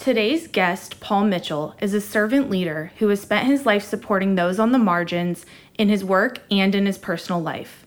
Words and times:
Today's 0.00 0.48
guest, 0.48 0.98
Paul 0.98 1.24
Mitchell, 1.24 1.74
is 1.78 1.92
a 1.92 2.00
servant 2.00 2.48
leader 2.48 2.90
who 2.96 3.08
has 3.08 3.20
spent 3.20 3.46
his 3.46 3.66
life 3.66 3.84
supporting 3.84 4.34
those 4.34 4.58
on 4.58 4.72
the 4.72 4.78
margins 4.78 5.44
in 5.76 5.90
his 5.90 6.02
work 6.02 6.40
and 6.50 6.74
in 6.74 6.86
his 6.86 6.96
personal 6.96 7.42
life. 7.42 7.84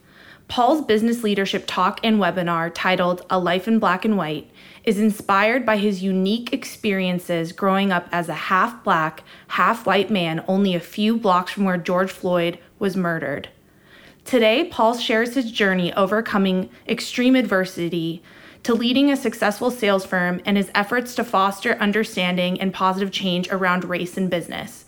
Paul's 0.47 0.85
business 0.85 1.23
leadership 1.23 1.63
talk 1.65 1.99
and 2.03 2.19
webinar 2.19 2.71
titled 2.71 3.25
A 3.31 3.39
Life 3.39 3.67
in 3.67 3.79
Black 3.79 4.05
and 4.05 4.15
White 4.15 4.47
is 4.83 4.99
inspired 4.99 5.65
by 5.65 5.77
his 5.77 6.03
unique 6.03 6.53
experiences 6.53 7.51
growing 7.51 7.91
up 7.91 8.07
as 8.11 8.29
a 8.29 8.35
half 8.35 8.83
black, 8.83 9.23
half 9.47 9.87
white 9.87 10.11
man 10.11 10.45
only 10.47 10.75
a 10.75 10.79
few 10.79 11.17
blocks 11.17 11.51
from 11.51 11.63
where 11.63 11.77
George 11.77 12.11
Floyd 12.11 12.59
was 12.77 12.95
murdered. 12.95 13.49
Today, 14.23 14.65
Paul 14.65 14.99
shares 14.99 15.33
his 15.33 15.51
journey 15.51 15.91
overcoming 15.95 16.69
extreme 16.87 17.35
adversity 17.35 18.21
to 18.63 18.73
leading 18.73 19.11
a 19.11 19.17
successful 19.17 19.69
sales 19.69 20.05
firm 20.05 20.41
and 20.45 20.55
his 20.55 20.71
efforts 20.73 21.15
to 21.15 21.23
foster 21.23 21.73
understanding 21.75 22.59
and 22.61 22.73
positive 22.73 23.11
change 23.11 23.49
around 23.49 23.83
race 23.83 24.17
in 24.17 24.29
business. 24.29 24.85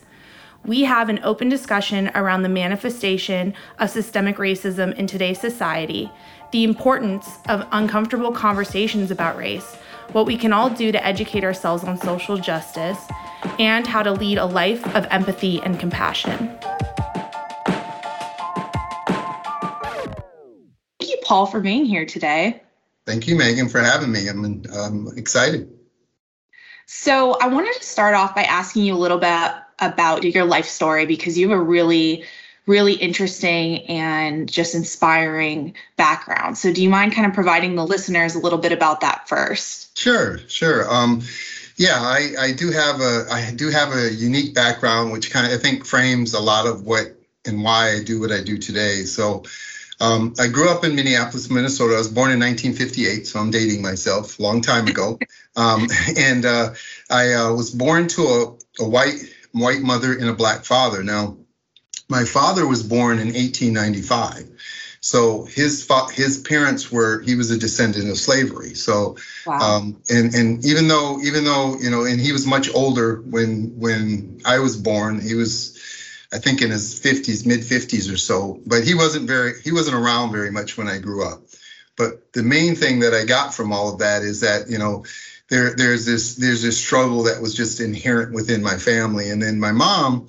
We 0.64 0.84
have 0.84 1.08
an 1.08 1.20
open 1.22 1.48
discussion 1.48 2.10
around 2.14 2.42
the 2.42 2.48
manifestation 2.48 3.54
of 3.78 3.90
systemic 3.90 4.38
racism 4.38 4.96
in 4.96 5.06
today's 5.06 5.40
society, 5.40 6.10
the 6.52 6.64
importance 6.64 7.28
of 7.48 7.66
uncomfortable 7.70 8.32
conversations 8.32 9.10
about 9.10 9.36
race, 9.36 9.76
what 10.12 10.26
we 10.26 10.36
can 10.36 10.52
all 10.52 10.70
do 10.70 10.90
to 10.90 11.06
educate 11.06 11.44
ourselves 11.44 11.84
on 11.84 11.98
social 11.98 12.36
justice, 12.38 12.98
and 13.58 13.86
how 13.86 14.02
to 14.02 14.12
lead 14.12 14.38
a 14.38 14.46
life 14.46 14.84
of 14.96 15.06
empathy 15.10 15.60
and 15.62 15.78
compassion. 15.78 16.58
Thank 20.98 21.10
you, 21.10 21.18
Paul, 21.22 21.46
for 21.46 21.60
being 21.60 21.84
here 21.84 22.06
today. 22.06 22.62
Thank 23.06 23.28
you, 23.28 23.36
Megan, 23.36 23.68
for 23.68 23.80
having 23.80 24.10
me. 24.10 24.26
I'm, 24.28 24.64
I'm 24.74 25.08
excited. 25.16 25.72
So, 26.86 27.38
I 27.40 27.46
wanted 27.48 27.74
to 27.74 27.84
start 27.84 28.14
off 28.14 28.34
by 28.34 28.42
asking 28.42 28.84
you 28.84 28.94
a 28.94 28.98
little 28.98 29.18
bit 29.18 29.52
about 29.78 30.24
your 30.24 30.44
life 30.44 30.66
story 30.66 31.06
because 31.06 31.38
you 31.38 31.48
have 31.48 31.58
a 31.58 31.62
really, 31.62 32.24
really 32.66 32.94
interesting 32.94 33.78
and 33.86 34.48
just 34.48 34.74
inspiring 34.74 35.74
background. 35.96 36.58
So, 36.58 36.72
do 36.72 36.82
you 36.82 36.90
mind 36.90 37.12
kind 37.12 37.26
of 37.26 37.32
providing 37.32 37.76
the 37.76 37.86
listeners 37.86 38.34
a 38.34 38.40
little 38.40 38.58
bit 38.58 38.72
about 38.72 39.00
that 39.00 39.28
first? 39.28 39.96
Sure, 39.96 40.38
sure. 40.48 40.92
Um, 40.92 41.22
yeah, 41.76 41.98
I, 42.00 42.32
I 42.38 42.52
do 42.52 42.70
have 42.70 43.00
a 43.00 43.26
I 43.30 43.52
do 43.54 43.68
have 43.70 43.94
a 43.94 44.12
unique 44.12 44.54
background, 44.54 45.12
which 45.12 45.30
kind 45.30 45.46
of 45.46 45.52
I 45.52 45.62
think 45.62 45.84
frames 45.84 46.34
a 46.34 46.40
lot 46.40 46.66
of 46.66 46.82
what 46.82 47.20
and 47.44 47.62
why 47.62 47.92
I 47.92 48.02
do 48.02 48.18
what 48.18 48.32
I 48.32 48.42
do 48.42 48.58
today. 48.58 49.02
So, 49.04 49.44
um, 50.00 50.34
I 50.38 50.48
grew 50.48 50.68
up 50.70 50.84
in 50.84 50.94
Minneapolis, 50.94 51.50
Minnesota. 51.50 51.94
I 51.94 51.98
was 51.98 52.08
born 52.08 52.30
in 52.30 52.40
1958, 52.40 53.26
so 53.26 53.40
I'm 53.40 53.50
dating 53.50 53.82
myself, 53.82 54.38
long 54.38 54.60
time 54.60 54.86
ago. 54.86 55.18
Um, 55.58 55.88
and 56.18 56.44
uh, 56.44 56.74
I 57.08 57.32
uh, 57.32 57.54
was 57.54 57.70
born 57.70 58.08
to 58.08 58.22
a, 58.22 58.82
a, 58.84 58.86
white 58.86 59.14
white 59.52 59.80
mother 59.80 60.12
and 60.12 60.28
a 60.28 60.34
black 60.34 60.66
father. 60.66 61.02
Now, 61.02 61.38
my 62.10 62.24
father 62.26 62.66
was 62.66 62.82
born 62.82 63.20
in 63.20 63.28
1895, 63.28 64.50
so 65.00 65.46
his 65.46 65.82
fa- 65.82 66.12
his 66.12 66.42
parents 66.42 66.92
were 66.92 67.22
he 67.22 67.36
was 67.36 67.50
a 67.50 67.58
descendant 67.58 68.10
of 68.10 68.18
slavery. 68.18 68.74
So, 68.74 69.16
wow. 69.46 69.78
um, 69.78 70.02
and 70.10 70.34
and 70.34 70.62
even 70.66 70.88
though 70.88 71.20
even 71.22 71.44
though 71.44 71.78
you 71.78 71.88
know, 71.88 72.04
and 72.04 72.20
he 72.20 72.32
was 72.32 72.46
much 72.46 72.68
older 72.74 73.22
when 73.22 73.78
when 73.80 74.42
I 74.44 74.58
was 74.58 74.76
born. 74.76 75.22
He 75.22 75.34
was 75.34 75.78
I 76.32 76.38
think 76.38 76.62
in 76.62 76.70
his 76.70 77.00
50s, 77.00 77.46
mid 77.46 77.60
50s 77.60 78.12
or 78.12 78.16
so. 78.16 78.60
But 78.66 78.84
he 78.84 78.94
wasn't 78.94 79.26
very 79.26 79.60
he 79.62 79.72
wasn't 79.72 79.96
around 79.96 80.32
very 80.32 80.50
much 80.50 80.76
when 80.76 80.88
I 80.88 80.98
grew 80.98 81.24
up. 81.24 81.42
But 81.96 82.32
the 82.32 82.42
main 82.42 82.74
thing 82.74 83.00
that 83.00 83.14
I 83.14 83.24
got 83.24 83.54
from 83.54 83.72
all 83.72 83.92
of 83.92 84.00
that 84.00 84.22
is 84.22 84.40
that 84.40 84.68
you 84.68 84.78
know 84.78 85.04
there 85.48 85.74
there's 85.74 86.04
this 86.04 86.36
there's 86.36 86.62
this 86.62 86.78
struggle 86.78 87.24
that 87.24 87.40
was 87.40 87.54
just 87.54 87.80
inherent 87.80 88.32
within 88.32 88.62
my 88.62 88.76
family, 88.76 89.30
and 89.30 89.42
then 89.42 89.60
my 89.60 89.72
mom. 89.72 90.28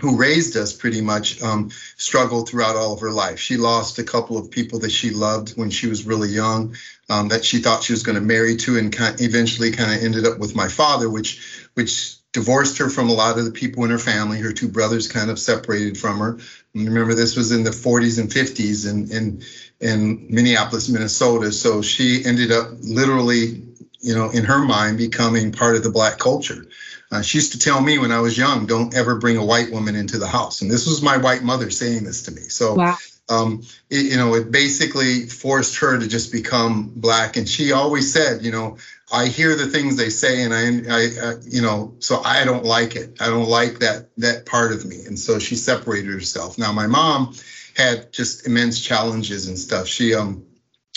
Who 0.00 0.16
raised 0.16 0.56
us 0.56 0.72
pretty 0.72 1.00
much 1.00 1.40
um, 1.40 1.70
struggled 1.96 2.48
throughout 2.48 2.74
all 2.74 2.94
of 2.94 3.00
her 3.00 3.12
life. 3.12 3.38
She 3.38 3.56
lost 3.56 4.00
a 4.00 4.02
couple 4.02 4.36
of 4.36 4.50
people 4.50 4.80
that 4.80 4.90
she 4.90 5.10
loved 5.10 5.56
when 5.56 5.70
she 5.70 5.86
was 5.86 6.04
really 6.04 6.28
young, 6.28 6.74
um, 7.08 7.28
that 7.28 7.44
she 7.44 7.58
thought 7.58 7.84
she 7.84 7.92
was 7.92 8.02
going 8.02 8.16
to 8.16 8.20
marry 8.20 8.56
to, 8.56 8.76
and 8.76 8.92
kind 8.92 9.20
eventually 9.20 9.70
kind 9.70 9.94
of 9.94 10.02
ended 10.02 10.26
up 10.26 10.40
with 10.40 10.56
my 10.56 10.66
father, 10.66 11.08
which 11.08 11.68
which 11.74 12.16
divorced 12.34 12.76
her 12.78 12.90
from 12.90 13.08
a 13.08 13.12
lot 13.12 13.38
of 13.38 13.44
the 13.44 13.50
people 13.52 13.84
in 13.84 13.90
her 13.90 13.98
family. 13.98 14.38
Her 14.40 14.52
two 14.52 14.68
brothers 14.68 15.08
kind 15.08 15.30
of 15.30 15.38
separated 15.38 15.96
from 15.96 16.18
her. 16.18 16.38
And 16.74 16.88
remember, 16.88 17.14
this 17.14 17.36
was 17.36 17.52
in 17.52 17.62
the 17.62 17.70
40s 17.70 18.18
and 18.18 18.28
50s 18.28 18.90
in, 18.90 19.10
in, 19.10 19.42
in 19.80 20.26
Minneapolis, 20.28 20.88
Minnesota. 20.88 21.52
So 21.52 21.80
she 21.80 22.24
ended 22.24 22.50
up 22.50 22.70
literally, 22.80 23.62
you 24.00 24.14
know, 24.14 24.30
in 24.30 24.44
her 24.44 24.58
mind, 24.58 24.98
becoming 24.98 25.52
part 25.52 25.76
of 25.76 25.84
the 25.84 25.90
Black 25.90 26.18
culture. 26.18 26.66
Uh, 27.12 27.22
she 27.22 27.38
used 27.38 27.52
to 27.52 27.58
tell 27.60 27.80
me 27.80 27.98
when 27.98 28.10
I 28.10 28.18
was 28.18 28.36
young, 28.36 28.66
don't 28.66 28.96
ever 28.96 29.14
bring 29.14 29.36
a 29.36 29.44
white 29.44 29.70
woman 29.70 29.94
into 29.94 30.18
the 30.18 30.26
house. 30.26 30.60
And 30.60 30.68
this 30.68 30.88
was 30.88 31.00
my 31.00 31.16
white 31.16 31.44
mother 31.44 31.70
saying 31.70 32.02
this 32.02 32.24
to 32.24 32.32
me. 32.32 32.42
So, 32.42 32.74
wow. 32.74 32.96
um, 33.28 33.62
it, 33.90 34.06
you 34.06 34.16
know, 34.16 34.34
it 34.34 34.50
basically 34.50 35.26
forced 35.26 35.78
her 35.78 36.00
to 36.00 36.08
just 36.08 36.32
become 36.32 36.90
Black. 36.96 37.36
And 37.36 37.48
she 37.48 37.70
always 37.70 38.12
said, 38.12 38.42
you 38.42 38.50
know, 38.50 38.78
I 39.14 39.28
hear 39.28 39.54
the 39.54 39.66
things 39.66 39.96
they 39.96 40.10
say, 40.10 40.42
and 40.42 40.52
I, 40.52 40.64
I, 40.92 41.06
uh, 41.22 41.34
you 41.44 41.62
know, 41.62 41.94
so 42.00 42.20
I 42.24 42.44
don't 42.44 42.64
like 42.64 42.96
it. 42.96 43.16
I 43.20 43.26
don't 43.26 43.48
like 43.48 43.78
that 43.78 44.08
that 44.18 44.44
part 44.44 44.72
of 44.72 44.84
me, 44.84 45.04
and 45.06 45.18
so 45.18 45.38
she 45.38 45.54
separated 45.54 46.12
herself. 46.12 46.58
Now, 46.58 46.72
my 46.72 46.86
mom 46.86 47.34
had 47.76 48.12
just 48.12 48.46
immense 48.46 48.80
challenges 48.80 49.46
and 49.48 49.58
stuff. 49.58 49.86
She 49.86 50.14
um, 50.14 50.44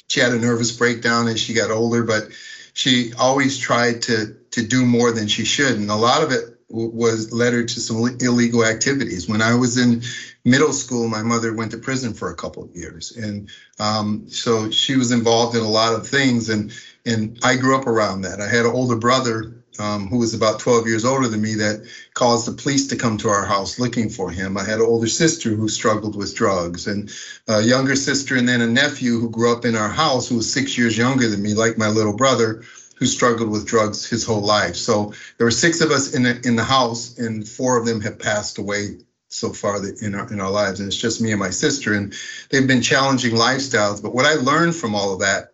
she 0.07 0.19
had 0.19 0.31
a 0.31 0.39
nervous 0.39 0.71
breakdown 0.71 1.27
as 1.27 1.39
she 1.39 1.53
got 1.53 1.69
older, 1.71 2.03
but 2.03 2.29
she 2.73 3.13
always 3.19 3.57
tried 3.57 4.01
to 4.03 4.35
to 4.51 4.65
do 4.65 4.85
more 4.85 5.11
than 5.11 5.27
she 5.27 5.45
should, 5.45 5.77
and 5.77 5.89
a 5.89 5.95
lot 5.95 6.23
of 6.23 6.31
it 6.31 6.57
was 6.69 7.31
led 7.31 7.53
her 7.53 7.63
to 7.63 7.79
some 7.79 7.97
illegal 8.19 8.65
activities. 8.65 9.29
When 9.29 9.41
I 9.41 9.55
was 9.55 9.77
in 9.77 10.01
middle 10.43 10.73
school, 10.73 11.07
my 11.07 11.21
mother 11.21 11.53
went 11.53 11.71
to 11.71 11.77
prison 11.77 12.13
for 12.13 12.31
a 12.31 12.35
couple 12.35 12.63
of 12.63 12.75
years, 12.75 13.15
and 13.15 13.49
um, 13.79 14.27
so 14.29 14.69
she 14.71 14.97
was 14.97 15.11
involved 15.11 15.55
in 15.55 15.63
a 15.63 15.69
lot 15.69 15.93
of 15.93 16.07
things. 16.07 16.49
And 16.49 16.71
and 17.07 17.39
I 17.41 17.55
grew 17.55 17.75
up 17.75 17.87
around 17.87 18.21
that. 18.21 18.41
I 18.41 18.47
had 18.47 18.65
an 18.65 18.71
older 18.71 18.97
brother 18.97 19.63
um, 19.79 20.07
who 20.07 20.17
was 20.17 20.33
about 20.33 20.59
12 20.59 20.87
years 20.87 21.05
older 21.05 21.27
than 21.27 21.41
me 21.41 21.55
that 21.55 21.87
caused 22.13 22.47
the 22.47 22.61
police 22.61 22.87
to 22.87 22.95
come 22.95 23.17
to 23.19 23.29
our 23.29 23.45
house 23.45 23.79
looking 23.79 24.09
for 24.09 24.29
him. 24.29 24.57
I 24.57 24.63
had 24.63 24.79
an 24.79 24.85
older 24.85 25.07
sister 25.07 25.51
who 25.51 25.69
struggled 25.69 26.15
with 26.15 26.35
drugs, 26.35 26.85
and 26.87 27.09
a 27.47 27.61
younger 27.61 27.95
sister, 27.95 28.35
and 28.35 28.47
then 28.47 28.61
a 28.61 28.67
nephew 28.67 29.19
who 29.19 29.29
grew 29.29 29.53
up 29.53 29.65
in 29.65 29.75
our 29.75 29.89
house 29.89 30.27
who 30.27 30.35
was 30.35 30.51
six 30.51 30.77
years 30.77 30.97
younger 30.97 31.29
than 31.29 31.41
me, 31.41 31.53
like 31.53 31.77
my 31.77 31.87
little 31.87 32.15
brother, 32.15 32.63
who 32.97 33.05
struggled 33.05 33.49
with 33.49 33.67
drugs 33.67 34.05
his 34.05 34.25
whole 34.25 34.41
life. 34.41 34.75
So 34.75 35.13
there 35.37 35.45
were 35.45 35.51
six 35.51 35.79
of 35.81 35.91
us 35.91 36.13
in 36.13 36.23
the, 36.23 36.41
in 36.43 36.55
the 36.55 36.63
house, 36.63 37.17
and 37.17 37.47
four 37.47 37.77
of 37.77 37.85
them 37.85 38.01
have 38.01 38.19
passed 38.19 38.57
away 38.57 38.97
so 39.29 39.51
far 39.51 39.85
in 40.01 40.15
our 40.15 40.31
in 40.33 40.41
our 40.41 40.49
lives, 40.49 40.79
and 40.79 40.87
it's 40.87 40.97
just 40.97 41.21
me 41.21 41.31
and 41.31 41.39
my 41.39 41.51
sister, 41.51 41.93
and 41.93 42.13
they've 42.49 42.67
been 42.67 42.81
challenging 42.81 43.35
lifestyles. 43.35 44.01
But 44.01 44.15
what 44.15 44.25
I 44.25 44.33
learned 44.33 44.75
from 44.75 44.95
all 44.95 45.13
of 45.13 45.19
that 45.19 45.53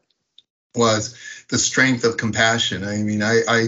was 0.75 1.15
the 1.49 1.57
strength 1.57 2.03
of 2.03 2.17
compassion. 2.17 2.83
I 2.83 2.97
mean, 2.97 3.21
I, 3.21 3.41
I 3.47 3.67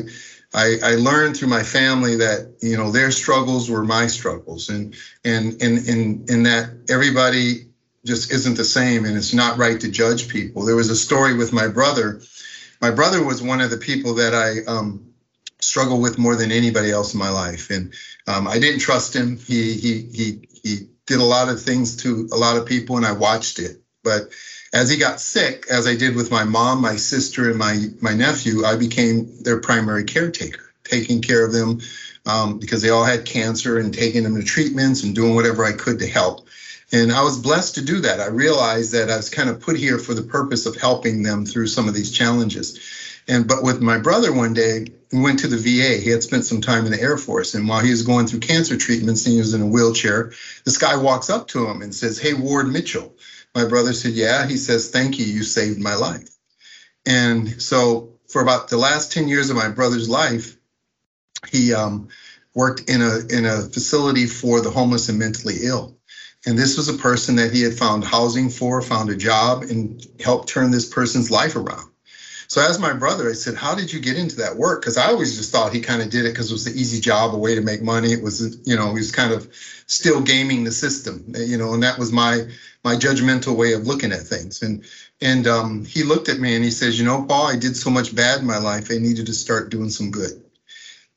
I, 0.54 0.78
I, 0.82 0.96
learned 0.96 1.36
through 1.36 1.50
my 1.50 1.64
family 1.64 2.16
that 2.16 2.56
you 2.62 2.78
know 2.78 2.90
their 2.90 3.12
struggles 3.12 3.70
were 3.70 3.84
my 3.84 4.08
struggles, 4.08 4.70
and 4.70 4.96
and 5.26 5.62
and 5.62 5.86
and, 5.88 6.30
and 6.30 6.46
that 6.46 6.70
everybody 6.88 7.66
just 8.06 8.32
isn't 8.32 8.56
the 8.56 8.64
same, 8.64 9.04
and 9.04 9.18
it's 9.18 9.34
not 9.34 9.58
right 9.58 9.80
to 9.82 9.92
judge 9.92 10.30
people. 10.30 10.64
There 10.64 10.78
was 10.78 10.90
a 10.90 10.96
story 10.96 11.36
with 11.36 11.52
my 11.52 11.68
brother. 11.68 12.22
My 12.80 12.92
brother 12.92 13.24
was 13.24 13.42
one 13.42 13.60
of 13.60 13.70
the 13.70 13.78
people 13.78 14.16
that 14.16 14.34
I 14.34 14.72
um, 14.72 15.14
struggled 15.60 16.02
with 16.02 16.18
more 16.18 16.38
than 16.38 16.54
anybody 16.54 16.90
else 16.90 17.14
in 17.14 17.20
my 17.20 17.30
life, 17.30 17.70
and 17.70 17.94
um, 18.26 18.48
I 18.48 18.58
didn't 18.58 18.80
trust 18.80 19.14
him. 19.14 19.38
He 19.38 19.74
he 19.74 20.10
he 20.14 20.48
he 20.64 20.88
did 21.06 21.20
a 21.20 21.24
lot 21.24 21.50
of 21.50 21.62
things 21.62 21.98
to 22.04 22.30
a 22.32 22.38
lot 22.38 22.56
of 22.56 22.66
people, 22.66 22.96
and 22.96 23.06
I 23.06 23.12
watched 23.12 23.60
it, 23.60 23.82
but 24.04 24.30
as 24.76 24.90
he 24.90 24.98
got 24.98 25.22
sick, 25.22 25.68
as 25.72 25.88
I 25.88 25.96
did 25.96 26.18
with 26.18 26.32
my 26.32 26.44
mom, 26.44 26.82
my 26.82 26.98
sister, 26.98 27.50
and 27.50 27.58
my 27.58 27.86
my 28.02 28.14
nephew, 28.14 28.66
I 28.66 28.76
became 28.76 29.42
their 29.42 29.62
primary 29.62 30.04
caretaker, 30.04 30.70
taking 30.84 31.22
care 31.22 31.46
of 31.46 31.54
them 31.54 31.80
um, 32.26 32.60
because 32.60 32.82
they 32.82 32.90
all 32.90 33.06
had 33.06 33.24
cancer 33.24 33.80
and 33.80 33.94
taking 33.94 34.24
them 34.24 34.36
to 34.36 34.44
treatments 34.44 35.04
and 35.04 35.16
doing 35.16 35.34
whatever 35.34 35.64
I 35.64 35.72
could 35.72 36.00
to 36.00 36.08
help. 36.08 36.48
And 36.92 37.14
I 37.14 37.24
was 37.24 37.40
blessed 37.40 37.76
to 37.76 37.86
do 37.86 38.02
that. 38.02 38.20
I 38.20 38.28
realized 38.28 38.92
that 38.92 39.10
I 39.10 39.16
was 39.16 39.30
kind 39.30 39.50
of 39.50 39.62
put 39.62 39.78
here 39.78 39.98
for 39.98 40.14
the 40.14 40.22
purpose 40.24 40.66
of 40.66 40.76
helping 40.76 41.24
them 41.24 41.46
through 41.46 41.68
some 41.68 41.88
of 41.88 41.94
these 41.94 42.12
challenges. 42.12 42.78
And 43.30 43.48
but 43.48 43.64
with 43.64 43.82
my 43.82 43.98
brother 43.98 44.34
one 44.34 44.54
day, 44.54 44.88
we 45.14 45.22
went 45.22 45.40
to 45.40 45.48
the 45.48 45.56
VA. 45.56 46.02
He 46.04 46.10
had 46.10 46.22
spent 46.22 46.44
some 46.44 46.60
time 46.60 46.86
in 46.86 46.92
the 46.92 47.02
Air 47.02 47.18
Force, 47.18 47.56
and 47.56 47.66
while 47.70 47.80
he 47.80 47.92
was 47.92 48.02
going 48.02 48.28
through 48.28 48.42
cancer 48.42 48.76
treatments 48.76 49.26
and 49.26 49.34
he 49.36 49.40
was 49.40 49.54
in 49.54 49.62
a 49.62 49.68
wheelchair, 49.68 50.34
this 50.66 50.78
guy 50.78 50.98
walks 50.98 51.30
up 51.30 51.48
to 51.50 51.66
him 51.66 51.82
and 51.82 51.96
says, 51.96 52.20
"Hey, 52.20 52.34
Ward 52.34 52.68
Mitchell." 52.68 53.14
My 53.56 53.66
brother 53.66 53.94
said, 53.94 54.12
Yeah. 54.12 54.46
He 54.46 54.58
says, 54.58 54.92
Thank 54.92 55.18
you. 55.18 55.26
You 55.26 55.44
saved 55.44 55.80
my 55.80 55.96
life. 55.96 56.30
And 57.06 57.62
so 57.62 58.16
for 58.28 58.42
about 58.42 58.68
the 58.68 58.78
last 58.78 59.12
10 59.14 59.28
years 59.28 59.50
of 59.50 59.56
my 59.56 59.70
brother's 59.70 60.10
life, 60.10 60.58
he 61.48 61.74
um, 61.74 62.10
worked 62.54 62.90
in 62.90 63.02
a 63.02 63.20
in 63.30 63.46
a 63.46 63.62
facility 63.62 64.26
for 64.26 64.62
the 64.62 64.72
homeless 64.72 65.10
and 65.10 65.20
mentally 65.20 65.56
ill. 65.64 65.96
And 66.46 66.58
this 66.58 66.78
was 66.78 66.90
a 66.90 66.94
person 66.94 67.38
that 67.38 67.52
he 67.52 67.62
had 67.62 67.74
found 67.74 68.04
housing 68.04 68.50
for, 68.50 68.82
found 68.82 69.10
a 69.10 69.16
job, 69.16 69.64
and 69.64 70.06
helped 70.20 70.48
turn 70.48 70.70
this 70.70 70.88
person's 70.88 71.32
life 71.32 71.56
around. 71.56 71.90
So 72.48 72.62
as 72.62 72.80
my 72.80 72.94
brother, 72.94 73.30
I 73.30 73.34
said, 73.34 73.56
"How 73.56 73.76
did 73.76 73.92
you 73.92 74.00
get 74.00 74.18
into 74.18 74.36
that 74.38 74.58
work?" 74.58 74.82
Because 74.82 74.98
I 74.98 75.08
always 75.08 75.36
just 75.36 75.52
thought 75.52 75.74
he 75.74 75.82
kind 75.82 76.02
of 76.02 76.10
did 76.10 76.26
it 76.26 76.30
because 76.30 76.50
it 76.50 76.54
was 76.54 76.66
the 76.66 76.80
easy 76.80 77.00
job, 77.00 77.34
a 77.34 77.38
way 77.38 77.56
to 77.56 77.62
make 77.62 77.82
money. 77.82 78.12
It 78.12 78.22
was, 78.22 78.58
you 78.66 78.76
know, 78.76 78.90
he 78.90 79.00
was 79.00 79.12
kind 79.12 79.34
of 79.34 79.48
still 79.88 80.22
gaming 80.22 80.64
the 80.64 80.72
system, 80.72 81.24
you 81.36 81.58
know, 81.58 81.74
and 81.74 81.84
that 81.84 81.98
was 81.98 82.12
my 82.12 82.46
my 82.84 82.96
judgmental 82.96 83.56
way 83.56 83.74
of 83.74 83.88
looking 83.88 84.12
at 84.12 84.22
things. 84.22 84.62
And 84.62 84.84
and 85.22 85.48
um, 85.48 85.86
he 85.86 86.04
looked 86.04 86.30
at 86.30 86.40
me 86.40 86.56
and 86.56 86.64
he 86.64 86.72
says, 86.72 87.00
"You 87.00 87.06
know, 87.06 87.24
Paul, 87.24 87.48
I 87.48 87.56
did 87.56 87.76
so 87.76 87.90
much 87.90 88.16
bad 88.16 88.42
in 88.42 88.46
my 88.46 88.58
life. 88.58 88.92
I 88.92 88.98
needed 88.98 89.26
to 89.28 89.34
start 89.34 89.70
doing 89.70 89.90
some 89.90 90.12
good." 90.12 90.42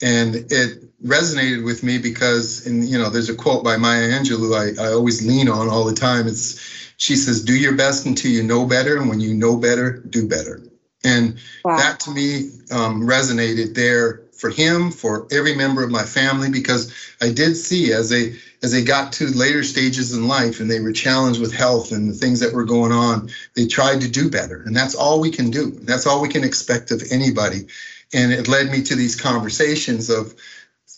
And 0.01 0.37
it 0.53 0.79
resonated 1.05 1.65
with 1.65 1.83
me 1.83 1.99
because, 1.99 2.65
and 2.67 2.89
you 2.89 2.97
know, 2.99 3.11
there's 3.11 3.29
a 3.29 3.35
quote 3.35 3.65
by 3.65 3.77
Maya 3.77 4.09
Angelou 4.09 4.55
I, 4.55 4.81
I 4.81 4.93
always 4.93 5.27
lean 5.27 5.49
on 5.49 5.69
all 5.69 5.85
the 5.85 5.93
time. 5.93 6.29
It's 6.29 6.59
she 6.97 7.17
says, 7.17 7.43
"Do 7.43 7.55
your 7.55 7.75
best 7.75 8.07
until 8.07 8.31
you 8.31 8.43
know 8.43 8.65
better, 8.65 8.97
and 8.97 9.09
when 9.09 9.21
you 9.21 9.35
know 9.35 9.57
better, 9.57 10.01
do 10.09 10.27
better." 10.27 10.63
And 11.09 11.39
wow. 11.65 11.77
that 11.77 12.01
to 12.01 12.11
me 12.11 12.51
um, 12.71 13.03
resonated 13.03 13.75
there 13.75 14.23
for 14.33 14.51
him, 14.51 14.91
for 14.91 15.27
every 15.33 15.55
member 15.55 15.83
of 15.83 15.91
my 15.91 16.05
family, 16.05 16.51
because 16.51 16.95
I 17.21 17.33
did 17.33 17.57
see 17.57 17.93
as 17.93 18.09
they 18.11 18.37
as 18.63 18.73
they 18.73 18.83
got 18.83 19.13
to 19.15 19.27
later 19.29 19.63
stages 19.63 20.13
in 20.13 20.27
life 20.27 20.61
and 20.61 20.69
they 20.69 20.81
were 20.81 20.93
challenged 20.93 21.41
with 21.41 21.53
health 21.55 21.93
and 21.93 22.11
the 22.11 22.15
things 22.15 22.41
that 22.41 22.53
were 22.53 22.65
going 22.65 22.91
on, 22.91 23.31
they 23.55 23.67
tried 23.67 24.01
to 24.01 24.09
do 24.09 24.29
better. 24.29 24.63
And 24.63 24.75
that's 24.75 24.97
all 24.97 25.21
we 25.21 25.31
can 25.31 25.51
do. 25.51 25.71
That's 25.83 26.07
all 26.07 26.21
we 26.21 26.29
can 26.29 26.43
expect 26.45 26.91
of 26.91 27.03
anybody. 27.11 27.69
And 28.13 28.33
it 28.33 28.49
led 28.49 28.71
me 28.71 28.83
to 28.83 28.97
these 28.97 29.21
conversations 29.21 30.11
of, 30.11 30.35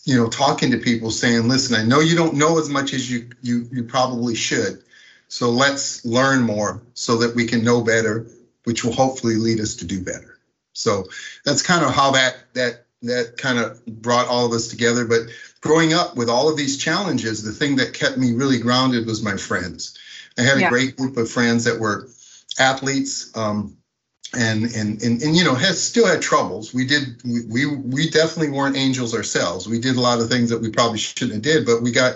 you 0.05 0.15
know, 0.15 0.27
talking 0.27 0.71
to 0.71 0.77
people 0.77 1.11
saying, 1.11 1.47
listen, 1.47 1.75
I 1.79 1.83
know 1.83 1.99
you 1.99 2.15
don't 2.15 2.33
know 2.33 2.57
as 2.57 2.69
much 2.69 2.93
as 2.93 3.11
you 3.11 3.29
you 3.41 3.67
you 3.71 3.83
probably 3.83 4.35
should. 4.35 4.83
So 5.27 5.49
let's 5.49 6.03
learn 6.03 6.41
more 6.41 6.81
so 6.93 7.17
that 7.19 7.35
we 7.35 7.45
can 7.47 7.63
know 7.63 7.81
better, 7.81 8.25
which 8.63 8.83
will 8.83 8.93
hopefully 8.93 9.35
lead 9.35 9.59
us 9.59 9.75
to 9.75 9.85
do 9.85 10.01
better. 10.01 10.37
So 10.73 11.05
that's 11.45 11.61
kind 11.61 11.83
of 11.83 11.93
how 11.93 12.11
that 12.11 12.37
that 12.53 12.85
that 13.03 13.37
kind 13.37 13.59
of 13.59 13.83
brought 13.85 14.27
all 14.27 14.45
of 14.45 14.51
us 14.51 14.67
together. 14.67 15.05
But 15.05 15.21
growing 15.59 15.93
up 15.93 16.15
with 16.15 16.29
all 16.29 16.49
of 16.49 16.57
these 16.57 16.77
challenges, 16.77 17.43
the 17.43 17.51
thing 17.51 17.75
that 17.77 17.93
kept 17.93 18.17
me 18.17 18.33
really 18.33 18.59
grounded 18.59 19.05
was 19.05 19.23
my 19.23 19.37
friends. 19.37 19.97
I 20.37 20.43
had 20.43 20.57
a 20.57 20.61
yeah. 20.61 20.69
great 20.69 20.97
group 20.97 21.17
of 21.17 21.29
friends 21.29 21.63
that 21.65 21.79
were 21.79 22.09
athletes. 22.59 23.35
Um, 23.35 23.77
and, 24.33 24.63
and 24.75 25.01
and 25.03 25.21
and 25.21 25.35
you 25.35 25.43
know 25.43 25.55
has 25.55 25.81
still 25.81 26.07
had 26.07 26.21
troubles 26.21 26.73
we 26.73 26.85
did 26.85 27.21
we, 27.25 27.45
we 27.47 27.65
we 27.65 28.09
definitely 28.09 28.49
weren't 28.49 28.77
angels 28.77 29.13
ourselves 29.13 29.67
we 29.67 29.77
did 29.77 29.97
a 29.97 29.99
lot 29.99 30.21
of 30.21 30.29
things 30.29 30.49
that 30.49 30.61
we 30.61 30.69
probably 30.69 30.97
shouldn't 30.97 31.33
have 31.33 31.41
did 31.41 31.65
but 31.65 31.81
we 31.81 31.91
got 31.91 32.15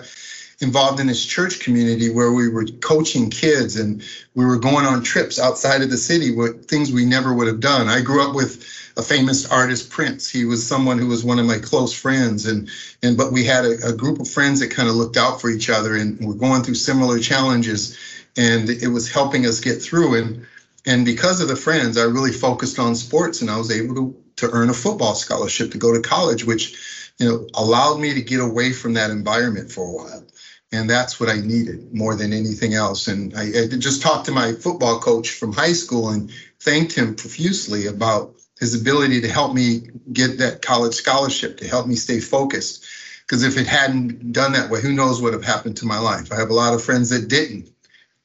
involved 0.60 1.00
in 1.00 1.06
this 1.06 1.24
church 1.24 1.60
community 1.60 2.08
where 2.10 2.32
we 2.32 2.48
were 2.48 2.64
coaching 2.80 3.28
kids 3.28 3.76
and 3.76 4.02
we 4.34 4.44
were 4.44 4.58
going 4.58 4.86
on 4.86 5.02
trips 5.02 5.38
outside 5.38 5.82
of 5.82 5.90
the 5.90 5.98
city 5.98 6.34
with 6.34 6.66
things 6.66 6.90
we 6.90 7.04
never 7.04 7.34
would 7.34 7.46
have 7.46 7.60
done. 7.60 7.88
I 7.88 8.00
grew 8.00 8.26
up 8.26 8.34
with 8.34 8.64
a 8.96 9.02
famous 9.02 9.50
artist, 9.50 9.90
Prince. 9.90 10.30
He 10.30 10.46
was 10.46 10.66
someone 10.66 10.98
who 10.98 11.08
was 11.08 11.22
one 11.22 11.38
of 11.38 11.44
my 11.44 11.58
close 11.58 11.92
friends, 11.92 12.46
and 12.46 12.70
and 13.02 13.16
but 13.16 13.32
we 13.32 13.44
had 13.44 13.66
a, 13.66 13.88
a 13.88 13.92
group 13.92 14.20
of 14.20 14.28
friends 14.28 14.60
that 14.60 14.70
kind 14.70 14.88
of 14.88 14.94
looked 14.94 15.18
out 15.18 15.40
for 15.40 15.50
each 15.50 15.68
other, 15.68 15.94
and 15.94 16.18
we're 16.20 16.34
going 16.34 16.62
through 16.62 16.76
similar 16.76 17.18
challenges, 17.18 17.98
and 18.38 18.70
it 18.70 18.88
was 18.88 19.12
helping 19.12 19.44
us 19.44 19.60
get 19.60 19.82
through. 19.82 20.14
And 20.14 20.46
and 20.86 21.04
because 21.04 21.42
of 21.42 21.48
the 21.48 21.56
friends, 21.56 21.98
I 21.98 22.04
really 22.04 22.32
focused 22.32 22.78
on 22.78 22.94
sports, 22.94 23.42
and 23.42 23.50
I 23.50 23.58
was 23.58 23.70
able 23.70 23.94
to 23.96 24.16
to 24.36 24.50
earn 24.50 24.70
a 24.70 24.74
football 24.74 25.14
scholarship 25.14 25.72
to 25.72 25.78
go 25.78 25.92
to 25.92 26.00
college, 26.00 26.46
which 26.46 27.12
you 27.18 27.28
know 27.28 27.46
allowed 27.54 28.00
me 28.00 28.14
to 28.14 28.22
get 28.22 28.40
away 28.40 28.72
from 28.72 28.94
that 28.94 29.10
environment 29.10 29.70
for 29.70 29.84
a 29.86 29.92
while 29.92 30.24
and 30.72 30.90
that's 30.90 31.20
what 31.20 31.28
I 31.28 31.36
needed 31.36 31.92
more 31.94 32.14
than 32.14 32.32
anything 32.32 32.74
else. 32.74 33.08
And 33.08 33.36
I, 33.36 33.42
I, 33.42 33.66
just 33.68 34.02
talked 34.02 34.26
to 34.26 34.32
my 34.32 34.52
football 34.52 34.98
coach 34.98 35.30
from 35.30 35.52
high 35.52 35.72
school 35.72 36.10
and 36.10 36.30
thanked 36.60 36.92
him 36.92 37.14
profusely 37.14 37.86
about 37.86 38.34
his 38.58 38.80
ability 38.80 39.20
to 39.20 39.28
help 39.28 39.54
me 39.54 39.82
get 40.12 40.38
that 40.38 40.62
college 40.62 40.94
scholarship, 40.94 41.58
to 41.58 41.68
help 41.68 41.86
me 41.86 41.94
stay 41.94 42.20
focused. 42.20 42.84
Because 43.22 43.44
if 43.44 43.58
it 43.58 43.66
hadn't 43.66 44.32
done 44.32 44.52
that 44.52 44.70
way, 44.70 44.80
who 44.80 44.92
knows 44.92 45.20
what 45.20 45.32
would 45.32 45.34
have 45.34 45.44
happened 45.44 45.76
to 45.78 45.86
my 45.86 45.98
life? 45.98 46.32
I 46.32 46.36
have 46.36 46.50
a 46.50 46.54
lot 46.54 46.74
of 46.74 46.82
friends 46.82 47.10
that 47.10 47.28
didn't 47.28 47.70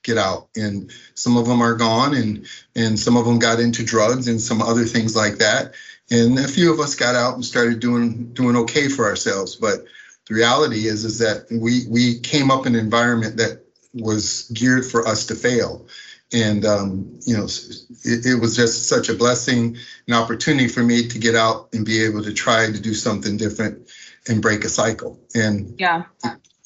get 0.04 0.18
out, 0.18 0.48
and 0.56 0.92
some 1.16 1.38
of 1.38 1.48
them 1.48 1.62
are 1.62 1.76
gone, 1.76 2.16
and 2.16 2.46
and 2.76 3.00
some 3.00 3.18
of 3.18 3.26
them 3.26 3.40
got 3.40 3.60
into 3.60 3.84
drugs 3.84 4.28
and 4.28 4.40
some 4.40 4.62
other 4.62 4.86
things 4.86 5.16
like 5.16 5.38
that. 5.38 5.74
And 6.12 6.38
a 6.38 6.48
few 6.48 6.72
of 6.72 6.80
us 6.80 6.94
got 6.94 7.16
out 7.16 7.34
and 7.34 7.44
started 7.44 7.80
doing 7.80 8.32
doing 8.34 8.56
okay 8.58 8.90
for 8.90 9.06
ourselves, 9.06 9.56
but 9.56 9.86
the 10.28 10.36
reality 10.36 10.88
is 10.88 11.06
is 11.06 11.20
that 11.20 11.48
we 11.52 11.86
we 11.88 12.20
came 12.20 12.52
up 12.52 12.66
in 12.66 12.76
an 12.76 12.80
environment 12.80 13.38
that 13.38 13.66
was 13.94 14.50
geared 14.54 14.86
for 14.86 15.08
us 15.08 15.26
to 15.28 15.36
fail. 15.36 15.88
And 16.34 16.64
um, 16.64 17.20
you 17.26 17.36
know 17.36 17.44
it, 17.44 18.26
it, 18.26 18.40
was 18.40 18.56
just 18.56 18.88
such 18.88 19.10
a 19.10 19.14
blessing 19.14 19.76
an 20.08 20.14
opportunity 20.14 20.70
for 20.70 20.82
me 20.82 21.10
to 21.10 21.20
get 21.20 21.36
out 21.36 21.68
and 21.74 21.86
be 21.86 22.04
able 22.04 22.24
to 22.24 22.32
try 22.32 22.68
to 22.68 22.80
do 22.80 22.94
something 22.94 23.36
different 23.36 23.92
and 24.30 24.42
break 24.42 24.64
a 24.64 24.70
cycle. 24.70 25.20
And 25.36 25.76
yeah. 25.78 26.04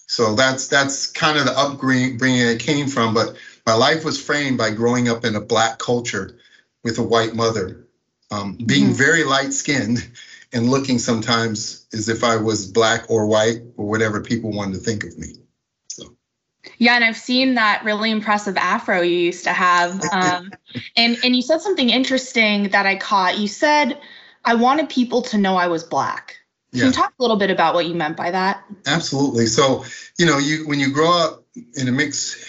so 0.05 0.35
that's 0.35 0.67
that's 0.67 1.07
kind 1.07 1.39
of 1.39 1.45
the 1.45 1.57
upbringing 1.57 2.19
it 2.21 2.59
came 2.59 2.87
from 2.87 3.13
but 3.13 3.35
my 3.65 3.73
life 3.73 4.05
was 4.05 4.23
framed 4.23 4.57
by 4.57 4.69
growing 4.69 5.09
up 5.09 5.25
in 5.25 5.35
a 5.35 5.41
black 5.41 5.79
culture 5.79 6.37
with 6.83 6.99
a 6.99 7.03
white 7.03 7.33
mother 7.33 7.87
um, 8.31 8.57
being 8.65 8.85
mm-hmm. 8.85 8.93
very 8.93 9.23
light 9.23 9.53
skinned 9.53 10.07
and 10.55 10.71
looking 10.71 10.97
sometimes 10.97 11.85
as 11.93 12.07
if 12.07 12.23
I 12.23 12.37
was 12.37 12.65
black 12.65 13.11
or 13.11 13.27
white 13.27 13.61
or 13.75 13.85
whatever 13.85 14.21
people 14.21 14.53
wanted 14.53 14.75
to 14.75 14.79
think 14.79 15.03
of 15.03 15.15
me. 15.19 15.33
So. 15.89 16.15
Yeah, 16.77 16.95
and 16.95 17.03
I've 17.03 17.17
seen 17.17 17.55
that 17.55 17.83
really 17.83 18.09
impressive 18.09 18.55
afro 18.55 19.01
you 19.01 19.17
used 19.17 19.43
to 19.43 19.53
have. 19.53 20.01
Um, 20.13 20.51
and 20.95 21.17
and 21.23 21.35
you 21.35 21.41
said 21.41 21.59
something 21.59 21.89
interesting 21.89 22.69
that 22.69 22.85
I 22.85 22.95
caught. 22.95 23.37
You 23.37 23.49
said 23.49 23.99
I 24.45 24.55
wanted 24.55 24.87
people 24.87 25.21
to 25.23 25.37
know 25.37 25.57
I 25.57 25.67
was 25.67 25.83
black. 25.83 26.37
Can 26.71 26.79
yeah. 26.79 26.85
you 26.87 26.91
talk 26.93 27.13
a 27.19 27.21
little 27.21 27.37
bit 27.37 27.49
about 27.51 27.73
what 27.73 27.85
you 27.85 27.95
meant 27.95 28.15
by 28.15 28.31
that? 28.31 28.63
Absolutely. 28.85 29.47
So, 29.47 29.83
you 30.17 30.25
know, 30.25 30.37
you 30.37 30.65
when 30.67 30.79
you 30.79 30.91
grow 30.91 31.11
up 31.11 31.43
in 31.73 31.89
a 31.89 31.91
mix 31.91 32.45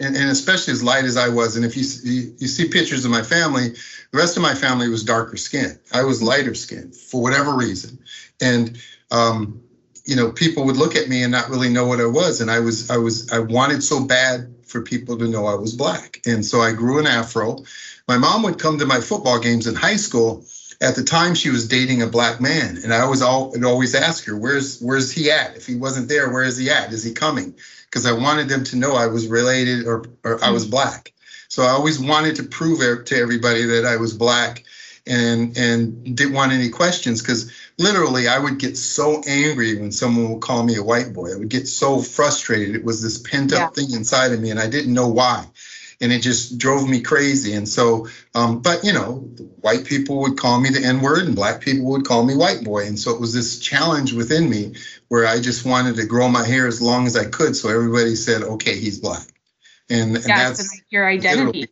and, 0.00 0.16
and 0.16 0.30
especially 0.30 0.72
as 0.72 0.82
light 0.82 1.04
as 1.04 1.16
I 1.16 1.28
was. 1.28 1.56
And 1.56 1.64
if 1.64 1.76
you, 1.76 1.84
you, 2.04 2.34
you 2.38 2.46
see 2.46 2.68
pictures 2.68 3.04
of 3.04 3.10
my 3.10 3.22
family, 3.22 3.70
the 4.10 4.18
rest 4.18 4.36
of 4.36 4.42
my 4.42 4.54
family 4.54 4.88
was 4.88 5.04
darker 5.04 5.36
skin. 5.36 5.78
I 5.92 6.02
was 6.02 6.22
lighter 6.22 6.54
skin 6.54 6.92
for 6.92 7.22
whatever 7.22 7.54
reason, 7.54 7.98
and 8.40 8.80
um, 9.10 9.62
you 10.04 10.16
know, 10.16 10.32
people 10.32 10.64
would 10.64 10.76
look 10.76 10.96
at 10.96 11.08
me 11.08 11.22
and 11.22 11.30
not 11.30 11.50
really 11.50 11.68
know 11.68 11.86
what 11.86 12.00
I 12.00 12.06
was. 12.06 12.40
And 12.40 12.50
I 12.50 12.60
was 12.60 12.90
I 12.90 12.96
was 12.96 13.30
I 13.30 13.38
wanted 13.38 13.82
so 13.82 14.04
bad 14.04 14.54
for 14.64 14.82
people 14.82 15.18
to 15.18 15.28
know 15.28 15.46
I 15.46 15.54
was 15.54 15.74
black, 15.74 16.20
and 16.26 16.44
so 16.44 16.60
I 16.60 16.72
grew 16.72 16.98
an 16.98 17.06
afro. 17.06 17.58
My 18.06 18.16
mom 18.16 18.42
would 18.44 18.58
come 18.58 18.78
to 18.78 18.86
my 18.86 19.00
football 19.00 19.38
games 19.38 19.66
in 19.66 19.74
high 19.74 19.96
school. 19.96 20.44
At 20.80 20.94
the 20.94 21.02
time, 21.02 21.34
she 21.34 21.50
was 21.50 21.66
dating 21.66 22.02
a 22.02 22.06
black 22.06 22.40
man, 22.40 22.78
and 22.84 22.94
I 22.94 23.04
was 23.08 23.20
all, 23.20 23.50
would 23.50 23.64
always 23.64 23.96
ask 23.96 24.24
her, 24.26 24.36
"Where's 24.36 24.80
where's 24.80 25.10
he 25.10 25.30
at? 25.30 25.56
If 25.56 25.66
he 25.66 25.74
wasn't 25.74 26.08
there, 26.08 26.30
where 26.30 26.44
is 26.44 26.56
he 26.56 26.70
at? 26.70 26.92
Is 26.92 27.02
he 27.02 27.12
coming?" 27.12 27.54
Because 27.90 28.06
I 28.06 28.12
wanted 28.12 28.48
them 28.48 28.64
to 28.64 28.76
know 28.76 28.94
I 28.94 29.06
was 29.06 29.26
related 29.26 29.86
or, 29.86 30.04
or 30.24 30.42
I 30.42 30.50
was 30.50 30.64
hmm. 30.64 30.70
black. 30.70 31.12
So 31.48 31.62
I 31.62 31.70
always 31.70 31.98
wanted 31.98 32.36
to 32.36 32.42
prove 32.42 32.80
to 33.06 33.16
everybody 33.16 33.64
that 33.64 33.86
I 33.86 33.96
was 33.96 34.12
black 34.12 34.64
and 35.06 35.56
and 35.56 36.14
didn't 36.14 36.34
want 36.34 36.52
any 36.52 36.68
questions 36.68 37.22
because 37.22 37.50
literally 37.78 38.28
I 38.28 38.38
would 38.38 38.58
get 38.58 38.76
so 38.76 39.22
angry 39.26 39.78
when 39.80 39.90
someone 39.90 40.30
would 40.30 40.42
call 40.42 40.62
me 40.62 40.76
a 40.76 40.82
white 40.82 41.14
boy. 41.14 41.32
I 41.32 41.36
would 41.36 41.48
get 41.48 41.66
so 41.66 42.02
frustrated. 42.02 42.76
It 42.76 42.84
was 42.84 43.02
this 43.02 43.18
pent 43.18 43.54
up 43.54 43.58
yeah. 43.58 43.68
thing 43.82 43.94
inside 43.94 44.32
of 44.32 44.40
me 44.40 44.50
and 44.50 44.60
I 44.60 44.68
didn't 44.68 44.92
know 44.92 45.08
why 45.08 45.46
and 46.00 46.12
it 46.12 46.22
just 46.22 46.58
drove 46.58 46.88
me 46.88 47.00
crazy. 47.00 47.54
And 47.54 47.68
so, 47.68 48.08
um, 48.34 48.60
but 48.60 48.84
you 48.84 48.92
know, 48.92 49.14
white 49.60 49.84
people 49.84 50.20
would 50.20 50.38
call 50.38 50.60
me 50.60 50.70
the 50.70 50.84
N 50.84 51.00
word, 51.00 51.26
and 51.26 51.34
black 51.34 51.60
people 51.60 51.86
would 51.90 52.04
call 52.04 52.24
me 52.24 52.36
white 52.36 52.62
boy. 52.62 52.86
And 52.86 52.98
so 52.98 53.14
it 53.14 53.20
was 53.20 53.34
this 53.34 53.58
challenge 53.58 54.12
within 54.12 54.48
me 54.48 54.74
where 55.08 55.26
I 55.26 55.40
just 55.40 55.64
wanted 55.64 55.96
to 55.96 56.06
grow 56.06 56.28
my 56.28 56.44
hair 56.44 56.66
as 56.66 56.80
long 56.80 57.06
as 57.06 57.16
I 57.16 57.24
could, 57.24 57.56
so 57.56 57.68
everybody 57.68 58.14
said, 58.14 58.42
"Okay, 58.42 58.78
he's 58.78 58.98
black," 58.98 59.26
and, 59.90 60.16
and 60.16 60.24
that's 60.24 60.82
your 60.90 61.06
identity. 61.06 61.68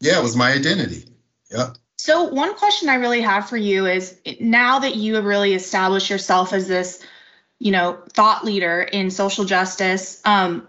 Yeah, 0.00 0.18
it 0.18 0.22
was 0.22 0.36
my 0.36 0.52
identity. 0.52 1.04
Yeah. 1.50 1.74
So 1.96 2.24
one 2.24 2.56
question 2.56 2.88
I 2.88 2.96
really 2.96 3.20
have 3.20 3.48
for 3.48 3.56
you 3.56 3.86
is 3.86 4.18
now 4.40 4.80
that 4.80 4.96
you 4.96 5.14
have 5.14 5.24
really 5.24 5.54
established 5.54 6.10
yourself 6.10 6.52
as 6.52 6.66
this, 6.66 7.00
you 7.60 7.70
know, 7.70 8.02
thought 8.12 8.44
leader 8.44 8.80
in 8.82 9.12
social 9.12 9.44
justice, 9.44 10.20
um, 10.24 10.66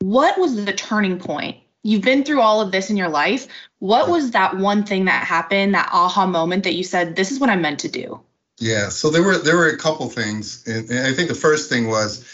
what 0.00 0.40
was 0.40 0.64
the 0.64 0.72
turning 0.72 1.20
point 1.20 1.58
you've 1.82 2.02
been 2.02 2.24
through 2.24 2.40
all 2.40 2.60
of 2.60 2.72
this 2.72 2.90
in 2.90 2.96
your 2.96 3.08
life. 3.08 3.48
What 3.78 4.08
was 4.08 4.30
that 4.32 4.56
one 4.56 4.84
thing 4.84 5.06
that 5.06 5.24
happened, 5.26 5.74
that 5.74 5.90
aha 5.92 6.26
moment 6.26 6.64
that 6.64 6.74
you 6.74 6.84
said, 6.84 7.16
this 7.16 7.32
is 7.32 7.40
what 7.40 7.50
I'm 7.50 7.62
meant 7.62 7.80
to 7.80 7.88
do? 7.88 8.20
Yeah, 8.58 8.90
so 8.90 9.10
there 9.10 9.22
were 9.22 9.38
there 9.38 9.56
were 9.56 9.68
a 9.68 9.78
couple 9.78 10.08
things. 10.08 10.66
And, 10.66 10.88
and 10.88 11.06
I 11.06 11.12
think 11.12 11.28
the 11.28 11.34
first 11.34 11.68
thing 11.68 11.88
was, 11.88 12.24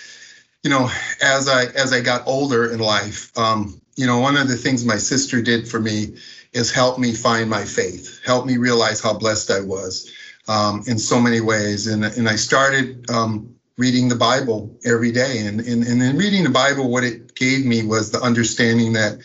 you 0.63 0.71
know, 0.71 0.91
as 1.23 1.49
I 1.49 1.65
as 1.67 1.93
I 1.93 2.01
got 2.01 2.27
older 2.27 2.71
in 2.71 2.81
life, 2.81 3.37
um, 3.39 3.81
you 3.97 4.07
know, 4.07 4.19
one 4.19 4.37
of 4.37 4.49
the 4.49 4.57
things 4.57 4.85
my 4.85 4.97
sister 4.97 5.41
did 5.41 5.67
for 5.67 5.81
me 5.81 6.17
is 6.53 6.71
help 6.71 6.99
me 6.99 7.15
find 7.15 7.49
my 7.49 7.65
faith, 7.65 8.21
help 8.25 8.45
me 8.47 8.57
realize 8.57 9.01
how 9.01 9.17
blessed 9.17 9.51
I 9.51 9.61
was 9.61 10.13
um, 10.49 10.83
in 10.87 10.99
so 10.99 11.21
many 11.21 11.41
ways. 11.41 11.87
And 11.87 12.05
and 12.05 12.29
I 12.29 12.37
started 12.37 13.11
um, 13.11 13.58
reading 13.79 14.09
the 14.09 14.17
Bible 14.17 14.77
every 14.85 15.13
day. 15.13 15.47
And, 15.47 15.61
and, 15.61 15.85
and 15.85 16.03
in 16.03 16.17
reading 16.19 16.45
the 16.45 16.51
Bible, 16.51 16.91
what 16.91 17.05
it 17.05 17.35
gave 17.35 17.65
me 17.65 17.85
was 17.85 18.11
the 18.11 18.21
understanding 18.21 18.93
that 18.95 19.19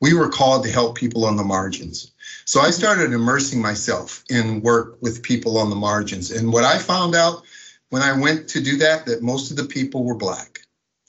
we 0.00 0.12
were 0.14 0.28
called 0.28 0.64
to 0.64 0.70
help 0.70 0.96
people 0.96 1.24
on 1.24 1.36
the 1.36 1.44
margins. 1.44 2.10
So 2.44 2.60
I 2.60 2.70
started 2.70 3.12
immersing 3.12 3.62
myself 3.62 4.24
in 4.28 4.60
work 4.62 4.98
with 5.00 5.22
people 5.22 5.56
on 5.56 5.70
the 5.70 5.76
margins. 5.76 6.32
And 6.32 6.52
what 6.52 6.64
I 6.64 6.78
found 6.78 7.14
out 7.14 7.44
when 7.90 8.02
I 8.02 8.18
went 8.18 8.48
to 8.50 8.60
do 8.60 8.76
that, 8.78 9.06
that 9.06 9.22
most 9.22 9.50
of 9.50 9.56
the 9.56 9.64
people 9.64 10.04
were 10.04 10.16
black. 10.16 10.60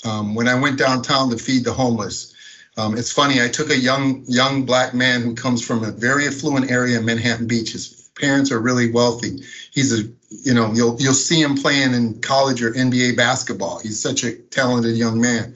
Um, 0.03 0.35
when 0.35 0.47
I 0.47 0.59
went 0.59 0.77
downtown 0.77 1.29
to 1.31 1.37
feed 1.37 1.63
the 1.63 1.73
homeless, 1.73 2.33
um, 2.77 2.97
it's 2.97 3.11
funny. 3.11 3.41
I 3.41 3.49
took 3.49 3.69
a 3.69 3.77
young 3.77 4.23
young 4.27 4.65
black 4.65 4.93
man 4.93 5.21
who 5.21 5.35
comes 5.35 5.65
from 5.65 5.83
a 5.83 5.91
very 5.91 6.27
affluent 6.27 6.71
area 6.71 6.99
in 6.99 7.05
Manhattan 7.05 7.47
Beach. 7.47 7.73
His 7.73 8.09
parents 8.15 8.51
are 8.51 8.59
really 8.59 8.91
wealthy. 8.91 9.43
He's 9.71 9.99
a 9.99 10.11
you 10.31 10.53
know 10.53 10.71
you'll 10.73 10.95
you'll 10.99 11.13
see 11.13 11.41
him 11.41 11.55
playing 11.55 11.93
in 11.93 12.19
college 12.21 12.63
or 12.63 12.71
NBA 12.71 13.17
basketball. 13.17 13.79
He's 13.79 13.99
such 13.99 14.23
a 14.23 14.35
talented 14.35 14.95
young 14.95 15.19
man. 15.19 15.55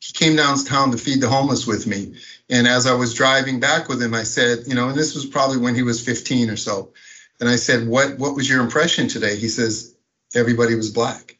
He 0.00 0.12
came 0.12 0.36
downtown 0.36 0.90
to 0.90 0.98
feed 0.98 1.20
the 1.20 1.28
homeless 1.28 1.66
with 1.66 1.86
me, 1.86 2.14
and 2.50 2.66
as 2.66 2.86
I 2.86 2.94
was 2.94 3.14
driving 3.14 3.60
back 3.60 3.88
with 3.88 4.02
him, 4.02 4.14
I 4.14 4.24
said, 4.24 4.64
you 4.66 4.74
know, 4.74 4.88
and 4.88 4.98
this 4.98 5.14
was 5.14 5.24
probably 5.24 5.58
when 5.58 5.76
he 5.76 5.82
was 5.82 6.04
15 6.04 6.50
or 6.50 6.56
so, 6.56 6.92
and 7.40 7.48
I 7.48 7.56
said, 7.56 7.86
what 7.86 8.18
what 8.18 8.34
was 8.34 8.48
your 8.48 8.60
impression 8.60 9.06
today? 9.06 9.36
He 9.36 9.48
says, 9.48 9.94
everybody 10.34 10.74
was 10.74 10.90
black. 10.90 11.38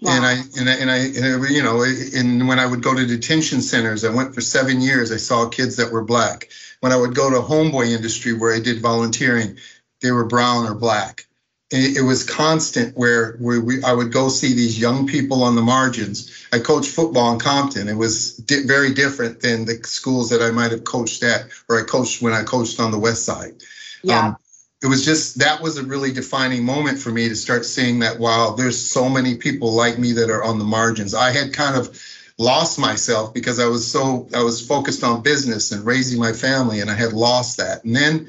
Wow. 0.00 0.16
And 0.16 0.24
I 0.24 0.32
and 0.58 0.70
I, 0.70 0.74
and 0.74 0.90
I 0.90 0.96
and, 0.98 1.50
you 1.50 1.62
know 1.62 1.82
and 1.82 2.46
when 2.46 2.60
I 2.60 2.66
would 2.66 2.82
go 2.82 2.94
to 2.94 3.04
detention 3.04 3.60
centers, 3.60 4.04
I 4.04 4.14
went 4.14 4.34
for 4.34 4.40
seven 4.40 4.80
years. 4.80 5.10
I 5.10 5.16
saw 5.16 5.48
kids 5.48 5.74
that 5.76 5.92
were 5.92 6.04
black. 6.04 6.48
When 6.80 6.92
I 6.92 6.96
would 6.96 7.16
go 7.16 7.28
to 7.28 7.40
homeboy 7.40 7.88
industry 7.88 8.32
where 8.32 8.54
I 8.54 8.60
did 8.60 8.80
volunteering, 8.80 9.58
they 10.00 10.12
were 10.12 10.24
brown 10.24 10.66
or 10.66 10.76
black. 10.76 11.26
It, 11.70 11.98
it 11.98 12.02
was 12.02 12.24
constant 12.24 12.96
where, 12.96 13.36
where 13.38 13.60
we 13.60 13.82
I 13.82 13.92
would 13.92 14.12
go 14.12 14.28
see 14.28 14.54
these 14.54 14.78
young 14.78 15.06
people 15.06 15.42
on 15.42 15.54
the 15.54 15.62
margins. 15.62 16.46
I 16.52 16.58
coached 16.58 16.90
football 16.90 17.32
in 17.32 17.38
Compton. 17.38 17.88
It 17.88 17.96
was 17.96 18.36
di- 18.38 18.66
very 18.66 18.94
different 18.94 19.40
than 19.40 19.66
the 19.66 19.78
schools 19.84 20.30
that 20.30 20.40
I 20.40 20.50
might 20.50 20.70
have 20.70 20.84
coached 20.84 21.22
at 21.22 21.48
or 21.68 21.78
I 21.78 21.84
coached 21.84 22.22
when 22.22 22.32
I 22.32 22.42
coached 22.42 22.80
on 22.80 22.90
the 22.90 22.98
west 22.98 23.24
side. 23.24 23.62
Yeah. 24.02 24.28
Um, 24.28 24.36
it 24.82 24.86
was 24.86 25.04
just 25.04 25.38
that 25.38 25.60
was 25.60 25.76
a 25.76 25.84
really 25.84 26.12
defining 26.12 26.64
moment 26.64 26.98
for 26.98 27.10
me 27.10 27.28
to 27.28 27.36
start 27.36 27.64
seeing 27.64 27.98
that 28.00 28.18
wow 28.18 28.54
there's 28.56 28.78
so 28.80 29.08
many 29.08 29.34
people 29.34 29.72
like 29.72 29.98
me 29.98 30.12
that 30.12 30.30
are 30.30 30.44
on 30.44 30.58
the 30.58 30.64
margins 30.64 31.14
i 31.14 31.30
had 31.30 31.52
kind 31.52 31.76
of 31.76 32.00
lost 32.38 32.78
myself 32.78 33.34
because 33.34 33.58
i 33.58 33.66
was 33.66 33.90
so 33.90 34.28
i 34.34 34.42
was 34.42 34.64
focused 34.64 35.02
on 35.02 35.22
business 35.22 35.72
and 35.72 35.84
raising 35.84 36.18
my 36.18 36.32
family 36.32 36.80
and 36.80 36.90
i 36.90 36.94
had 36.94 37.12
lost 37.12 37.56
that 37.56 37.82
and 37.84 37.94
then 37.94 38.28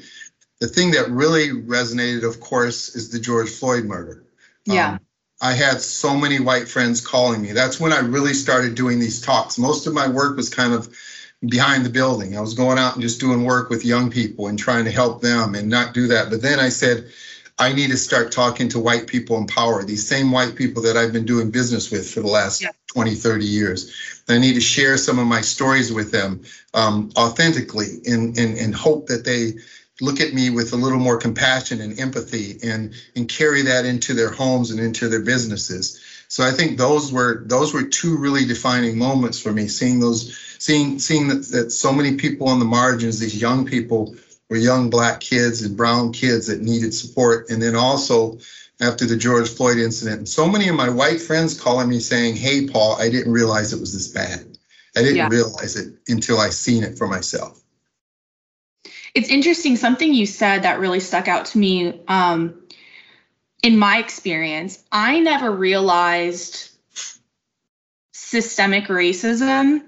the 0.60 0.68
thing 0.68 0.92
that 0.92 1.10
really 1.10 1.48
resonated 1.48 2.22
of 2.22 2.40
course 2.40 2.94
is 2.94 3.10
the 3.10 3.18
george 3.20 3.50
floyd 3.50 3.84
murder 3.84 4.24
yeah 4.64 4.92
um, 4.92 5.00
i 5.40 5.52
had 5.52 5.80
so 5.80 6.16
many 6.16 6.38
white 6.40 6.68
friends 6.68 7.00
calling 7.00 7.42
me 7.42 7.52
that's 7.52 7.80
when 7.80 7.92
i 7.92 7.98
really 7.98 8.34
started 8.34 8.74
doing 8.74 8.98
these 8.98 9.20
talks 9.20 9.58
most 9.58 9.86
of 9.86 9.94
my 9.94 10.08
work 10.08 10.36
was 10.36 10.48
kind 10.48 10.72
of 10.72 10.88
behind 11.46 11.84
the 11.84 11.90
building. 11.90 12.36
I 12.36 12.40
was 12.40 12.54
going 12.54 12.78
out 12.78 12.94
and 12.94 13.02
just 13.02 13.20
doing 13.20 13.44
work 13.44 13.70
with 13.70 13.84
young 13.84 14.10
people 14.10 14.48
and 14.48 14.58
trying 14.58 14.84
to 14.84 14.90
help 14.90 15.22
them 15.22 15.54
and 15.54 15.68
not 15.68 15.94
do 15.94 16.08
that. 16.08 16.30
But 16.30 16.42
then 16.42 16.60
I 16.60 16.68
said, 16.68 17.10
I 17.58 17.72
need 17.72 17.90
to 17.90 17.96
start 17.96 18.32
talking 18.32 18.68
to 18.70 18.78
white 18.78 19.06
people 19.06 19.36
in 19.38 19.46
power, 19.46 19.84
these 19.84 20.06
same 20.06 20.32
white 20.32 20.54
people 20.54 20.82
that 20.82 20.96
I've 20.96 21.12
been 21.12 21.26
doing 21.26 21.50
business 21.50 21.90
with 21.90 22.10
for 22.10 22.20
the 22.20 22.26
last 22.26 22.62
yeah. 22.62 22.70
20, 22.88 23.14
30 23.14 23.44
years. 23.44 24.22
I 24.28 24.38
need 24.38 24.54
to 24.54 24.60
share 24.60 24.96
some 24.96 25.18
of 25.18 25.26
my 25.26 25.40
stories 25.40 25.92
with 25.92 26.10
them 26.10 26.42
um, 26.72 27.10
authentically 27.16 28.00
and, 28.06 28.36
and, 28.38 28.56
and 28.56 28.74
hope 28.74 29.08
that 29.08 29.24
they 29.24 29.54
look 30.00 30.20
at 30.20 30.34
me 30.34 30.50
with 30.50 30.72
a 30.72 30.76
little 30.76 30.98
more 30.98 31.16
compassion 31.16 31.80
and 31.80 31.98
empathy 32.00 32.58
and, 32.62 32.94
and 33.16 33.28
carry 33.28 33.62
that 33.62 33.84
into 33.84 34.14
their 34.14 34.30
homes 34.30 34.70
and 34.70 34.80
into 34.80 35.08
their 35.08 35.22
businesses. 35.22 36.00
So 36.28 36.44
I 36.44 36.52
think 36.52 36.78
those 36.78 37.12
were 37.12 37.42
those 37.46 37.74
were 37.74 37.82
two 37.82 38.16
really 38.16 38.44
defining 38.44 38.96
moments 38.96 39.40
for 39.40 39.52
me, 39.52 39.66
seeing 39.66 39.98
those 39.98 40.36
seeing 40.58 40.98
seeing 41.00 41.26
that, 41.28 41.48
that 41.48 41.72
so 41.72 41.92
many 41.92 42.16
people 42.16 42.48
on 42.48 42.60
the 42.60 42.64
margins, 42.64 43.18
these 43.18 43.40
young 43.40 43.66
people 43.66 44.14
were 44.48 44.56
young 44.56 44.90
black 44.90 45.20
kids 45.20 45.62
and 45.62 45.76
brown 45.76 46.12
kids 46.12 46.46
that 46.46 46.60
needed 46.60 46.94
support. 46.94 47.50
And 47.50 47.60
then 47.60 47.74
also 47.74 48.38
after 48.80 49.06
the 49.06 49.16
George 49.16 49.48
Floyd 49.48 49.78
incident, 49.78 50.28
so 50.28 50.46
many 50.46 50.68
of 50.68 50.76
my 50.76 50.88
white 50.88 51.20
friends 51.20 51.60
calling 51.60 51.88
me 51.88 51.98
saying, 51.98 52.36
Hey, 52.36 52.66
Paul, 52.66 52.96
I 53.00 53.10
didn't 53.10 53.32
realize 53.32 53.72
it 53.72 53.80
was 53.80 53.92
this 53.92 54.08
bad. 54.08 54.56
I 54.96 55.00
didn't 55.00 55.16
yeah. 55.16 55.28
realize 55.28 55.76
it 55.76 55.94
until 56.08 56.38
I 56.38 56.50
seen 56.50 56.82
it 56.82 56.98
for 56.98 57.06
myself. 57.06 57.59
It's 59.14 59.28
interesting. 59.28 59.76
Something 59.76 60.14
you 60.14 60.26
said 60.26 60.62
that 60.62 60.78
really 60.78 61.00
stuck 61.00 61.28
out 61.28 61.46
to 61.46 61.58
me. 61.58 62.00
Um, 62.08 62.62
in 63.62 63.76
my 63.76 63.98
experience, 63.98 64.82
I 64.90 65.20
never 65.20 65.50
realized 65.50 66.70
systemic 68.12 68.86
racism 68.86 69.82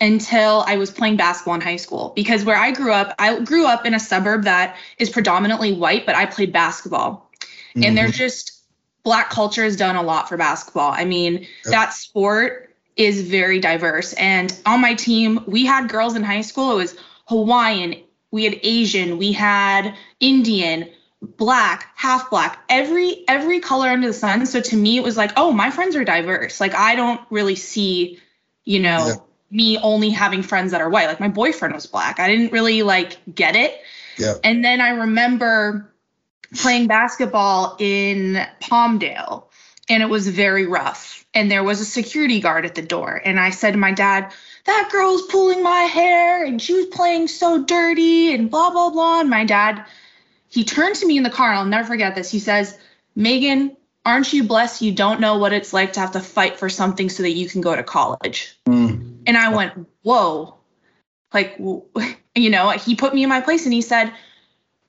until 0.00 0.64
I 0.66 0.76
was 0.76 0.90
playing 0.90 1.16
basketball 1.16 1.54
in 1.54 1.60
high 1.60 1.76
school. 1.76 2.12
Because 2.16 2.44
where 2.44 2.56
I 2.56 2.70
grew 2.70 2.92
up, 2.92 3.14
I 3.18 3.40
grew 3.40 3.66
up 3.66 3.86
in 3.86 3.94
a 3.94 4.00
suburb 4.00 4.44
that 4.44 4.76
is 4.98 5.10
predominantly 5.10 5.72
white, 5.72 6.06
but 6.06 6.14
I 6.14 6.26
played 6.26 6.52
basketball. 6.52 7.30
Mm-hmm. 7.70 7.84
And 7.84 7.98
there's 7.98 8.16
just 8.16 8.62
black 9.02 9.30
culture 9.30 9.64
has 9.64 9.76
done 9.76 9.96
a 9.96 10.02
lot 10.02 10.28
for 10.28 10.36
basketball. 10.36 10.90
I 10.92 11.04
mean, 11.04 11.34
yep. 11.34 11.48
that 11.66 11.92
sport 11.92 12.74
is 12.96 13.22
very 13.22 13.60
diverse. 13.60 14.12
And 14.14 14.56
on 14.66 14.80
my 14.80 14.94
team, 14.94 15.44
we 15.46 15.66
had 15.66 15.88
girls 15.88 16.16
in 16.16 16.22
high 16.22 16.40
school. 16.40 16.72
It 16.72 16.76
was 16.76 16.96
Hawaiian, 17.26 17.96
we 18.34 18.44
had 18.44 18.60
Asian, 18.62 19.16
we 19.16 19.32
had 19.32 19.94
Indian, 20.20 20.90
black, 21.22 21.90
half 21.94 22.28
black, 22.28 22.62
every 22.68 23.24
every 23.28 23.60
color 23.60 23.88
under 23.88 24.08
the 24.08 24.12
sun. 24.12 24.44
So 24.46 24.60
to 24.60 24.76
me 24.76 24.98
it 24.98 25.04
was 25.04 25.16
like, 25.16 25.32
oh, 25.36 25.52
my 25.52 25.70
friends 25.70 25.96
are 25.96 26.04
diverse. 26.04 26.60
Like 26.60 26.74
I 26.74 26.96
don't 26.96 27.20
really 27.30 27.56
see, 27.56 28.20
you 28.64 28.80
know, 28.80 29.06
yeah 29.06 29.14
me 29.54 29.78
only 29.78 30.10
having 30.10 30.42
friends 30.42 30.72
that 30.72 30.80
are 30.80 30.90
white. 30.90 31.06
Like 31.06 31.20
my 31.20 31.28
boyfriend 31.28 31.74
was 31.74 31.86
black. 31.86 32.18
I 32.18 32.26
didn't 32.26 32.50
really 32.50 32.82
like 32.82 33.18
get 33.32 33.54
it. 33.54 33.80
Yeah. 34.18 34.34
And 34.42 34.64
then 34.64 34.80
I 34.80 34.90
remember 34.90 35.88
playing 36.56 36.88
basketball 36.88 37.76
in 37.78 38.44
Palmdale 38.60 39.44
and 39.88 40.02
it 40.02 40.06
was 40.06 40.28
very 40.28 40.66
rough. 40.66 41.24
And 41.34 41.50
there 41.50 41.62
was 41.62 41.80
a 41.80 41.84
security 41.84 42.40
guard 42.40 42.64
at 42.64 42.74
the 42.74 42.82
door. 42.82 43.20
And 43.24 43.38
I 43.38 43.50
said 43.50 43.72
to 43.72 43.78
my 43.78 43.92
dad, 43.92 44.32
that 44.64 44.88
girl's 44.90 45.22
pulling 45.22 45.62
my 45.62 45.82
hair 45.82 46.44
and 46.44 46.60
she 46.60 46.74
was 46.74 46.86
playing 46.86 47.28
so 47.28 47.62
dirty 47.62 48.34
and 48.34 48.50
blah, 48.50 48.70
blah, 48.70 48.90
blah. 48.90 49.20
And 49.20 49.30
my 49.30 49.44
dad, 49.44 49.84
he 50.48 50.64
turned 50.64 50.96
to 50.96 51.06
me 51.06 51.16
in 51.16 51.22
the 51.22 51.30
car 51.30 51.50
and 51.50 51.58
I'll 51.58 51.64
never 51.66 51.88
forget 51.88 52.14
this. 52.14 52.30
He 52.30 52.38
says, 52.38 52.78
Megan, 53.14 53.76
aren't 54.06 54.32
you 54.32 54.44
blessed 54.44 54.82
you 54.82 54.92
don't 54.92 55.20
know 55.20 55.38
what 55.38 55.52
it's 55.52 55.72
like 55.72 55.92
to 55.94 56.00
have 56.00 56.12
to 56.12 56.20
fight 56.20 56.58
for 56.58 56.68
something 56.68 57.08
so 57.08 57.22
that 57.22 57.32
you 57.32 57.48
can 57.48 57.60
go 57.60 57.76
to 57.76 57.82
college? 57.82 58.58
Mm. 58.66 59.22
And 59.26 59.36
I 59.36 59.54
went, 59.54 59.86
whoa. 60.02 60.56
Like, 61.32 61.58
you 62.34 62.50
know, 62.50 62.70
he 62.70 62.96
put 62.96 63.14
me 63.14 63.22
in 63.22 63.28
my 63.28 63.40
place 63.40 63.64
and 63.64 63.72
he 63.74 63.82
said, 63.82 64.12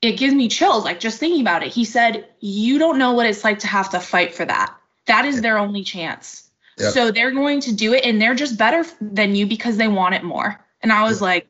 it 0.01 0.17
gives 0.17 0.34
me 0.34 0.48
chills, 0.48 0.86
like 0.86 1.00
just 1.00 1.20
thinking 1.20 1.41
about 1.41 1.63
it. 1.63 1.74
He 1.74 1.84
said, 1.84 2.27
you 2.39 2.77
don't 2.77 2.98
know 2.98 3.13
what 3.13 3.25
it's 3.25 3.44
like 3.44 3.60
to 3.60 3.67
have 3.67 3.89
to 3.89 4.00
fight 4.00 4.36
for 4.36 4.46
that. 4.46 4.75
That 5.05 5.25
is 5.25 5.41
their 5.41 5.58
only 5.58 5.84
chance. 5.84 6.44
Yep. 6.77 6.94
So 6.94 7.12
they're 7.12 7.32
going 7.32 7.62
to 7.62 7.74
do 7.74 7.94
it 7.94 8.05
and 8.05 8.22
they're 8.22 8.36
just 8.36 8.58
better 8.58 8.84
than 9.00 9.36
you 9.36 9.46
because 9.46 9.77
they 9.77 9.88
want 9.88 10.15
it 10.15 10.24
more. 10.24 10.60
And 10.82 10.91
I 10.91 11.03
was 11.03 11.22
like, 11.22 11.48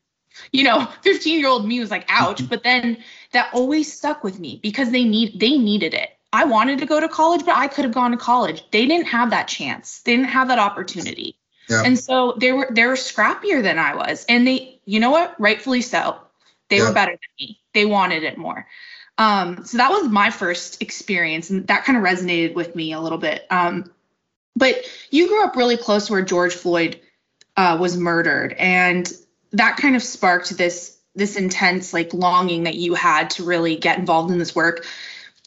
you 0.51 0.63
know, 0.63 0.85
15 1.01 1.39
year 1.39 1.47
old 1.47 1.67
me 1.67 1.79
was 1.79 1.91
like, 1.91 2.05
ouch. 2.09 2.47
but 2.49 2.63
then 2.63 2.97
that 3.31 3.53
always 3.53 3.91
stuck 3.91 4.23
with 4.23 4.39
me 4.39 4.59
because 4.61 4.91
they 4.91 5.03
need 5.03 5.39
they 5.39 5.57
needed 5.57 5.93
it. 5.93 6.11
I 6.31 6.43
wanted 6.43 6.79
to 6.79 6.85
go 6.85 6.99
to 6.99 7.07
college, 7.07 7.45
but 7.45 7.55
I 7.55 7.67
could 7.67 7.85
have 7.85 7.93
gone 7.93 8.11
to 8.11 8.17
college. 8.17 8.63
They 8.71 8.85
didn't 8.85 9.07
have 9.07 9.29
that 9.29 9.47
chance. 9.47 10.01
They 10.01 10.15
didn't 10.15 10.29
have 10.29 10.49
that 10.49 10.59
opportunity. 10.59 11.37
Yeah. 11.69 11.83
And 11.83 11.97
so 11.97 12.35
they 12.37 12.51
were 12.51 12.67
they 12.69 12.85
were 12.85 12.95
scrappier 12.95 13.63
than 13.63 13.79
I 13.79 13.95
was. 13.95 14.25
And 14.27 14.45
they, 14.45 14.79
you 14.85 14.99
know 14.99 15.11
what? 15.11 15.39
Rightfully 15.39 15.81
so. 15.81 16.19
They 16.69 16.77
yeah. 16.77 16.89
were 16.89 16.93
better 16.93 17.11
than 17.11 17.19
me. 17.39 17.59
They 17.73 17.85
wanted 17.85 18.23
it 18.23 18.37
more. 18.37 18.67
Um, 19.17 19.63
so 19.63 19.77
that 19.77 19.91
was 19.91 20.09
my 20.09 20.29
first 20.29 20.81
experience, 20.81 21.49
and 21.49 21.65
that 21.67 21.85
kind 21.85 21.97
of 21.97 22.03
resonated 22.03 22.53
with 22.53 22.75
me 22.75 22.91
a 22.91 22.99
little 22.99 23.17
bit. 23.17 23.45
Um, 23.49 23.89
but 24.55 24.83
you 25.09 25.27
grew 25.27 25.43
up 25.43 25.55
really 25.55 25.77
close 25.77 26.09
where 26.09 26.21
George 26.21 26.53
Floyd 26.53 26.99
uh, 27.57 27.77
was 27.79 27.97
murdered, 27.97 28.53
and 28.53 29.11
that 29.51 29.77
kind 29.77 29.95
of 29.95 30.03
sparked 30.03 30.57
this 30.57 30.97
this 31.15 31.37
intense 31.37 31.93
like 31.93 32.13
longing 32.13 32.63
that 32.63 32.75
you 32.75 32.93
had 32.93 33.29
to 33.29 33.45
really 33.45 33.77
get 33.77 33.97
involved 33.97 34.29
in 34.31 34.37
this 34.37 34.53
work 34.53 34.85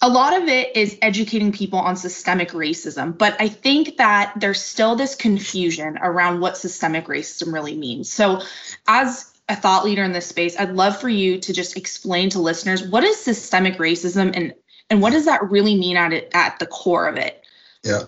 a 0.00 0.08
lot 0.08 0.40
of 0.40 0.48
it 0.48 0.76
is 0.76 0.96
educating 1.02 1.52
people 1.52 1.78
on 1.78 1.96
systemic 1.96 2.50
racism, 2.50 3.16
but 3.16 3.36
I 3.40 3.48
think 3.48 3.96
that 3.96 4.32
there's 4.36 4.60
still 4.60 4.94
this 4.94 5.14
confusion 5.14 5.98
around 6.00 6.40
what 6.40 6.56
systemic 6.56 7.06
racism 7.06 7.52
really 7.52 7.76
means. 7.76 8.10
So, 8.10 8.40
as 8.86 9.32
a 9.48 9.56
thought 9.56 9.84
leader 9.84 10.04
in 10.04 10.12
this 10.12 10.26
space, 10.26 10.58
I'd 10.58 10.74
love 10.74 11.00
for 11.00 11.08
you 11.08 11.38
to 11.40 11.52
just 11.52 11.76
explain 11.76 12.30
to 12.30 12.40
listeners 12.40 12.82
what 12.82 13.02
is 13.02 13.18
systemic 13.18 13.78
racism 13.78 14.36
and 14.36 14.54
and 14.90 15.02
what 15.02 15.12
does 15.12 15.24
that 15.24 15.50
really 15.50 15.76
mean 15.76 15.96
at 15.96 16.12
it 16.12 16.30
at 16.32 16.58
the 16.58 16.66
core 16.66 17.08
of 17.08 17.16
it? 17.16 17.42
Yeah. 17.82 18.04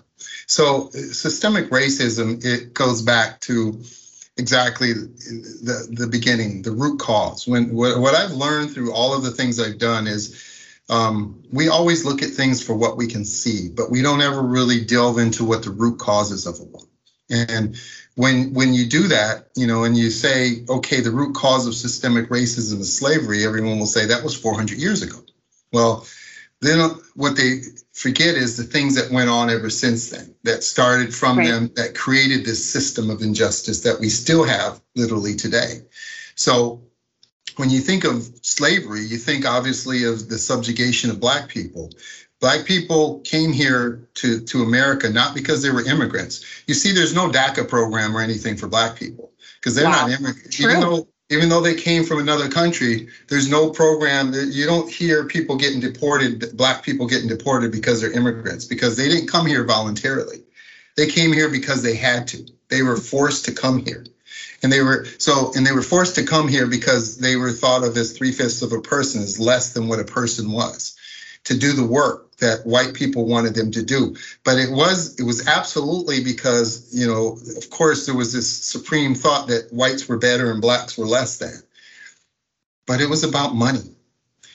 So 0.47 0.89
systemic 0.89 1.69
racism 1.69 2.43
it 2.43 2.73
goes 2.73 3.01
back 3.01 3.39
to 3.41 3.81
exactly 4.37 4.93
the 4.93 5.87
the 5.91 6.07
beginning, 6.07 6.61
the 6.61 6.71
root 6.71 6.99
cause. 6.99 7.47
When 7.47 7.73
what, 7.73 7.99
what 7.99 8.15
I've 8.15 8.31
learned 8.31 8.71
through 8.71 8.93
all 8.93 9.13
of 9.13 9.23
the 9.23 9.31
things 9.31 9.59
I've 9.59 9.77
done 9.77 10.07
is 10.07 10.47
um, 10.89 11.41
we 11.51 11.69
always 11.69 12.03
look 12.03 12.21
at 12.21 12.29
things 12.29 12.61
for 12.61 12.75
what 12.75 12.97
we 12.97 13.07
can 13.07 13.23
see, 13.23 13.69
but 13.69 13.89
we 13.89 14.01
don't 14.01 14.21
ever 14.21 14.41
really 14.41 14.83
delve 14.83 15.19
into 15.19 15.45
what 15.45 15.63
the 15.63 15.69
root 15.69 15.99
causes 15.99 16.45
of 16.45 16.59
it. 16.59 17.47
And 17.49 17.77
when 18.15 18.53
when 18.53 18.73
you 18.73 18.87
do 18.87 19.07
that, 19.07 19.47
you 19.55 19.67
know, 19.67 19.83
and 19.85 19.97
you 19.97 20.09
say, 20.09 20.65
okay, 20.67 20.99
the 20.99 21.11
root 21.11 21.33
cause 21.33 21.65
of 21.65 21.75
systemic 21.75 22.29
racism 22.29 22.79
is 22.81 22.97
slavery, 22.97 23.45
everyone 23.45 23.79
will 23.79 23.85
say 23.85 24.05
that 24.07 24.23
was 24.23 24.35
400 24.35 24.77
years 24.77 25.01
ago. 25.01 25.17
Well, 25.71 26.05
then 26.61 26.91
what 27.15 27.35
they 27.35 27.61
forget 27.91 28.35
is 28.35 28.55
the 28.55 28.63
things 28.63 28.95
that 28.95 29.11
went 29.11 29.29
on 29.29 29.49
ever 29.49 29.69
since 29.69 30.09
then 30.11 30.33
that 30.43 30.63
started 30.63 31.13
from 31.13 31.37
right. 31.37 31.47
them 31.47 31.71
that 31.75 31.95
created 31.95 32.45
this 32.45 32.63
system 32.63 33.09
of 33.09 33.21
injustice 33.21 33.81
that 33.81 33.99
we 33.99 34.09
still 34.09 34.43
have 34.43 34.79
literally 34.95 35.35
today. 35.35 35.81
So 36.35 36.81
when 37.55 37.69
you 37.69 37.79
think 37.79 38.03
of 38.03 38.31
slavery, 38.43 39.01
you 39.01 39.17
think 39.17 39.45
obviously 39.45 40.05
of 40.05 40.29
the 40.29 40.37
subjugation 40.37 41.09
of 41.09 41.19
black 41.19 41.47
people. 41.47 41.89
Black 42.39 42.65
people 42.65 43.19
came 43.19 43.51
here 43.51 44.07
to, 44.15 44.39
to 44.41 44.63
America 44.63 45.09
not 45.09 45.35
because 45.35 45.61
they 45.61 45.69
were 45.69 45.85
immigrants. 45.85 46.63
You 46.67 46.73
see, 46.73 46.91
there's 46.91 47.13
no 47.13 47.29
DACA 47.29 47.67
program 47.67 48.15
or 48.15 48.21
anything 48.21 48.55
for 48.55 48.67
black 48.67 48.95
people 48.95 49.31
because 49.59 49.75
they're 49.75 49.85
wow. 49.85 50.07
not 50.07 50.19
immigrants. 50.19 50.59
Even 50.59 50.79
though 50.79 51.07
even 51.31 51.47
though 51.47 51.61
they 51.61 51.75
came 51.75 52.03
from 52.03 52.19
another 52.19 52.49
country, 52.49 53.07
there's 53.27 53.49
no 53.49 53.69
program. 53.69 54.33
You 54.33 54.65
don't 54.65 54.91
hear 54.91 55.25
people 55.25 55.55
getting 55.55 55.79
deported, 55.79 56.57
black 56.57 56.83
people 56.83 57.07
getting 57.07 57.29
deported 57.29 57.71
because 57.71 58.01
they're 58.01 58.11
immigrants, 58.11 58.65
because 58.65 58.97
they 58.97 59.07
didn't 59.07 59.27
come 59.27 59.45
here 59.45 59.63
voluntarily. 59.63 60.43
They 60.97 61.07
came 61.07 61.31
here 61.31 61.49
because 61.49 61.83
they 61.83 61.95
had 61.95 62.27
to. 62.29 62.45
They 62.67 62.81
were 62.83 62.97
forced 62.97 63.45
to 63.45 63.53
come 63.53 63.85
here. 63.85 64.05
And 64.61 64.71
they 64.71 64.81
were 64.81 65.05
so, 65.17 65.53
and 65.55 65.65
they 65.65 65.71
were 65.71 65.81
forced 65.81 66.15
to 66.15 66.25
come 66.25 66.47
here 66.47 66.67
because 66.67 67.17
they 67.17 67.37
were 67.37 67.51
thought 67.51 67.83
of 67.83 67.95
as 67.95 68.11
three 68.11 68.31
fifths 68.31 68.61
of 68.61 68.73
a 68.73 68.81
person, 68.81 69.23
as 69.23 69.39
less 69.39 69.73
than 69.73 69.87
what 69.87 69.99
a 69.99 70.03
person 70.03 70.51
was, 70.51 70.97
to 71.45 71.57
do 71.57 71.71
the 71.73 71.85
work 71.85 72.30
that 72.41 72.65
white 72.65 72.93
people 72.93 73.25
wanted 73.25 73.55
them 73.55 73.71
to 73.71 73.83
do. 73.83 74.15
But 74.43 74.57
it 74.57 74.71
was 74.71 75.17
it 75.19 75.23
was 75.23 75.47
absolutely 75.47 76.23
because, 76.23 76.89
you 76.91 77.07
know, 77.07 77.37
of 77.57 77.69
course 77.69 78.05
there 78.05 78.15
was 78.15 78.33
this 78.33 78.51
supreme 78.51 79.15
thought 79.15 79.47
that 79.47 79.71
whites 79.71 80.07
were 80.07 80.17
better 80.17 80.51
and 80.51 80.61
blacks 80.61 80.97
were 80.97 81.05
less 81.05 81.37
than. 81.37 81.63
But 82.85 82.99
it 82.99 83.09
was 83.09 83.23
about 83.23 83.55
money. 83.55 83.95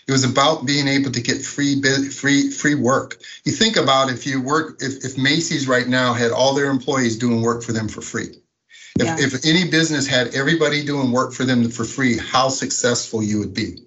It 0.07 0.13
was 0.13 0.25
about 0.25 0.67
being 0.67 0.87
able 0.87 1.11
to 1.11 1.21
get 1.21 1.45
free 1.45 1.81
free 2.11 2.51
free 2.51 2.75
work. 2.75 3.19
You 3.45 3.53
think 3.53 3.77
about 3.77 4.11
if 4.11 4.27
you 4.27 4.43
work 4.43 4.77
if, 4.81 5.05
if 5.05 5.17
Macy's 5.17 5.67
right 5.67 5.89
now 5.89 6.13
had 6.13 6.33
all 6.33 6.55
their 6.55 6.71
employees 6.71 7.17
doing 7.17 7.41
work 7.41 7.63
for 7.63 7.73
them 7.73 7.89
for 7.89 8.03
free. 8.03 8.37
If, 8.99 9.05
yeah. 9.05 9.17
if 9.19 9.45
any 9.45 9.69
business 9.71 10.07
had 10.07 10.35
everybody 10.35 10.85
doing 10.85 11.13
work 11.13 11.35
for 11.35 11.45
them 11.45 11.69
for 11.71 11.85
free, 11.85 12.17
how 12.17 12.49
successful 12.49 13.23
you 13.23 13.39
would 13.39 13.53
be. 13.53 13.86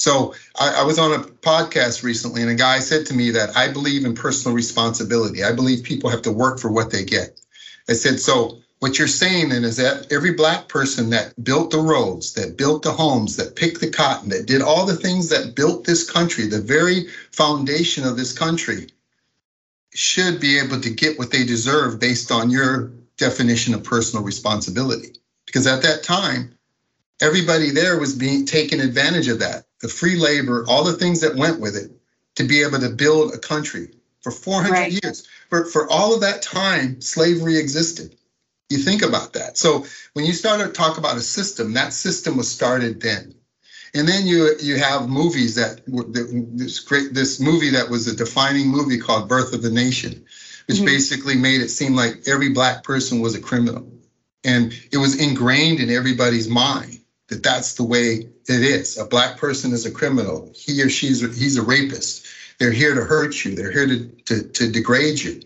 So 0.00 0.34
I, 0.58 0.76
I 0.80 0.82
was 0.82 0.98
on 0.98 1.12
a 1.12 1.18
podcast 1.18 2.02
recently, 2.02 2.40
and 2.40 2.50
a 2.50 2.54
guy 2.54 2.78
said 2.78 3.04
to 3.04 3.14
me 3.14 3.30
that 3.32 3.54
I 3.54 3.70
believe 3.70 4.06
in 4.06 4.14
personal 4.14 4.56
responsibility. 4.56 5.44
I 5.44 5.52
believe 5.52 5.84
people 5.84 6.08
have 6.08 6.22
to 6.22 6.32
work 6.32 6.58
for 6.58 6.72
what 6.72 6.90
they 6.90 7.04
get. 7.04 7.38
I 7.86 7.92
said, 7.92 8.18
so 8.18 8.60
what 8.78 8.98
you're 8.98 9.06
saying 9.06 9.50
then 9.50 9.62
is 9.62 9.76
that 9.76 10.10
every 10.10 10.32
black 10.32 10.68
person 10.68 11.10
that 11.10 11.44
built 11.44 11.70
the 11.70 11.80
roads, 11.80 12.32
that 12.32 12.56
built 12.56 12.82
the 12.82 12.92
homes, 12.92 13.36
that 13.36 13.56
picked 13.56 13.82
the 13.82 13.90
cotton, 13.90 14.30
that 14.30 14.46
did 14.46 14.62
all 14.62 14.86
the 14.86 14.96
things 14.96 15.28
that 15.28 15.54
built 15.54 15.84
this 15.84 16.10
country, 16.10 16.46
the 16.46 16.62
very 16.62 17.08
foundation 17.30 18.06
of 18.06 18.16
this 18.16 18.32
country, 18.32 18.88
should 19.92 20.40
be 20.40 20.58
able 20.58 20.80
to 20.80 20.88
get 20.88 21.18
what 21.18 21.30
they 21.30 21.44
deserve 21.44 22.00
based 22.00 22.32
on 22.32 22.48
your 22.48 22.90
definition 23.18 23.74
of 23.74 23.84
personal 23.84 24.24
responsibility. 24.24 25.12
Because 25.44 25.66
at 25.66 25.82
that 25.82 26.02
time, 26.02 26.56
everybody 27.20 27.68
there 27.68 28.00
was 28.00 28.14
being 28.14 28.46
taken 28.46 28.80
advantage 28.80 29.28
of 29.28 29.40
that 29.40 29.66
the 29.80 29.88
free 29.88 30.16
labor 30.16 30.64
all 30.68 30.84
the 30.84 30.92
things 30.92 31.20
that 31.20 31.36
went 31.36 31.60
with 31.60 31.76
it 31.76 31.90
to 32.36 32.44
be 32.44 32.62
able 32.62 32.78
to 32.78 32.90
build 32.90 33.34
a 33.34 33.38
country 33.38 33.90
for 34.20 34.30
400 34.30 34.72
right. 34.72 35.02
years. 35.02 35.26
For, 35.48 35.64
for 35.64 35.90
all 35.90 36.14
of 36.14 36.20
that 36.20 36.42
time 36.42 37.00
slavery 37.00 37.58
existed. 37.58 38.14
You 38.68 38.78
think 38.78 39.02
about 39.02 39.32
that. 39.32 39.58
So 39.58 39.86
when 40.12 40.26
you 40.26 40.32
start 40.32 40.60
to 40.60 40.68
talk 40.68 40.98
about 40.98 41.16
a 41.16 41.22
system 41.22 41.72
that 41.74 41.92
system 41.92 42.36
was 42.36 42.50
started 42.50 43.00
then. 43.00 43.34
And 43.92 44.06
then 44.06 44.24
you 44.24 44.54
you 44.60 44.78
have 44.78 45.08
movies 45.08 45.56
that 45.56 45.80
this 45.86 46.78
great 46.78 47.12
this 47.12 47.40
movie 47.40 47.70
that 47.70 47.90
was 47.90 48.06
a 48.06 48.14
defining 48.14 48.68
movie 48.68 48.98
called 48.98 49.28
birth 49.28 49.52
of 49.52 49.62
the 49.62 49.70
nation 49.70 50.24
which 50.70 50.76
mm-hmm. 50.76 50.86
basically 50.86 51.34
made 51.34 51.60
it 51.60 51.68
seem 51.68 51.96
like 51.96 52.28
every 52.28 52.50
black 52.50 52.84
person 52.84 53.20
was 53.20 53.34
a 53.34 53.40
criminal. 53.40 53.90
And 54.44 54.72
it 54.92 54.98
was 54.98 55.20
ingrained 55.20 55.80
in 55.80 55.90
everybody's 55.90 56.48
mind 56.48 56.99
that 57.30 57.42
that's 57.42 57.74
the 57.74 57.84
way 57.84 58.28
it 58.48 58.62
is. 58.62 58.98
A 58.98 59.04
black 59.04 59.38
person 59.38 59.72
is 59.72 59.86
a 59.86 59.90
criminal. 59.90 60.50
He 60.54 60.82
or 60.82 60.90
she's 60.90 61.20
he's 61.38 61.56
a 61.56 61.62
rapist. 61.62 62.26
They're 62.58 62.72
here 62.72 62.94
to 62.94 63.04
hurt 63.04 63.44
you. 63.44 63.54
They're 63.54 63.72
here 63.72 63.86
to 63.86 64.08
to, 64.26 64.42
to 64.42 64.70
degrade 64.70 65.20
you. 65.20 65.40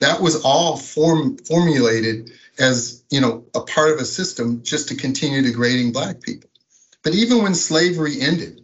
That 0.00 0.20
was 0.20 0.42
all 0.42 0.76
form 0.76 1.36
formulated 1.36 2.32
as 2.58 3.04
you 3.10 3.20
know 3.20 3.44
a 3.54 3.60
part 3.60 3.90
of 3.90 3.98
a 3.98 4.04
system 4.04 4.62
just 4.64 4.88
to 4.88 4.96
continue 4.96 5.42
degrading 5.42 5.92
black 5.92 6.20
people. 6.22 6.50
But 7.04 7.14
even 7.14 7.42
when 7.42 7.54
slavery 7.54 8.20
ended, 8.20 8.62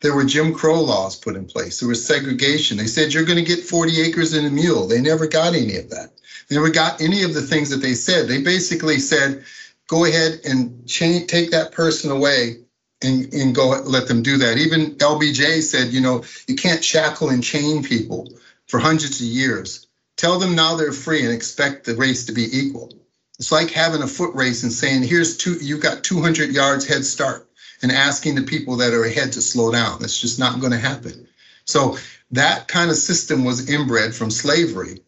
there 0.00 0.14
were 0.14 0.24
Jim 0.24 0.52
Crow 0.52 0.80
laws 0.80 1.16
put 1.16 1.36
in 1.36 1.46
place. 1.46 1.80
There 1.80 1.88
was 1.88 2.04
segregation. 2.04 2.76
They 2.76 2.86
said 2.86 3.14
you're 3.14 3.24
going 3.24 3.42
to 3.42 3.56
get 3.56 3.64
40 3.64 4.02
acres 4.02 4.34
and 4.34 4.46
a 4.46 4.50
mule. 4.50 4.86
They 4.86 5.00
never 5.00 5.26
got 5.26 5.54
any 5.54 5.76
of 5.76 5.88
that. 5.90 6.10
They 6.48 6.56
never 6.56 6.70
got 6.70 7.00
any 7.00 7.22
of 7.22 7.34
the 7.34 7.42
things 7.42 7.70
that 7.70 7.78
they 7.78 7.94
said. 7.94 8.28
They 8.28 8.42
basically 8.42 8.98
said 8.98 9.44
go 9.88 10.04
ahead 10.04 10.40
and 10.44 10.86
change, 10.86 11.26
take 11.26 11.50
that 11.50 11.72
person 11.72 12.12
away 12.12 12.58
and, 13.02 13.32
and 13.34 13.54
go 13.54 13.68
let 13.84 14.06
them 14.06 14.22
do 14.22 14.38
that. 14.38 14.58
Even 14.58 14.94
LBJ 14.96 15.62
said, 15.62 15.92
you 15.92 16.00
know, 16.00 16.22
you 16.46 16.54
can't 16.54 16.84
shackle 16.84 17.30
and 17.30 17.42
chain 17.42 17.82
people 17.82 18.28
for 18.68 18.78
hundreds 18.78 19.20
of 19.20 19.26
years. 19.26 19.86
Tell 20.16 20.38
them 20.38 20.54
now 20.54 20.76
they're 20.76 20.92
free 20.92 21.24
and 21.24 21.32
expect 21.32 21.84
the 21.84 21.96
race 21.96 22.26
to 22.26 22.32
be 22.32 22.46
equal. 22.52 22.92
It's 23.38 23.52
like 23.52 23.70
having 23.70 24.02
a 24.02 24.06
foot 24.06 24.34
race 24.34 24.62
and 24.62 24.72
saying, 24.72 25.04
here's 25.04 25.36
two, 25.36 25.54
you've 25.62 25.82
got 25.82 26.04
200 26.04 26.50
yards 26.50 26.86
head 26.86 27.04
start 27.04 27.48
and 27.82 27.92
asking 27.92 28.34
the 28.34 28.42
people 28.42 28.76
that 28.76 28.92
are 28.92 29.04
ahead 29.04 29.32
to 29.32 29.42
slow 29.42 29.70
down. 29.70 30.00
That's 30.00 30.20
just 30.20 30.38
not 30.38 30.60
going 30.60 30.72
to 30.72 30.78
happen. 30.78 31.28
So 31.64 31.96
that 32.32 32.66
kind 32.68 32.90
of 32.90 32.96
system 32.96 33.44
was 33.44 33.70
inbred 33.70 34.14
from 34.14 34.30
slavery, 34.30 35.02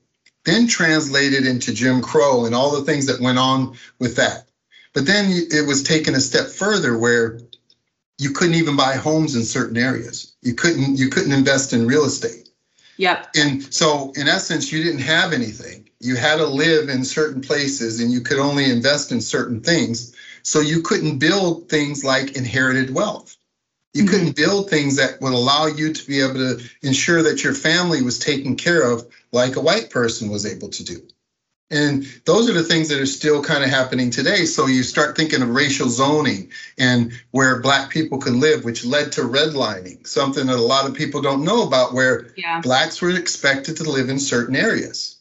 then 0.45 0.69
translated 0.69 1.45
into 1.45 1.75
Jim 1.75 2.01
Crow 2.01 2.47
and 2.47 2.55
all 2.55 2.71
the 2.71 2.85
things 2.85 3.07
that 3.07 3.21
went 3.21 3.39
on 3.39 3.77
with 3.99 4.17
that. 4.17 4.47
But 4.93 5.07
then 5.07 5.27
it 5.31 5.67
was 5.67 5.83
taken 5.83 6.15
a 6.15 6.21
step 6.21 6.49
further 6.49 6.99
where 6.99 7.41
you 8.19 8.31
couldn't 8.33 8.57
even 8.57 8.77
buy 8.77 8.95
homes 8.97 9.35
in 9.35 9.45
certain 9.45 9.77
areas. 9.77 10.35
You 10.43 10.55
couldn't 10.55 10.99
you 10.99 11.09
couldn't 11.09 11.33
invest 11.33 11.73
in 11.73 11.87
real 11.87 12.05
estate. 12.05 12.51
Yep. 12.97 13.31
And 13.35 13.75
so 13.75 14.13
in 14.15 14.29
essence, 14.29 14.71
you 14.71 14.83
didn't 14.83 15.01
have 15.01 15.33
anything. 15.33 15.89
You 16.01 16.17
had 16.17 16.37
to 16.37 16.47
live 16.47 16.89
in 16.89 17.05
certain 17.05 17.41
places 17.41 18.01
and 18.01 18.13
you 18.13 18.21
could 18.21 18.39
only 18.39 18.71
invest 18.71 19.11
in 19.11 19.21
certain 19.21 19.61
things. 19.61 20.15
So 20.43 20.61
you 20.61 20.83
couldn't 20.83 21.19
build 21.19 21.69
things 21.69 22.05
like 22.05 22.37
inherited 22.37 22.95
wealth. 22.95 23.37
You 23.95 24.03
mm-hmm. 24.03 24.13
couldn't 24.13 24.37
build 24.37 24.69
things 24.69 24.97
that 24.97 25.21
would 25.21 25.33
allow 25.33 25.67
you 25.67 25.93
to 25.93 26.07
be 26.07 26.21
able 26.21 26.35
to 26.35 26.61
ensure 26.83 27.23
that 27.23 27.43
your 27.43 27.55
family 27.55 28.03
was 28.03 28.19
taken 28.19 28.55
care 28.57 28.83
of 28.83 29.07
like 29.33 29.57
a 29.57 29.61
white 29.61 29.91
person 29.91 30.29
was 30.29 30.45
able 30.45 30.69
to 30.69 30.85
do. 30.85 31.03
And 31.71 32.05
those 32.25 32.51
are 32.51 32.53
the 32.53 32.65
things 32.65 32.89
that 32.89 33.01
are 33.01 33.07
still 33.07 33.43
kind 33.43 33.63
of 33.63 33.71
happening 33.71 34.11
today. 34.11 34.45
So 34.45 34.67
you 34.67 34.83
start 34.83 35.17
thinking 35.17 35.41
of 35.41 35.51
racial 35.51 35.89
zoning 35.89 36.51
and 36.79 37.13
where 37.31 37.61
Black 37.61 37.91
people 37.91 38.19
can 38.19 38.41
live, 38.41 38.65
which 38.65 38.85
led 38.85 39.13
to 39.13 39.21
redlining, 39.21 40.05
something 40.05 40.47
that 40.47 40.57
a 40.57 40.61
lot 40.61 40.89
of 40.89 40.95
people 40.95 41.23
don't 41.23 41.45
know 41.45 41.65
about, 41.65 41.95
where 41.95 42.33
yeah. 42.37 42.61
Blacks 42.61 43.01
were 43.01 43.11
expected 43.11 43.77
to 43.77 43.89
live 43.89 44.09
in 44.09 44.19
certain 44.19 44.57
areas. 44.57 45.21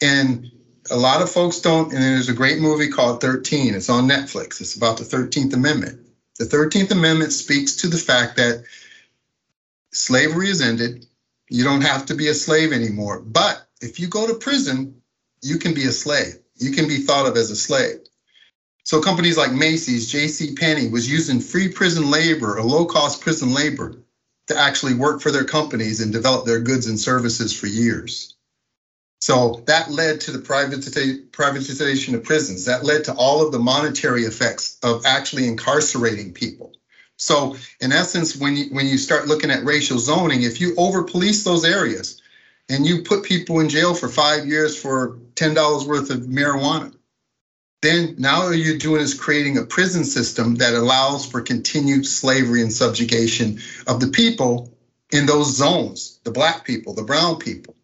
And 0.00 0.50
a 0.90 0.96
lot 0.96 1.20
of 1.20 1.30
folks 1.30 1.60
don't. 1.60 1.92
And 1.92 2.02
there's 2.02 2.30
a 2.30 2.34
great 2.34 2.60
movie 2.60 2.88
called 2.88 3.20
13. 3.20 3.74
It's 3.74 3.90
on 3.90 4.08
Netflix. 4.08 4.62
It's 4.62 4.76
about 4.76 4.96
the 4.96 5.04
13th 5.04 5.52
Amendment. 5.52 6.00
The 6.38 6.46
13th 6.46 6.90
Amendment 6.90 7.32
speaks 7.32 7.76
to 7.76 7.88
the 7.88 7.98
fact 7.98 8.36
that 8.36 8.64
slavery 9.92 10.48
is 10.48 10.62
ended. 10.62 11.06
You 11.50 11.64
don't 11.64 11.82
have 11.82 12.06
to 12.06 12.14
be 12.14 12.28
a 12.28 12.34
slave 12.34 12.72
anymore. 12.72 13.20
But 13.20 13.66
if 13.82 14.00
you 14.00 14.06
go 14.06 14.26
to 14.26 14.34
prison, 14.34 14.99
you 15.42 15.58
can 15.58 15.74
be 15.74 15.84
a 15.84 15.92
slave. 15.92 16.38
You 16.56 16.72
can 16.72 16.86
be 16.88 16.98
thought 16.98 17.26
of 17.26 17.36
as 17.36 17.50
a 17.50 17.56
slave. 17.56 18.00
So 18.84 19.00
companies 19.00 19.36
like 19.36 19.52
Macy's, 19.52 20.10
J.C. 20.10 20.54
Penney 20.54 20.88
was 20.88 21.10
using 21.10 21.40
free 21.40 21.68
prison 21.68 22.10
labor 22.10 22.58
or 22.58 22.62
low-cost 22.62 23.20
prison 23.20 23.54
labor 23.54 24.02
to 24.48 24.58
actually 24.58 24.94
work 24.94 25.20
for 25.20 25.30
their 25.30 25.44
companies 25.44 26.00
and 26.00 26.12
develop 26.12 26.44
their 26.44 26.60
goods 26.60 26.86
and 26.86 26.98
services 26.98 27.58
for 27.58 27.66
years. 27.66 28.34
So 29.20 29.62
that 29.66 29.90
led 29.90 30.20
to 30.22 30.32
the 30.32 30.38
privatization 30.38 32.14
of 32.14 32.24
prisons. 32.24 32.64
That 32.64 32.84
led 32.84 33.04
to 33.04 33.14
all 33.14 33.44
of 33.44 33.52
the 33.52 33.58
monetary 33.58 34.24
effects 34.24 34.78
of 34.82 35.04
actually 35.04 35.46
incarcerating 35.46 36.32
people. 36.32 36.72
So 37.16 37.56
in 37.80 37.92
essence, 37.92 38.34
when 38.34 38.56
you 38.56 38.64
when 38.72 38.86
you 38.86 38.96
start 38.96 39.28
looking 39.28 39.50
at 39.50 39.62
racial 39.62 39.98
zoning, 39.98 40.42
if 40.42 40.58
you 40.58 40.74
over 40.76 41.04
police 41.04 41.44
those 41.44 41.66
areas, 41.66 42.20
and 42.70 42.86
you 42.86 43.02
put 43.02 43.22
people 43.22 43.60
in 43.60 43.68
jail 43.68 43.94
for 43.94 44.08
five 44.08 44.46
years 44.46 44.80
for 44.80 45.18
$10 45.40 45.86
worth 45.86 46.10
of 46.10 46.20
marijuana. 46.20 46.94
Then 47.82 48.14
now 48.18 48.42
all 48.42 48.54
you're 48.54 48.76
doing 48.76 49.00
is 49.00 49.14
creating 49.14 49.56
a 49.56 49.64
prison 49.64 50.04
system 50.04 50.56
that 50.56 50.74
allows 50.74 51.24
for 51.24 51.40
continued 51.40 52.04
slavery 52.04 52.60
and 52.60 52.72
subjugation 52.72 53.58
of 53.86 54.00
the 54.00 54.08
people 54.08 54.70
in 55.12 55.24
those 55.24 55.56
zones, 55.56 56.20
the 56.24 56.30
black 56.30 56.64
people, 56.64 56.92
the 56.92 57.02
brown 57.02 57.38
people 57.38 57.74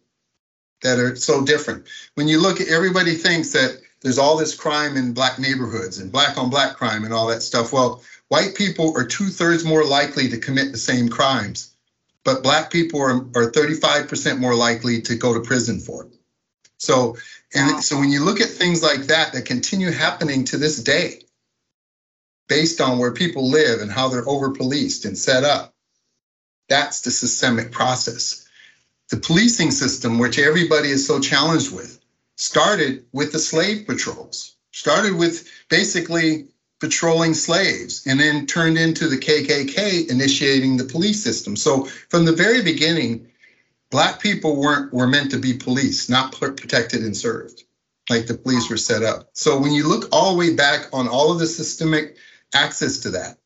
that 0.83 0.99
are 0.99 1.15
so 1.15 1.43
different. 1.43 1.87
When 2.13 2.27
you 2.27 2.39
look 2.39 2.61
at 2.61 2.67
everybody 2.67 3.15
thinks 3.15 3.53
that 3.53 3.81
there's 4.01 4.19
all 4.19 4.37
this 4.37 4.55
crime 4.55 4.95
in 4.95 5.13
black 5.13 5.39
neighborhoods 5.39 5.97
and 5.97 6.11
black 6.11 6.37
on 6.37 6.49
black 6.49 6.75
crime 6.75 7.03
and 7.03 7.13
all 7.13 7.27
that 7.27 7.41
stuff. 7.41 7.73
Well, 7.73 8.03
white 8.27 8.55
people 8.55 8.95
are 8.95 9.05
two 9.05 9.27
thirds 9.29 9.65
more 9.65 9.83
likely 9.83 10.29
to 10.29 10.37
commit 10.37 10.71
the 10.71 10.77
same 10.77 11.09
crimes, 11.09 11.73
but 12.23 12.43
black 12.43 12.71
people 12.71 13.01
are, 13.01 13.15
are 13.35 13.51
35% 13.51 14.39
more 14.39 14.55
likely 14.55 15.01
to 15.01 15.15
go 15.15 15.33
to 15.33 15.39
prison 15.39 15.79
for 15.79 16.05
it. 16.05 16.13
So, 16.77 17.17
and 17.53 17.73
wow. 17.73 17.79
so 17.79 17.97
when 17.97 18.09
you 18.09 18.23
look 18.23 18.41
at 18.41 18.49
things 18.49 18.83
like 18.83 19.03
that 19.03 19.33
that 19.33 19.45
continue 19.45 19.91
happening 19.91 20.43
to 20.45 20.57
this 20.57 20.81
day, 20.83 21.21
based 22.47 22.81
on 22.81 22.97
where 22.97 23.13
people 23.13 23.49
live 23.49 23.81
and 23.81 23.91
how 23.91 24.07
they're 24.07 24.27
over 24.27 24.51
policed 24.51 25.05
and 25.05 25.17
set 25.17 25.43
up, 25.43 25.73
that's 26.69 27.01
the 27.01 27.11
systemic 27.11 27.71
process. 27.71 28.47
The 29.09 29.17
policing 29.17 29.71
system, 29.71 30.19
which 30.19 30.37
everybody 30.37 30.89
is 30.89 31.07
so 31.07 31.19
challenged 31.19 31.73
with, 31.73 31.99
started 32.35 33.05
with 33.13 33.31
the 33.31 33.39
slave 33.39 33.87
patrols, 33.87 34.57
started 34.71 35.15
with 35.15 35.49
basically 35.69 36.47
patrolling 36.79 37.33
slaves, 37.33 38.05
and 38.05 38.19
then 38.19 38.45
turned 38.45 38.77
into 38.77 39.07
the 39.07 39.17
KKK 39.17 40.09
initiating 40.09 40.77
the 40.77 40.83
police 40.83 41.23
system. 41.23 41.55
So 41.55 41.85
from 42.09 42.25
the 42.25 42.33
very 42.33 42.61
beginning, 42.61 43.27
black 43.89 44.19
people 44.21 44.55
weren't 44.55 44.93
were 44.93 45.07
meant 45.07 45.31
to 45.31 45.39
be 45.39 45.53
police, 45.53 46.09
not 46.09 46.31
protected 46.33 47.03
and 47.03 47.15
served, 47.15 47.63
like 48.09 48.27
the 48.27 48.37
police 48.37 48.69
were 48.69 48.77
set 48.77 49.03
up. 49.03 49.29
So 49.33 49.59
when 49.59 49.71
you 49.71 49.87
look 49.87 50.09
all 50.11 50.31
the 50.31 50.37
way 50.37 50.55
back 50.55 50.87
on 50.93 51.07
all 51.07 51.31
of 51.31 51.39
the 51.39 51.47
systemic 51.47 52.17
access 52.53 52.99
to 52.99 53.11
that, 53.11 53.37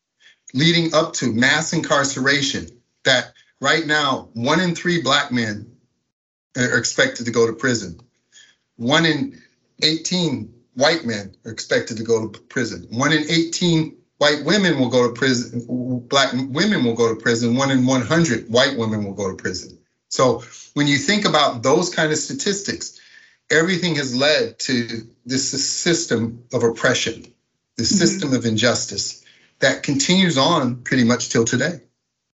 leading 0.53 0.93
up 0.93 1.13
to 1.13 1.31
mass 1.31 1.73
incarceration, 1.73 2.67
that 3.03 3.33
right 3.59 3.85
now 3.85 4.29
one 4.33 4.59
in 4.59 4.75
three 4.75 5.01
black 5.01 5.31
men 5.31 5.71
are 6.57 6.77
expected 6.77 7.25
to 7.25 7.31
go 7.31 7.47
to 7.47 7.53
prison. 7.53 7.99
One 8.77 9.05
in 9.05 9.41
18 9.83 10.53
white 10.73 11.05
men 11.05 11.35
are 11.45 11.51
expected 11.51 11.97
to 11.97 12.03
go 12.03 12.27
to 12.27 12.39
prison. 12.39 12.87
One 12.89 13.13
in 13.13 13.29
18 13.29 13.95
white 14.17 14.43
women 14.43 14.79
will 14.79 14.89
go 14.89 15.07
to 15.07 15.13
prison. 15.13 15.65
Black 16.07 16.33
women 16.33 16.83
will 16.83 16.95
go 16.95 17.13
to 17.13 17.19
prison. 17.19 17.55
One 17.55 17.71
in 17.71 17.85
100 17.85 18.49
white 18.49 18.77
women 18.77 19.03
will 19.03 19.13
go 19.13 19.29
to 19.29 19.35
prison. 19.35 19.77
So 20.11 20.43
when 20.73 20.87
you 20.87 20.97
think 20.97 21.25
about 21.25 21.63
those 21.63 21.89
kind 21.89 22.11
of 22.11 22.17
statistics, 22.17 22.99
everything 23.49 23.95
has 23.95 24.15
led 24.15 24.59
to 24.59 25.07
this 25.25 25.49
system 25.67 26.43
of 26.53 26.63
oppression, 26.63 27.33
this 27.77 27.91
mm-hmm. 27.91 27.99
system 27.99 28.33
of 28.33 28.45
injustice 28.45 29.23
that 29.59 29.83
continues 29.83 30.37
on 30.37 30.83
pretty 30.83 31.05
much 31.05 31.29
till 31.29 31.45
today. 31.45 31.79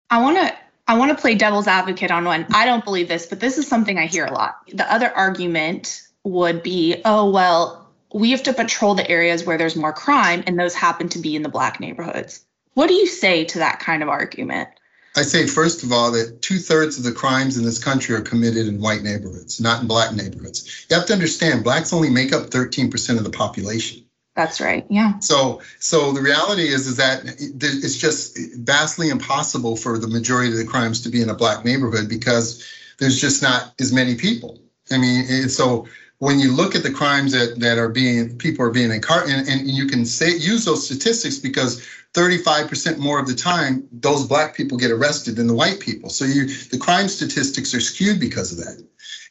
I 0.10 0.22
want 0.22 0.38
to 0.38 0.56
I 0.88 0.98
want 0.98 1.16
to 1.16 1.22
play 1.22 1.36
devil's 1.36 1.68
advocate 1.68 2.12
on 2.12 2.26
one. 2.26 2.46
I 2.54 2.66
don't 2.66 2.84
believe 2.84 3.08
this, 3.08 3.26
but 3.26 3.40
this 3.40 3.58
is 3.58 3.68
something 3.68 3.98
I 3.98 4.06
hear 4.06 4.26
a 4.26 4.34
lot. 4.34 4.58
The 4.72 4.92
other 4.92 5.10
argument 5.10 6.02
would 6.24 6.62
be, 6.62 7.02
oh 7.06 7.30
well, 7.32 7.90
we 8.14 8.32
have 8.32 8.44
to 8.44 8.54
patrol 8.54 8.94
the 8.94 9.10
areas 9.10 9.46
where 9.46 9.58
there's 9.58 9.76
more 9.76 9.94
crime 9.94 10.44
and 10.46 10.60
those 10.60 10.76
happen 10.76 11.10
to 11.10 11.20
be 11.20 11.36
in 11.36 11.42
the 11.42 11.50
black 11.50 11.80
neighborhoods. 11.80 12.46
What 12.76 12.88
do 12.88 12.94
you 12.94 13.08
say 13.08 13.46
to 13.46 13.60
that 13.60 13.80
kind 13.80 14.04
of 14.04 14.10
argument? 14.10 14.70
I 15.16 15.22
say, 15.22 15.46
first 15.46 15.84
of 15.84 15.92
all, 15.92 16.12
that 16.12 16.42
two 16.42 16.58
thirds 16.58 16.98
of 16.98 17.04
the 17.04 17.12
crimes 17.12 17.58
in 17.58 17.64
this 17.64 17.84
country 17.84 18.16
are 18.16 18.22
committed 18.22 18.68
in 18.68 18.82
white 18.82 19.04
neighborhoods, 19.04 19.62
not 19.62 19.82
in 19.82 19.88
black 19.88 20.14
neighborhoods. 20.14 20.88
You 20.90 20.96
have 20.96 21.06
to 21.08 21.14
understand, 21.14 21.64
blacks 21.64 21.94
only 21.94 22.10
make 22.10 22.34
up 22.34 22.48
13% 22.48 23.18
of 23.18 23.24
the 23.24 23.30
population. 23.30 24.06
That's 24.36 24.60
right. 24.60 24.84
Yeah. 24.90 25.20
So, 25.20 25.62
so 25.80 26.12
the 26.12 26.22
reality 26.22 26.64
is, 26.64 26.88
is 26.88 26.98
that 26.98 27.22
it's 27.26 27.98
just 27.98 28.40
vastly 28.58 29.10
impossible 29.10 29.76
for 29.76 30.00
the 30.00 30.08
majority 30.08 30.52
of 30.52 30.58
the 30.58 30.66
crimes 30.66 31.02
to 31.02 31.10
be 31.10 31.22
in 31.22 31.30
a 31.30 31.36
black 31.36 31.64
neighborhood 31.64 32.10
because 32.10 32.68
there's 32.98 33.22
just 33.22 33.44
not 33.44 33.74
as 33.80 33.94
many 33.94 34.16
people. 34.16 34.60
I 34.92 34.98
mean, 34.98 35.50
so 35.50 35.88
when 36.24 36.40
you 36.40 36.54
look 36.54 36.74
at 36.74 36.84
the 36.84 36.92
crimes 36.92 37.34
that, 37.34 37.60
that 37.60 37.78
are 37.78 37.90
being 37.90 38.38
people 38.38 38.64
are 38.66 38.72
being 38.72 38.92
incarcerated, 38.92 39.46
and, 39.46 39.62
and 39.62 39.70
you 39.70 39.86
can 39.88 40.06
say 40.06 40.30
use 40.30 40.64
those 40.64 40.86
statistics 40.86 41.38
because 41.38 41.86
35% 42.14 42.98
more 42.98 43.20
of 43.20 43.28
the 43.28 43.36
time 43.36 43.86
those 43.92 44.26
black 44.26 44.56
people 44.56 44.78
get 44.78 44.90
arrested 44.90 45.36
than 45.36 45.48
the 45.48 45.54
white 45.54 45.82
people. 45.82 46.10
So 46.10 46.24
you 46.24 46.48
the 46.48 46.78
crime 46.78 47.10
statistics 47.10 47.74
are 47.74 47.82
skewed 47.82 48.22
because 48.22 48.54
of 48.54 48.60
that. 48.60 48.82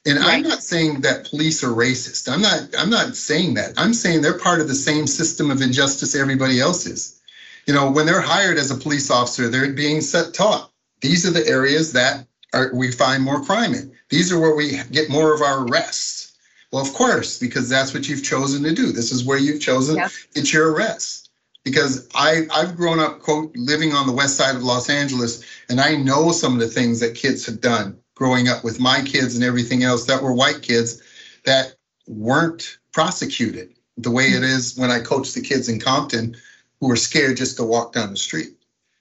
And 0.05 0.18
right. 0.18 0.35
I'm 0.35 0.42
not 0.42 0.62
saying 0.62 1.00
that 1.00 1.24
police 1.24 1.64
are 1.64 1.68
racist. 1.68 2.31
I'm 2.31 2.42
not 2.42 2.68
I'm 2.78 2.90
not 2.90 3.16
saying 3.16 3.55
that. 3.55 3.72
I'm 3.78 3.94
saying 3.94 4.20
they're 4.20 4.38
part 4.38 4.61
of 4.61 4.68
the 4.68 4.74
same 4.74 5.07
system 5.07 5.50
of 5.50 5.62
injustice 5.62 6.14
everybody 6.14 6.61
else 6.61 6.85
is. 6.85 7.18
You 7.66 7.72
know, 7.72 7.90
when 7.90 8.05
they're 8.05 8.20
hired 8.20 8.59
as 8.59 8.70
a 8.70 8.76
police 8.76 9.11
officer, 9.11 9.48
they're 9.48 9.72
being 9.72 10.02
set 10.02 10.35
taught. 10.35 10.70
These 11.00 11.26
are 11.26 11.31
the 11.31 11.46
areas 11.46 11.94
that 11.94 12.26
are, 12.52 12.70
we 12.74 12.92
find 12.92 13.22
more 13.22 13.42
crime 13.42 13.72
in. 13.72 13.92
These 14.11 14.31
are 14.31 14.38
where 14.38 14.55
we 14.55 14.78
get 14.90 15.09
more 15.09 15.33
of 15.33 15.40
our 15.40 15.66
arrests. 15.66 16.31
Well, 16.72 16.82
of 16.82 16.92
course, 16.94 17.38
because 17.38 17.68
that's 17.68 17.92
what 17.92 18.08
you've 18.08 18.24
chosen 18.24 18.62
to 18.62 18.72
do. 18.72 18.92
This 18.92 19.12
is 19.12 19.24
where 19.24 19.38
you've 19.38 19.61
chosen 19.61 19.96
yep. 19.96 20.11
it's 20.35 20.52
your 20.52 20.72
arrests 20.72 21.28
because 21.64 22.08
I, 22.14 22.46
I've 22.52 22.76
grown 22.76 22.98
up, 22.98 23.20
quote, 23.20 23.54
living 23.56 23.92
on 23.92 24.06
the 24.06 24.12
west 24.12 24.37
side 24.37 24.56
of 24.56 24.64
Los 24.64 24.88
Angeles, 24.88 25.44
and 25.68 25.80
I 25.80 25.94
know 25.94 26.32
some 26.32 26.54
of 26.54 26.61
the 26.61 26.66
things 26.66 27.00
that 27.00 27.14
kids 27.14 27.46
have 27.46 27.61
done 27.61 27.98
growing 28.14 28.48
up 28.48 28.64
with 28.64 28.80
my 28.80 29.02
kids 29.02 29.35
and 29.35 29.44
everything 29.44 29.82
else 29.82 30.06
that 30.06 30.22
were 30.22 30.32
white 30.32 30.62
kids 30.62 31.02
that 31.44 31.76
weren't 32.06 32.78
prosecuted 32.92 33.74
the 33.96 34.11
way 34.11 34.24
it 34.24 34.42
is 34.42 34.76
when 34.76 34.90
I 34.90 35.00
coach 35.00 35.32
the 35.32 35.40
kids 35.40 35.68
in 35.68 35.80
Compton 35.80 36.37
who 36.80 36.90
are 36.90 36.96
scared 36.96 37.37
just 37.37 37.56
to 37.56 37.64
walk 37.64 37.92
down 37.92 38.11
the 38.11 38.16
street. 38.16 38.50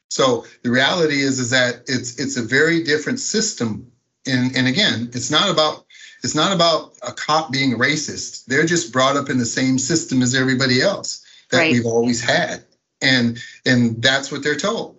So 0.09 0.45
the 0.63 0.71
reality 0.71 1.21
is, 1.21 1.39
is 1.39 1.51
that 1.51 1.83
it's 1.87 2.19
it's 2.19 2.37
a 2.37 2.41
very 2.41 2.83
different 2.83 3.19
system. 3.19 3.91
And, 4.27 4.55
and 4.55 4.67
again, 4.67 5.09
it's 5.13 5.31
not 5.31 5.49
about 5.49 5.85
it's 6.23 6.35
not 6.35 6.53
about 6.53 6.93
a 7.07 7.11
cop 7.11 7.51
being 7.51 7.73
racist. 7.73 8.45
They're 8.45 8.65
just 8.65 8.93
brought 8.93 9.17
up 9.17 9.29
in 9.29 9.37
the 9.37 9.45
same 9.45 9.77
system 9.77 10.21
as 10.21 10.35
everybody 10.35 10.81
else 10.81 11.25
that 11.49 11.57
right. 11.57 11.71
we've 11.71 11.85
always 11.85 12.21
had. 12.21 12.63
And 13.01 13.39
and 13.65 14.01
that's 14.01 14.31
what 14.31 14.43
they're 14.43 14.55
told. 14.55 14.97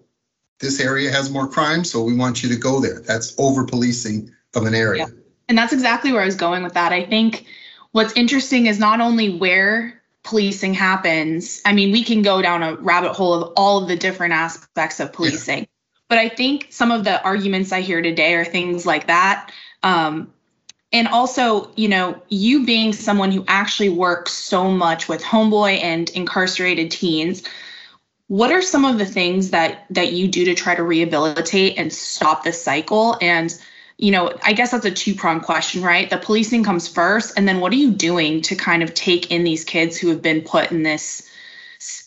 This 0.59 0.81
area 0.81 1.11
has 1.11 1.31
more 1.31 1.49
crime, 1.49 1.85
so 1.85 2.03
we 2.03 2.15
want 2.15 2.43
you 2.43 2.49
to 2.49 2.57
go 2.57 2.81
there. 2.81 3.01
That's 3.01 3.35
over 3.39 3.65
policing 3.65 4.31
of 4.55 4.65
an 4.65 4.75
area. 4.75 5.07
Yeah. 5.07 5.15
And 5.49 5.59
that's 5.59 5.73
exactly 5.73 6.13
where 6.13 6.23
I 6.23 6.27
was 6.27 6.37
going 6.37 6.63
with 6.63 6.75
that. 6.75 6.93
I 6.93 7.05
think 7.05 7.47
what's 7.93 8.13
interesting 8.15 8.67
is 8.67 8.79
not 8.79 9.01
only 9.01 9.37
where 9.37 10.03
policing 10.25 10.75
happens. 10.75 11.61
I 11.65 11.73
mean, 11.73 11.93
we 11.93 12.05
can 12.05 12.23
go 12.23 12.43
down 12.43 12.63
a 12.63 12.77
rabbit 12.77 13.13
hole 13.13 13.35
of 13.35 13.53
all 13.57 13.83
of 13.83 13.89
the 13.89 13.97
different 13.97 14.35
aspects 14.35 15.01
of 15.01 15.13
policing. 15.13 15.59
Yeah. 15.61 15.65
But 16.09 16.19
I 16.19 16.29
think 16.29 16.69
some 16.71 16.91
of 16.91 17.05
the 17.05 17.23
arguments 17.23 17.73
I 17.73 17.81
hear 17.81 18.03
today 18.03 18.35
are 18.35 18.45
things 18.45 18.87
like 18.87 19.07
that. 19.09 19.51
Um, 19.83 20.33
and 20.93 21.09
also 21.09 21.71
you 21.77 21.89
know 21.89 22.21
you 22.29 22.65
being 22.65 22.93
someone 22.93 23.33
who 23.33 23.45
actually 23.49 23.89
works 23.89 24.33
so 24.33 24.71
much 24.71 25.09
with 25.09 25.23
homeboy 25.23 25.83
and 25.83 26.11
incarcerated 26.11 26.91
teens 26.91 27.43
what 28.33 28.51
are 28.51 28.63
some 28.63 28.87
of 28.87 28.97
the 28.97 29.05
things 29.05 29.51
that 29.51 29.85
that 29.91 30.15
you 30.15 30.27
do 30.27 30.47
to 30.47 30.55
try 30.55 30.75
to 30.75 30.83
rehabilitate 30.83 31.77
and 31.77 31.93
stop 31.93 32.45
this 32.45 32.63
cycle? 32.63 33.19
And 33.21 33.55
you 33.99 34.11
know 34.11 34.33
i 34.43 34.55
guess 34.55 34.71
that's 34.71 34.87
a 34.87 34.91
two 34.91 35.15
pronged 35.15 35.43
question 35.43 35.83
right? 35.83 36.09
The 36.09 36.17
policing 36.17 36.65
comes 36.65 36.89
first 36.89 37.35
and 37.37 37.47
then 37.47 37.61
what 37.61 37.73
are 37.73 37.77
you 37.77 37.91
doing 37.91 38.41
to 38.43 38.57
kind 38.57 38.83
of 38.83 38.95
take 38.95 39.31
in 39.31 39.45
these 39.45 39.65
kids 39.65 39.99
who 39.99 40.09
have 40.09 40.23
been 40.23 40.41
put 40.41 40.71
in 40.71 40.83
this 40.83 41.29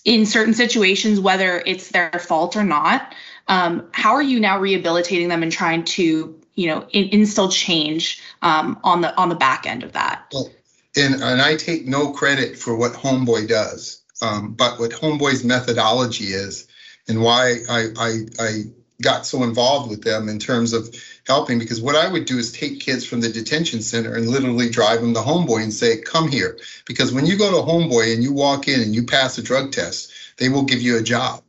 in 0.04 0.26
certain 0.26 0.56
situations 0.56 1.20
whether 1.20 1.62
it's 1.68 1.90
their 1.90 2.12
fault 2.14 2.56
or 2.56 2.64
not? 2.64 3.14
Um, 3.48 3.88
how 3.92 4.14
are 4.16 4.24
you 4.24 4.40
now 4.40 4.60
rehabilitating 4.60 5.28
them 5.28 5.44
and 5.44 5.52
trying 5.52 5.84
to 5.84 6.42
you 6.56 6.68
know 6.68 6.88
in, 6.92 7.10
instill 7.10 7.50
change 7.50 8.22
um, 8.42 8.80
on 8.84 9.02
the 9.02 9.16
on 9.18 9.30
the 9.30 9.36
back 9.36 9.66
end 9.66 9.84
of 9.84 9.94
that. 9.94 10.26
Well, 10.34 10.50
and 10.96 11.16
and 11.16 11.42
i 11.42 11.56
take 11.56 11.86
no 11.86 12.12
credit 12.12 12.58
for 12.58 12.76
what 12.76 12.94
homeboy 12.94 13.48
does 13.48 14.02
um, 14.22 14.54
but 14.54 14.80
what 14.80 14.92
homeboy's 14.92 15.44
methodology 15.44 16.26
is 16.26 16.68
and 17.08 17.22
why 17.22 17.58
I, 17.70 17.88
I 17.98 18.20
i 18.40 18.62
got 19.02 19.26
so 19.26 19.44
involved 19.44 19.90
with 19.90 20.04
them 20.04 20.30
in 20.30 20.40
terms 20.40 20.72
of 20.72 20.96
helping 21.28 21.60
because 21.60 21.82
what 21.82 21.96
i 21.96 22.08
would 22.08 22.26
do 22.26 22.38
is 22.38 22.52
take 22.52 22.80
kids 22.80 23.06
from 23.06 23.22
the 23.22 23.30
detention 23.30 23.82
center 23.82 24.16
and 24.16 24.30
literally 24.30 24.70
drive 24.70 25.02
them 25.02 25.14
to 25.14 25.20
homeboy 25.20 25.64
and 25.64 25.74
say 25.74 26.00
come 26.00 26.30
here. 26.30 26.58
Because 26.86 27.12
when 27.12 27.26
you 27.26 27.38
go 27.38 27.52
to 27.52 27.70
homeboy 27.70 28.14
and 28.14 28.24
you 28.24 28.32
walk 28.32 28.70
in 28.70 28.80
and 28.80 28.96
you 28.96 29.04
pass 29.04 29.38
a 29.38 29.44
drug 29.44 29.74
test 29.74 30.12
they 30.38 30.50
will 30.50 30.64
give 30.64 30.82
you 30.82 30.98
a 30.98 31.04
job 31.04 31.42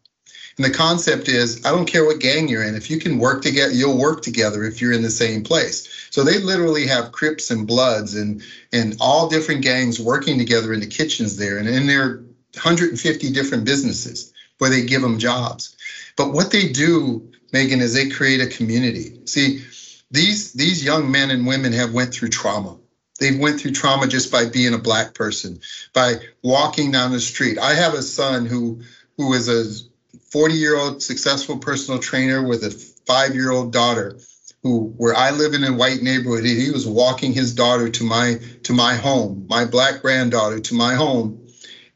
and 0.57 0.64
the 0.64 0.71
concept 0.71 1.29
is, 1.29 1.64
I 1.66 1.71
don't 1.71 1.87
care 1.87 2.05
what 2.05 2.19
gang 2.19 2.49
you're 2.49 2.64
in. 2.64 2.75
If 2.75 2.90
you 2.90 2.99
can 2.99 3.19
work 3.19 3.42
together, 3.42 3.73
you'll 3.73 3.99
work 3.99 4.23
together 4.23 4.64
if 4.64 4.81
you're 4.81 4.92
in 4.92 5.03
the 5.03 5.11
same 5.11 5.42
place. 5.42 6.09
So 6.11 6.25
they 6.25 6.38
literally 6.38 6.87
have 6.87 7.12
Crips 7.12 7.51
and 7.51 7.66
Bloods 7.66 8.14
and 8.14 8.42
and 8.73 8.97
all 9.01 9.29
different 9.29 9.62
gangs 9.62 10.01
working 10.01 10.38
together 10.38 10.73
in 10.73 10.81
the 10.81 10.87
kitchens 10.87 11.37
there, 11.37 11.59
and 11.59 11.69
in 11.69 11.87
their 11.87 12.23
150 12.55 13.33
different 13.33 13.64
businesses 13.64 14.33
where 14.59 14.71
they 14.71 14.83
give 14.83 15.03
them 15.03 15.19
jobs. 15.19 15.77
But 16.16 16.33
what 16.33 16.51
they 16.51 16.69
do, 16.69 17.31
Megan, 17.53 17.83
is 17.83 17.92
they 17.92 18.09
create 18.09 18.40
a 18.40 18.47
community. 18.47 19.21
See, 19.27 19.62
these 20.11 20.55
these 20.55 20.83
young 20.83 21.11
men 21.11 21.31
and 21.31 21.47
women 21.47 21.75
have 21.75 21.92
went 21.92 22.14
through 22.14 22.31
trauma. 22.31 22.79
They've 23.19 23.38
went 23.38 23.61
through 23.61 23.73
trauma 23.73 24.07
just 24.07 24.33
by 24.33 24.47
being 24.47 24.73
a 24.73 24.79
black 24.79 25.12
person, 25.12 25.61
by 25.92 26.21
walking 26.42 26.92
down 26.92 27.12
the 27.12 27.21
street. 27.21 27.59
I 27.59 27.75
have 27.75 27.92
a 27.92 28.03
son 28.03 28.47
who 28.47 28.81
who 29.19 29.35
is 29.35 29.49
a 29.49 29.95
40 30.30 30.54
year 30.54 30.76
old 30.76 31.02
successful 31.02 31.58
personal 31.58 32.00
trainer 32.00 32.46
with 32.46 32.64
a 32.64 32.70
five 33.06 33.34
year 33.34 33.50
old 33.50 33.72
daughter 33.72 34.18
who 34.62 34.92
where 34.96 35.14
I 35.14 35.30
live 35.30 35.54
in 35.54 35.64
a 35.64 35.72
white 35.72 36.02
neighborhood, 36.02 36.44
he 36.44 36.70
was 36.70 36.86
walking 36.86 37.32
his 37.32 37.54
daughter 37.54 37.88
to 37.88 38.04
my 38.04 38.40
to 38.64 38.72
my 38.72 38.94
home, 38.94 39.46
my 39.48 39.64
black 39.64 40.02
granddaughter 40.02 40.60
to 40.60 40.74
my 40.74 40.94
home, 40.94 41.46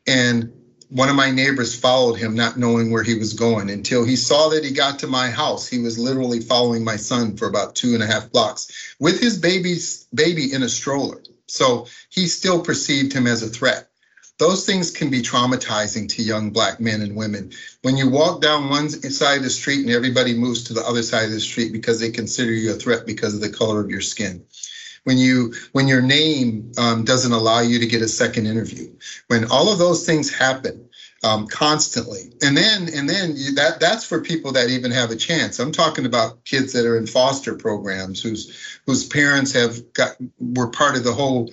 and 0.07 0.53
one 0.89 1.09
of 1.09 1.17
my 1.17 1.31
neighbors 1.31 1.75
followed 1.75 2.15
him, 2.15 2.35
not 2.35 2.57
knowing 2.57 2.91
where 2.91 3.05
he 3.05 3.17
was 3.17 3.35
going 3.35 3.71
until 3.71 4.05
he 4.05 4.17
saw 4.17 4.49
that 4.49 4.65
he 4.65 4.73
got 4.73 4.99
to 5.01 5.07
my 5.07 5.31
house. 5.31 5.67
He 5.67 5.79
was 5.79 5.99
literally 5.99 6.41
following 6.41 6.85
my 6.85 6.97
son 6.97 7.37
for 7.37 7.47
about 7.47 7.77
two 7.77 7.95
and 7.95 8.03
a 8.03 8.07
half 8.07 8.31
blocks 8.31 8.95
with 8.99 9.21
his 9.21 9.39
baby's 9.39 10.07
baby 10.13 10.53
in 10.53 10.63
a 10.63 10.69
stroller. 10.69 11.23
So 11.47 11.87
he 12.09 12.27
still 12.27 12.63
perceived 12.63 13.13
him 13.13 13.27
as 13.27 13.43
a 13.43 13.49
threat. 13.49 13.90
Those 14.41 14.65
things 14.65 14.91
can 14.91 15.11
be 15.11 15.21
traumatizing 15.21 16.09
to 16.09 16.23
young 16.23 16.49
black 16.49 16.81
men 16.81 17.03
and 17.03 17.15
women. 17.15 17.53
When 17.83 17.99
you 17.99 18.09
walk 18.09 18.41
down 18.41 18.71
one 18.71 18.89
side 18.89 19.37
of 19.37 19.43
the 19.43 19.51
street 19.51 19.85
and 19.85 19.95
everybody 19.95 20.33
moves 20.33 20.65
to 20.65 20.73
the 20.73 20.81
other 20.81 21.03
side 21.03 21.27
of 21.27 21.33
the 21.33 21.41
street 21.41 21.73
because 21.73 22.01
they 22.01 22.11
consider 22.11 22.51
you 22.51 22.73
a 22.73 22.75
threat 22.77 23.05
because 23.05 23.35
of 23.35 23.43
the 23.43 23.51
color 23.51 23.83
of 23.83 23.91
your 23.91 24.01
skin. 24.01 24.43
When 25.05 25.19
you 25.19 25.53
when 25.73 25.89
your 25.89 26.01
name 26.01 26.73
um, 26.79 27.05
doesn't 27.05 27.33
allow 27.33 27.61
you 27.61 27.79
to 27.81 27.87
get 27.87 28.01
a 28.01 28.09
second 28.09 28.47
interview. 28.47 28.91
When 29.27 29.45
all 29.51 29.71
of 29.71 29.79
those 29.79 30.07
things 30.07 30.33
happen 30.33 30.89
um, 31.23 31.47
constantly. 31.47 32.33
And 32.43 32.57
then 32.57 32.89
and 32.95 33.09
then 33.09 33.35
you, 33.37 33.55
that 33.57 33.79
that's 33.79 34.05
for 34.05 34.23
people 34.23 34.53
that 34.53 34.71
even 34.71 34.91
have 34.91 35.11
a 35.11 35.17
chance. 35.17 35.59
I'm 35.59 35.73
talking 35.73 36.07
about 36.07 36.45
kids 36.45 36.73
that 36.73 36.87
are 36.87 36.97
in 36.97 37.07
foster 37.07 37.55
programs 37.55 38.23
whose 38.23 38.81
whose 38.87 39.07
parents 39.07 39.53
have 39.53 39.93
got 39.93 40.17
were 40.39 40.69
part 40.69 40.97
of 40.97 41.05
the 41.05 41.13
whole 41.13 41.51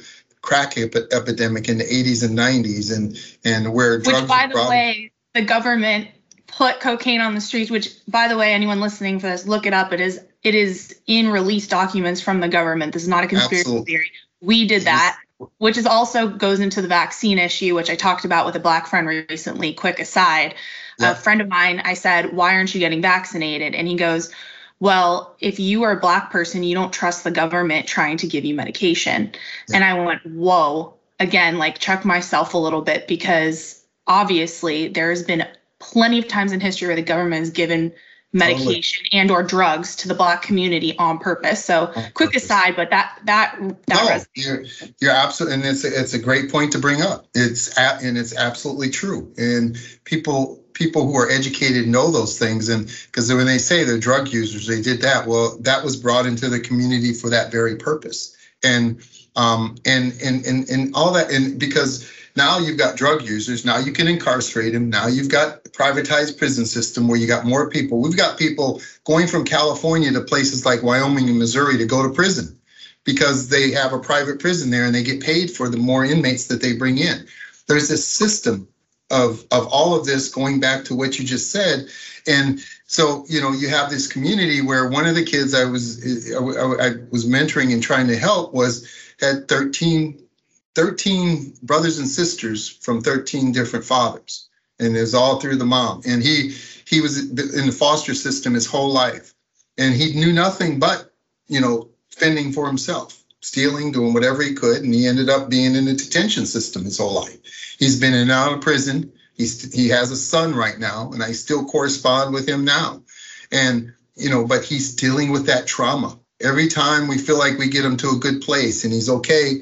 crack 0.47 0.77
ep- 0.77 0.95
epidemic 1.11 1.67
in 1.67 1.77
the 1.77 1.83
80s 1.83 2.23
and 2.23 2.37
90s 2.37 2.95
and 2.95 3.17
and 3.43 3.73
where 3.73 3.99
drugs 3.99 4.21
which 4.21 4.29
by 4.29 4.47
the 4.47 4.55
way 4.69 5.11
the 5.33 5.41
government 5.41 6.07
put 6.47 6.79
cocaine 6.79 7.19
on 7.19 7.35
the 7.35 7.41
streets 7.41 7.69
which 7.69 7.89
by 8.07 8.27
the 8.27 8.37
way 8.37 8.53
anyone 8.53 8.79
listening 8.79 9.19
for 9.19 9.27
this 9.27 9.45
look 9.45 9.65
it 9.65 9.73
up 9.73 9.91
it 9.91 9.99
is 9.99 10.21
it 10.47 10.55
is 10.55 10.97
in 11.07 11.29
release 11.29 11.67
documents 11.67 12.21
from 12.21 12.39
the 12.39 12.47
government. 12.47 12.93
This 12.93 13.03
is 13.03 13.09
not 13.09 13.25
a 13.25 13.27
conspiracy 13.27 13.59
Absolutely. 13.59 13.91
theory. 13.91 14.11
We 14.41 14.65
did 14.65 14.83
that, 14.83 15.19
which 15.57 15.77
is 15.77 15.85
also 15.85 16.29
goes 16.29 16.61
into 16.61 16.81
the 16.81 16.87
vaccine 16.87 17.37
issue, 17.37 17.75
which 17.75 17.89
I 17.89 17.95
talked 17.95 18.23
about 18.23 18.45
with 18.45 18.55
a 18.55 18.59
black 18.59 18.87
friend 18.87 19.07
recently. 19.07 19.73
Quick 19.73 19.99
aside, 19.99 20.55
yeah. 20.99 21.11
a 21.11 21.15
friend 21.15 21.41
of 21.41 21.49
mine, 21.49 21.81
I 21.83 21.95
said, 21.95 22.33
"Why 22.33 22.53
aren't 22.53 22.73
you 22.73 22.79
getting 22.79 23.01
vaccinated?" 23.01 23.75
And 23.75 23.87
he 23.87 23.95
goes, 23.95 24.31
well, 24.79 25.35
if 25.39 25.59
you 25.59 25.83
are 25.83 25.91
a 25.91 25.99
black 25.99 26.29
person, 26.29 26.63
you 26.63 26.75
don't 26.75 26.93
trust 26.93 27.23
the 27.23 27.31
government 27.31 27.87
trying 27.87 28.17
to 28.17 28.27
give 28.27 28.45
you 28.45 28.53
medication. 28.53 29.31
Yeah. 29.67 29.75
And 29.75 29.83
I 29.83 30.05
went, 30.05 30.25
whoa, 30.25 30.93
again, 31.19 31.57
like 31.57 31.79
check 31.79 32.05
myself 32.05 32.53
a 32.53 32.57
little 32.57 32.81
bit 32.81 33.07
because 33.07 33.83
obviously 34.05 34.87
there's 34.87 35.23
been 35.23 35.47
plenty 35.79 36.19
of 36.19 36.27
times 36.27 36.51
in 36.51 36.59
history 36.59 36.87
where 36.87 36.95
the 36.95 37.01
government 37.01 37.39
has 37.39 37.49
given 37.49 37.93
medication 38.33 39.03
totally. 39.05 39.21
and 39.21 39.31
or 39.31 39.41
drugs 39.41 39.95
to 39.95 40.07
the 40.07 40.13
black 40.13 40.41
community 40.41 40.97
on 40.97 41.17
purpose. 41.17 41.63
So 41.63 41.87
on 41.87 42.11
quick 42.13 42.29
purpose. 42.29 42.43
aside, 42.43 42.75
but 42.75 42.89
that 42.89 43.19
that 43.25 43.57
that 43.87 44.05
no, 44.05 44.23
you're 44.35 44.65
you're 44.99 45.11
absolutely 45.11 45.55
and 45.55 45.65
it's 45.65 45.83
a, 45.83 45.99
it's 45.99 46.13
a 46.13 46.19
great 46.19 46.51
point 46.51 46.71
to 46.73 46.79
bring 46.79 47.01
up. 47.01 47.27
It's 47.33 47.77
at, 47.77 48.03
and 48.03 48.17
it's 48.17 48.35
absolutely 48.35 48.89
true. 48.89 49.33
And 49.37 49.77
people 50.03 50.63
people 50.77 51.07
who 51.07 51.17
are 51.17 51.29
educated 51.29 51.87
know 51.87 52.11
those 52.11 52.37
things 52.37 52.69
and 52.69 52.87
because 53.07 53.33
when 53.33 53.47
they 53.47 53.57
say 53.57 53.83
they're 53.83 53.97
drug 53.97 54.29
users, 54.29 54.67
they 54.67 54.81
did 54.81 55.01
that. 55.01 55.25
Well, 55.25 55.57
that 55.61 55.83
was 55.83 55.97
brought 55.97 56.27
into 56.27 56.49
the 56.49 56.59
community 56.59 57.13
for 57.13 57.29
that 57.31 57.51
very 57.51 57.75
purpose. 57.75 58.35
And 58.63 59.01
um 59.35 59.75
and 59.85 60.13
and 60.23 60.45
and 60.45 60.69
and 60.69 60.95
all 60.95 61.13
that 61.13 61.31
and 61.31 61.59
because 61.59 62.09
now 62.35 62.59
you've 62.59 62.77
got 62.77 62.95
drug 62.95 63.23
users. 63.23 63.65
Now 63.65 63.79
you 63.79 63.91
can 63.91 64.07
incarcerate 64.07 64.73
them. 64.73 64.91
Now 64.91 65.07
you've 65.07 65.29
got 65.29 65.63
privatized 65.65 66.37
prison 66.37 66.67
system 66.67 67.07
where 67.07 67.17
you 67.17 67.25
got 67.25 67.45
more 67.45 67.69
people. 67.69 67.99
We've 67.99 68.15
got 68.15 68.37
people 68.37 68.81
going 69.05 69.25
from 69.25 69.43
California 69.43 70.11
to 70.11 70.21
places 70.21 70.63
like 70.63 70.83
Wyoming 70.83 71.29
and 71.29 71.39
Missouri 71.39 71.79
to 71.79 71.85
go 71.85 72.03
to 72.03 72.13
prison 72.13 72.59
because 73.03 73.49
they 73.49 73.71
have 73.71 73.93
a 73.93 73.99
private 73.99 74.39
prison 74.39 74.69
there 74.69 74.85
and 74.85 74.93
they 74.93 75.01
get 75.01 75.23
paid 75.23 75.49
for 75.49 75.67
the 75.69 75.77
more 75.77 76.05
inmates 76.05 76.47
that 76.47 76.61
they 76.61 76.73
bring 76.73 76.99
in. 76.99 77.25
There's 77.67 77.89
this 77.89 78.07
system 78.07 78.67
of 79.09 79.45
of 79.51 79.67
all 79.67 79.95
of 79.95 80.05
this 80.05 80.29
going 80.29 80.59
back 80.59 80.83
to 80.85 80.95
what 80.95 81.17
you 81.17 81.25
just 81.25 81.51
said. 81.51 81.87
And 82.27 82.59
so 82.85 83.25
you 83.27 83.41
know 83.41 83.51
you 83.51 83.69
have 83.69 83.89
this 83.89 84.07
community 84.07 84.61
where 84.61 84.89
one 84.89 85.05
of 85.05 85.15
the 85.15 85.23
kids 85.23 85.53
i 85.53 85.65
was 85.65 86.03
i, 86.33 86.39
I 86.39 86.91
was 87.09 87.25
mentoring 87.25 87.73
and 87.73 87.83
trying 87.83 88.07
to 88.07 88.17
help 88.17 88.53
was 88.53 88.87
had 89.19 89.47
13 89.47 90.27
13 90.75 91.53
brothers 91.63 91.97
and 91.97 92.07
sisters 92.07 92.69
from 92.69 93.01
13 93.01 93.51
different 93.51 93.83
fathers. 93.83 94.47
And 94.79 94.95
it 94.95 95.01
was 95.01 95.15
all 95.15 95.39
through 95.39 95.55
the 95.55 95.65
mom. 95.65 96.03
And 96.05 96.21
he 96.21 96.55
he 96.85 97.01
was 97.01 97.29
in 97.31 97.65
the 97.65 97.75
foster 97.75 98.13
system 98.13 98.53
his 98.53 98.67
whole 98.67 98.91
life. 98.91 99.33
And 99.79 99.95
he 99.95 100.13
knew 100.13 100.31
nothing 100.31 100.79
but 100.79 101.11
you 101.47 101.61
know 101.61 101.89
fending 102.09 102.51
for 102.51 102.67
himself 102.67 103.23
stealing 103.41 103.91
doing 103.91 104.13
whatever 104.13 104.41
he 104.41 104.53
could 104.53 104.83
and 104.83 104.93
he 104.93 105.07
ended 105.07 105.29
up 105.29 105.49
being 105.49 105.75
in 105.75 105.85
the 105.85 105.93
detention 105.93 106.45
system 106.45 106.83
his 106.83 106.97
whole 106.97 107.13
life. 107.13 107.37
He's 107.77 107.99
been 107.99 108.13
in 108.13 108.21
and 108.21 108.31
out 108.31 108.53
of 108.53 108.61
prison. 108.61 109.11
He's 109.35 109.73
he 109.73 109.89
has 109.89 110.11
a 110.11 110.15
son 110.15 110.55
right 110.55 110.79
now 110.79 111.11
and 111.13 111.21
i 111.23 111.31
still 111.31 111.65
correspond 111.65 112.33
with 112.33 112.47
him 112.47 112.65
now. 112.65 113.03
And 113.51 113.93
you 114.15 114.29
know 114.29 114.45
but 114.45 114.63
he's 114.63 114.95
dealing 114.95 115.31
with 115.31 115.45
that 115.47 115.67
trauma. 115.67 116.19
Every 116.41 116.67
time 116.67 117.07
we 117.07 117.17
feel 117.17 117.37
like 117.37 117.57
we 117.57 117.69
get 117.69 117.85
him 117.85 117.97
to 117.97 118.09
a 118.09 118.19
good 118.19 118.41
place 118.41 118.83
and 118.83 118.93
he's 118.93 119.09
okay 119.09 119.61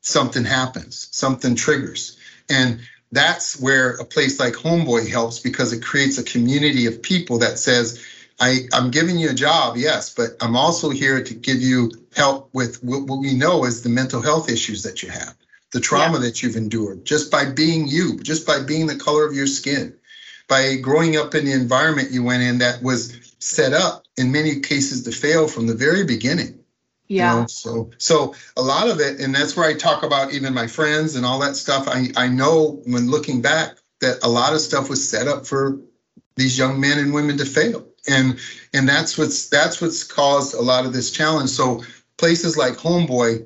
something 0.00 0.44
happens, 0.44 1.08
something 1.10 1.54
triggers. 1.54 2.18
And 2.48 2.80
that's 3.12 3.60
where 3.60 3.92
a 3.94 4.04
place 4.04 4.40
like 4.40 4.54
Homeboy 4.54 5.08
helps 5.08 5.38
because 5.38 5.72
it 5.72 5.82
creates 5.82 6.18
a 6.18 6.24
community 6.24 6.86
of 6.86 7.02
people 7.02 7.38
that 7.38 7.58
says, 7.58 8.04
I, 8.40 8.68
I'm 8.72 8.90
giving 8.90 9.18
you 9.18 9.30
a 9.30 9.34
job, 9.34 9.76
yes, 9.76 10.14
but 10.14 10.30
I'm 10.40 10.56
also 10.56 10.90
here 10.90 11.22
to 11.22 11.34
give 11.34 11.60
you 11.60 11.90
help 12.14 12.50
with 12.52 12.82
what, 12.84 13.02
what 13.02 13.20
we 13.20 13.34
know 13.34 13.64
is 13.64 13.82
the 13.82 13.88
mental 13.88 14.22
health 14.22 14.50
issues 14.50 14.82
that 14.84 15.02
you 15.02 15.10
have, 15.10 15.34
the 15.72 15.80
trauma 15.80 16.14
yeah. 16.14 16.26
that 16.26 16.42
you've 16.42 16.56
endured, 16.56 17.04
just 17.04 17.30
by 17.30 17.44
being 17.50 17.88
you, 17.88 18.18
just 18.20 18.46
by 18.46 18.62
being 18.62 18.86
the 18.86 18.96
color 18.96 19.26
of 19.26 19.34
your 19.34 19.46
skin, 19.46 19.94
by 20.46 20.76
growing 20.76 21.16
up 21.16 21.34
in 21.34 21.46
the 21.46 21.52
environment 21.52 22.12
you 22.12 22.22
went 22.22 22.42
in 22.42 22.58
that 22.58 22.82
was 22.82 23.34
set 23.40 23.72
up 23.72 24.04
in 24.16 24.30
many 24.30 24.60
cases 24.60 25.02
to 25.02 25.10
fail 25.10 25.48
from 25.48 25.66
the 25.66 25.74
very 25.74 26.04
beginning. 26.04 26.58
Yeah. 27.08 27.34
You 27.34 27.40
know, 27.40 27.46
so 27.46 27.90
so 27.96 28.34
a 28.56 28.62
lot 28.62 28.88
of 28.88 29.00
it, 29.00 29.18
and 29.18 29.34
that's 29.34 29.56
where 29.56 29.66
I 29.66 29.74
talk 29.74 30.02
about 30.02 30.32
even 30.32 30.52
my 30.52 30.66
friends 30.66 31.14
and 31.14 31.24
all 31.24 31.38
that 31.38 31.56
stuff. 31.56 31.88
I 31.88 32.08
I 32.16 32.28
know 32.28 32.82
when 32.84 33.10
looking 33.10 33.40
back 33.40 33.78
that 34.00 34.18
a 34.22 34.28
lot 34.28 34.52
of 34.52 34.60
stuff 34.60 34.90
was 34.90 35.08
set 35.08 35.26
up 35.26 35.46
for 35.46 35.78
these 36.36 36.58
young 36.58 36.78
men 36.78 36.98
and 36.98 37.12
women 37.12 37.38
to 37.38 37.46
fail, 37.46 37.86
and 38.08 38.38
and 38.72 38.88
that's 38.88 39.18
what's 39.18 39.48
that's 39.48 39.80
what's 39.80 40.04
caused 40.04 40.54
a 40.54 40.60
lot 40.62 40.86
of 40.86 40.92
this 40.92 41.10
challenge. 41.10 41.50
So 41.50 41.82
places 42.16 42.56
like 42.56 42.74
Homeboy 42.74 43.44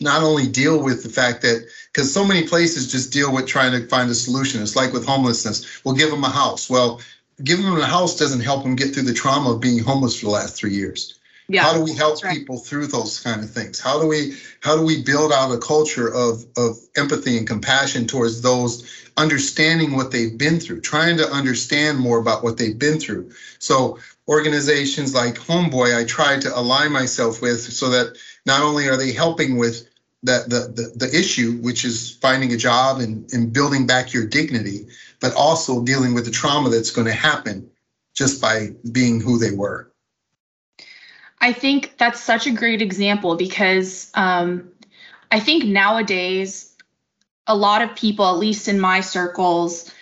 not 0.00 0.22
only 0.22 0.46
deal 0.46 0.82
with 0.82 1.02
the 1.02 1.08
fact 1.08 1.42
that 1.42 1.66
because 1.92 2.12
so 2.12 2.24
many 2.24 2.46
places 2.46 2.90
just 2.90 3.12
deal 3.12 3.32
with 3.32 3.46
trying 3.46 3.72
to 3.72 3.88
find 3.88 4.10
a 4.10 4.14
solution. 4.14 4.62
It's 4.62 4.76
like 4.76 4.92
with 4.92 5.06
homelessness. 5.06 5.84
We'll 5.84 5.94
give 5.94 6.10
them 6.10 6.24
a 6.24 6.30
house. 6.30 6.68
Well, 6.68 7.00
giving 7.42 7.64
them 7.64 7.78
a 7.78 7.86
house 7.86 8.16
doesn't 8.16 8.40
help 8.40 8.62
them 8.62 8.76
get 8.76 8.94
through 8.94 9.04
the 9.04 9.14
trauma 9.14 9.52
of 9.52 9.60
being 9.60 9.82
homeless 9.82 10.18
for 10.18 10.26
the 10.26 10.32
last 10.32 10.56
three 10.56 10.74
years. 10.74 11.18
Yeah, 11.48 11.62
how 11.62 11.74
do 11.74 11.80
we 11.80 11.94
help 11.94 12.22
right. 12.24 12.36
people 12.36 12.58
through 12.58 12.88
those 12.88 13.20
kind 13.20 13.42
of 13.42 13.50
things? 13.50 13.78
How 13.78 14.00
do 14.00 14.06
we 14.08 14.36
how 14.60 14.76
do 14.76 14.82
we 14.82 15.02
build 15.02 15.32
out 15.32 15.52
a 15.52 15.58
culture 15.58 16.12
of 16.12 16.44
of 16.56 16.76
empathy 16.96 17.38
and 17.38 17.46
compassion 17.46 18.06
towards 18.06 18.42
those 18.42 19.05
understanding 19.16 19.96
what 19.96 20.10
they've 20.10 20.36
been 20.36 20.60
through, 20.60 20.80
trying 20.80 21.16
to 21.16 21.30
understand 21.30 21.98
more 21.98 22.18
about 22.18 22.42
what 22.42 22.58
they've 22.58 22.78
been 22.78 22.98
through. 22.98 23.30
So 23.58 23.98
organizations 24.28 25.14
like 25.14 25.36
Homeboy, 25.36 25.96
I 25.96 26.04
try 26.04 26.38
to 26.38 26.58
align 26.58 26.92
myself 26.92 27.40
with 27.40 27.60
so 27.60 27.88
that 27.90 28.16
not 28.44 28.62
only 28.62 28.88
are 28.88 28.96
they 28.96 29.12
helping 29.12 29.56
with 29.56 29.88
that 30.22 30.50
the, 30.50 30.72
the, 30.74 31.06
the 31.06 31.18
issue, 31.18 31.52
which 31.58 31.84
is 31.84 32.16
finding 32.20 32.52
a 32.52 32.56
job 32.56 33.00
and, 33.00 33.30
and 33.32 33.52
building 33.52 33.86
back 33.86 34.12
your 34.12 34.26
dignity, 34.26 34.86
but 35.20 35.34
also 35.34 35.82
dealing 35.82 36.14
with 36.14 36.24
the 36.24 36.30
trauma 36.30 36.68
that's 36.68 36.90
going 36.90 37.06
to 37.06 37.12
happen 37.12 37.70
just 38.14 38.40
by 38.40 38.70
being 38.92 39.20
who 39.20 39.38
they 39.38 39.52
were. 39.52 39.92
I 41.40 41.52
think 41.52 41.96
that's 41.98 42.20
such 42.20 42.46
a 42.46 42.50
great 42.50 42.82
example 42.82 43.36
because 43.36 44.10
um, 44.14 44.70
I 45.30 45.38
think 45.38 45.64
nowadays, 45.64 46.74
a 47.46 47.56
lot 47.56 47.82
of 47.82 47.94
people, 47.94 48.26
at 48.26 48.38
least 48.38 48.68
in 48.68 48.80
my 48.80 49.00
circles, 49.00 49.92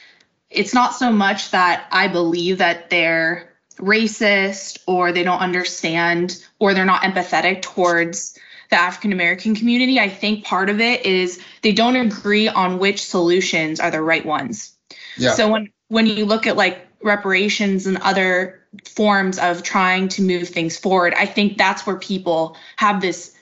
it's 0.50 0.74
not 0.74 0.94
so 0.94 1.10
much 1.10 1.50
that 1.50 1.86
I 1.90 2.08
believe 2.08 2.58
that 2.58 2.90
they're 2.90 3.50
racist 3.78 4.78
or 4.86 5.12
they 5.12 5.24
don't 5.24 5.40
understand 5.40 6.42
or 6.60 6.74
they're 6.74 6.84
not 6.84 7.02
empathetic 7.02 7.62
towards 7.62 8.38
the 8.70 8.76
African 8.76 9.12
American 9.12 9.54
community. 9.54 9.98
I 9.98 10.08
think 10.08 10.44
part 10.44 10.70
of 10.70 10.80
it 10.80 11.04
is 11.04 11.40
they 11.62 11.72
don't 11.72 11.96
agree 11.96 12.48
on 12.48 12.78
which 12.78 13.04
solutions 13.04 13.80
are 13.80 13.90
the 13.90 14.00
right 14.00 14.24
ones. 14.24 14.76
Yeah. 15.16 15.32
So 15.32 15.50
when 15.50 15.70
when 15.88 16.06
you 16.06 16.24
look 16.24 16.46
at 16.46 16.56
like 16.56 16.86
reparations 17.02 17.86
and 17.86 17.98
other 17.98 18.60
forms 18.84 19.38
of 19.38 19.62
trying 19.62 20.08
to 20.08 20.22
move 20.22 20.48
things 20.48 20.76
forward. 20.76 21.14
I 21.14 21.26
think 21.26 21.58
that's 21.58 21.86
where 21.86 21.96
people 21.96 22.56
have 22.76 23.00
this 23.00 23.32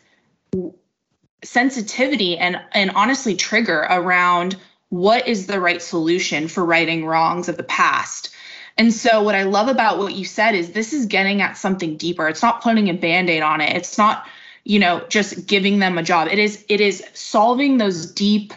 sensitivity 1.45 2.39
and 2.39 2.61
and 2.73 2.91
honestly 2.95 3.35
trigger 3.35 3.87
around 3.91 4.57
what 4.93 5.27
is 5.27 5.47
the 5.47 5.59
right 5.59 5.81
solution 5.81 6.49
for 6.49 6.63
righting 6.65 7.07
wrongs 7.07 7.49
of 7.49 7.57
the 7.57 7.63
past. 7.63 8.29
And 8.77 8.93
so, 8.93 9.23
what 9.23 9.35
I 9.35 9.45
love 9.45 9.69
about 9.69 9.99
what 9.99 10.15
you 10.15 10.25
said 10.25 10.55
is 10.55 10.73
this 10.73 10.93
is 10.93 11.07
getting 11.07 11.41
at 11.41 11.57
something 11.57 11.97
deeper. 11.97 12.29
It's 12.29 12.43
not 12.43 12.63
putting 12.63 12.89
a 12.89 12.95
band 12.95 13.31
aid 13.31 13.43
on 13.43 13.61
it. 13.61 13.75
It's 13.75 13.97
not, 13.97 14.27
you 14.65 14.79
know, 14.79 15.05
just 15.09 15.47
giving 15.47 15.79
them 15.79 15.97
a 15.97 16.03
job. 16.03 16.29
It 16.29 16.39
is, 16.39 16.65
it 16.69 16.81
is 16.81 17.03
solving 17.15 17.79
those 17.79 18.11
deep 18.13 18.53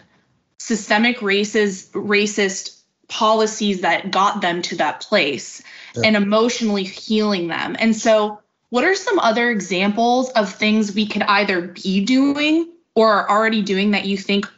systemic 0.58 1.19
racist, 1.19 1.91
racist 1.91 2.82
policies 3.08 3.82
that 3.82 4.12
got 4.12 4.41
them 4.41 4.62
to 4.63 4.76
that 4.78 5.02
place 5.02 5.62
yeah. 5.95 6.04
and 6.06 6.15
emotionally 6.15 6.84
healing 6.84 7.48
them. 7.48 7.76
And 7.80 7.95
so, 7.95 8.41
what 8.71 8.84
are 8.84 8.95
some 8.95 9.19
other 9.19 9.50
examples 9.50 10.32
of 10.32 10.54
things 10.54 10.93
we 10.93 11.08
could 11.08 11.24
either 11.24 11.62
be 11.62 12.04
doing 12.04 12.71
or 12.95 13.12
are 13.12 13.29
already 13.29 13.62
doing 13.62 13.91
that 13.91 14.05
you 14.05 14.17
think 14.17 14.49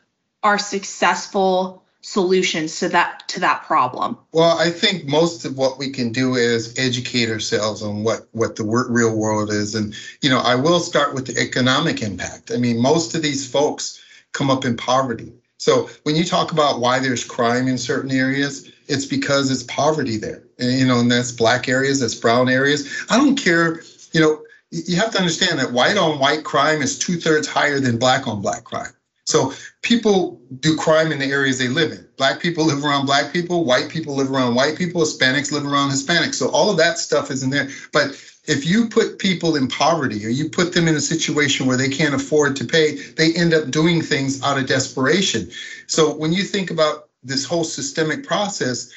are 0.43 0.58
successful 0.58 1.84
solutions 2.02 2.80
to 2.80 2.89
that 2.89 3.28
to 3.28 3.41
that 3.41 3.63
problem? 3.63 4.17
Well, 4.32 4.58
I 4.58 4.69
think 4.69 5.06
most 5.06 5.43
of 5.43 5.58
what 5.58 5.78
we 5.78 5.91
can 5.91 6.12
do 6.12 6.36
is 6.36 6.78
educate 6.78 7.30
ourselves 7.30 7.84
on 7.84 8.04
what 8.04 8.28
what 8.32 8.56
the 8.56 8.63
real 8.63 9.15
world 9.15 9.52
is, 9.52 9.76
and 9.76 9.93
you 10.21 10.30
know, 10.30 10.39
I 10.39 10.56
will 10.56 10.80
start 10.80 11.13
with 11.13 11.28
the 11.28 11.38
economic 11.41 12.02
impact. 12.02 12.52
I 12.52 12.58
mean, 12.58 12.82
most 12.82 13.15
of 13.15 13.21
these 13.21 13.50
folks 13.50 14.02
come 14.32 14.50
up 14.50 14.63
in 14.63 14.78
poverty. 14.78 15.34
So 15.58 15.89
when 16.04 16.15
you 16.15 16.23
talk 16.23 16.52
about 16.52 16.80
why 16.80 17.00
there's 17.00 17.23
crime 17.23 17.67
in 17.67 17.78
certain 17.78 18.12
areas, 18.12 18.71
it's 18.88 19.06
because 19.06 19.50
it's 19.50 19.63
poverty 19.63 20.17
there. 20.17 20.43
And, 20.60 20.71
you 20.80 20.86
know, 20.86 21.00
and 21.00 21.12
that's 21.12 21.32
black 21.32 21.67
areas, 21.67 22.00
that's 22.00 22.15
brown 22.15 22.47
areas. 22.47 23.06
I 23.10 23.17
don't 23.17 23.36
care, 23.36 23.82
you 24.13 24.21
know, 24.21 24.43
you 24.72 24.98
have 24.98 25.12
to 25.12 25.20
understand 25.20 25.60
that 25.60 25.72
white 25.72 25.98
on 25.98 26.20
white 26.20 26.44
crime 26.44 26.82
is 26.82 27.00
two 27.00 27.20
thirds 27.20 27.48
higher 27.48 27.80
than 27.80 27.98
black 27.98 28.28
on 28.28 28.42
black 28.42 28.64
crime. 28.64 28.92
So 29.26 29.54
people 29.82 30.42
do 30.62 30.78
crime 30.78 31.12
in 31.12 31.20
the 31.20 31.26
areas 31.26 31.60
they 31.60 31.68
live 31.68 31.92
in. 31.92 32.08
Black 32.18 32.40
people 32.40 32.66
live 32.66 32.84
around 32.84 33.06
black 33.06 33.34
people, 33.34 33.66
white 33.66 33.90
people 33.90 34.16
live 34.16 34.32
around 34.32 34.56
white 34.56 34.78
people, 34.78 35.02
Hispanics 35.02 35.52
live 35.52 35.66
around 35.66 35.90
Hispanics. 35.90 36.36
So 36.36 36.50
all 36.50 36.70
of 36.70 36.78
that 36.78 36.98
stuff 36.98 37.30
is 37.30 37.44
in 37.44 37.50
there. 37.50 37.68
But 37.92 38.12
if 38.46 38.66
you 38.66 38.88
put 38.88 39.20
people 39.20 39.58
in 39.58 39.68
poverty 39.68 40.26
or 40.26 40.30
you 40.30 40.50
put 40.50 40.74
them 40.74 40.88
in 40.88 40.96
a 40.96 41.02
situation 41.02 41.66
where 41.66 41.76
they 41.76 41.90
can't 41.90 42.16
afford 42.16 42.56
to 42.56 42.66
pay, 42.66 42.96
they 42.96 43.34
end 43.34 43.54
up 43.54 43.70
doing 43.70 44.02
things 44.02 44.42
out 44.44 44.58
of 44.58 44.68
desperation. 44.68 45.52
So 45.88 46.16
when 46.16 46.32
you 46.32 46.44
think 46.44 46.72
about 46.72 47.10
this 47.22 47.44
whole 47.44 47.66
systemic 47.66 48.26
process, 48.26 48.94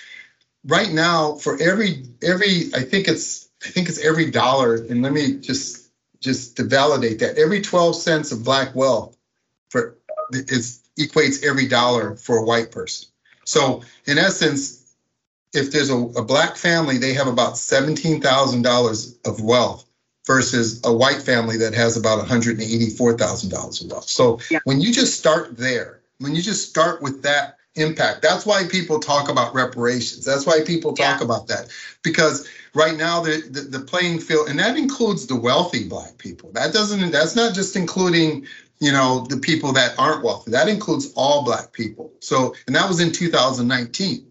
right 0.64 0.92
now 0.92 1.34
for 1.36 1.60
every 1.60 2.04
every 2.22 2.70
I 2.74 2.82
think 2.82 3.08
it's 3.08 3.49
I 3.64 3.68
think 3.68 3.88
it's 3.88 3.98
every 3.98 4.30
dollar, 4.30 4.76
and 4.76 5.02
let 5.02 5.12
me 5.12 5.36
just 5.36 5.90
just 6.20 6.56
to 6.56 6.64
validate 6.64 7.18
that 7.20 7.38
every 7.38 7.62
12 7.62 7.96
cents 7.96 8.30
of 8.30 8.44
black 8.44 8.74
wealth 8.74 9.16
for 9.70 9.96
is 10.32 10.82
equates 10.98 11.44
every 11.44 11.66
dollar 11.66 12.16
for 12.16 12.36
a 12.36 12.44
white 12.44 12.70
person. 12.70 13.08
So 13.44 13.82
in 14.06 14.18
essence, 14.18 14.94
if 15.54 15.72
there's 15.72 15.90
a, 15.90 15.96
a 15.96 16.22
black 16.22 16.56
family, 16.56 16.98
they 16.98 17.14
have 17.14 17.26
about 17.26 17.54
$17,000 17.54 19.26
of 19.26 19.40
wealth 19.40 19.86
versus 20.26 20.80
a 20.84 20.92
white 20.92 21.22
family 21.22 21.56
that 21.56 21.74
has 21.74 21.96
about 21.96 22.24
$184,000 22.24 23.84
of 23.84 23.90
wealth. 23.90 24.08
So 24.08 24.38
yeah. 24.50 24.60
when 24.64 24.80
you 24.80 24.92
just 24.92 25.18
start 25.18 25.56
there, 25.56 26.02
when 26.18 26.36
you 26.36 26.42
just 26.42 26.68
start 26.68 27.02
with 27.02 27.22
that 27.22 27.56
impact, 27.74 28.22
that's 28.22 28.44
why 28.44 28.64
people 28.68 28.98
talk 28.98 29.28
about 29.28 29.54
reparations. 29.54 30.24
That's 30.24 30.46
why 30.46 30.60
people 30.66 30.92
talk 30.92 31.20
yeah. 31.20 31.24
about 31.24 31.46
that 31.48 31.68
because 32.02 32.48
right 32.74 32.96
now 32.96 33.20
the, 33.20 33.42
the, 33.50 33.78
the 33.78 33.84
playing 33.84 34.20
field, 34.20 34.48
and 34.48 34.58
that 34.58 34.76
includes 34.76 35.26
the 35.26 35.36
wealthy 35.36 35.88
black 35.88 36.18
people. 36.18 36.50
That 36.52 36.72
doesn't. 36.72 37.10
That's 37.10 37.36
not 37.36 37.54
just 37.54 37.76
including 37.76 38.46
you 38.80 38.90
know, 38.90 39.26
the 39.28 39.36
people 39.36 39.72
that 39.72 39.94
aren't 39.98 40.24
wealthy. 40.24 40.50
That 40.50 40.68
includes 40.68 41.12
all 41.14 41.44
black 41.44 41.72
people. 41.72 42.10
So, 42.20 42.54
and 42.66 42.74
that 42.74 42.88
was 42.88 42.98
in 42.98 43.12
2019. 43.12 44.26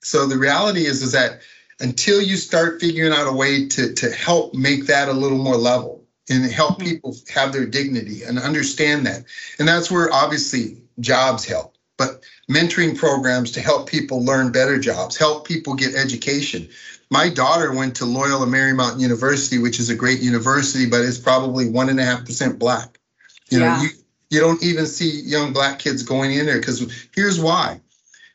So 0.00 0.26
the 0.26 0.38
reality 0.38 0.86
is, 0.86 1.02
is 1.02 1.12
that 1.12 1.40
until 1.80 2.22
you 2.22 2.36
start 2.36 2.80
figuring 2.80 3.12
out 3.12 3.26
a 3.26 3.32
way 3.32 3.66
to, 3.66 3.92
to 3.94 4.10
help 4.12 4.54
make 4.54 4.86
that 4.86 5.08
a 5.08 5.12
little 5.12 5.38
more 5.38 5.56
level 5.56 6.04
and 6.30 6.44
help 6.50 6.78
mm-hmm. 6.78 6.88
people 6.88 7.16
have 7.34 7.52
their 7.52 7.66
dignity 7.66 8.22
and 8.22 8.38
understand 8.38 9.06
that. 9.06 9.24
And 9.58 9.66
that's 9.66 9.90
where 9.90 10.12
obviously 10.12 10.80
jobs 11.00 11.44
help, 11.44 11.74
but 12.00 12.24
mentoring 12.50 12.96
programs 12.96 13.50
to 13.50 13.60
help 13.60 13.86
people 13.86 14.24
learn 14.24 14.50
better 14.50 14.78
jobs, 14.78 15.18
help 15.18 15.46
people 15.46 15.74
get 15.74 15.94
education. 15.94 16.66
My 17.10 17.28
daughter 17.28 17.74
went 17.74 17.96
to 17.96 18.06
Loyola 18.06 18.46
Marymount 18.46 18.98
University, 18.98 19.58
which 19.58 19.78
is 19.78 19.90
a 19.90 19.94
great 19.94 20.20
university, 20.20 20.88
but 20.88 21.02
it's 21.02 21.18
probably 21.18 21.68
one 21.68 21.90
and 21.90 22.00
a 22.00 22.04
half 22.04 22.24
percent 22.24 22.58
black. 22.58 22.98
You 23.50 23.58
know, 23.58 23.82
you, 23.82 23.88
you 24.30 24.40
don't 24.40 24.62
even 24.62 24.86
see 24.86 25.20
young 25.20 25.52
black 25.52 25.78
kids 25.78 26.02
going 26.02 26.32
in 26.32 26.46
there 26.46 26.58
because 26.58 27.06
here's 27.14 27.38
why. 27.38 27.82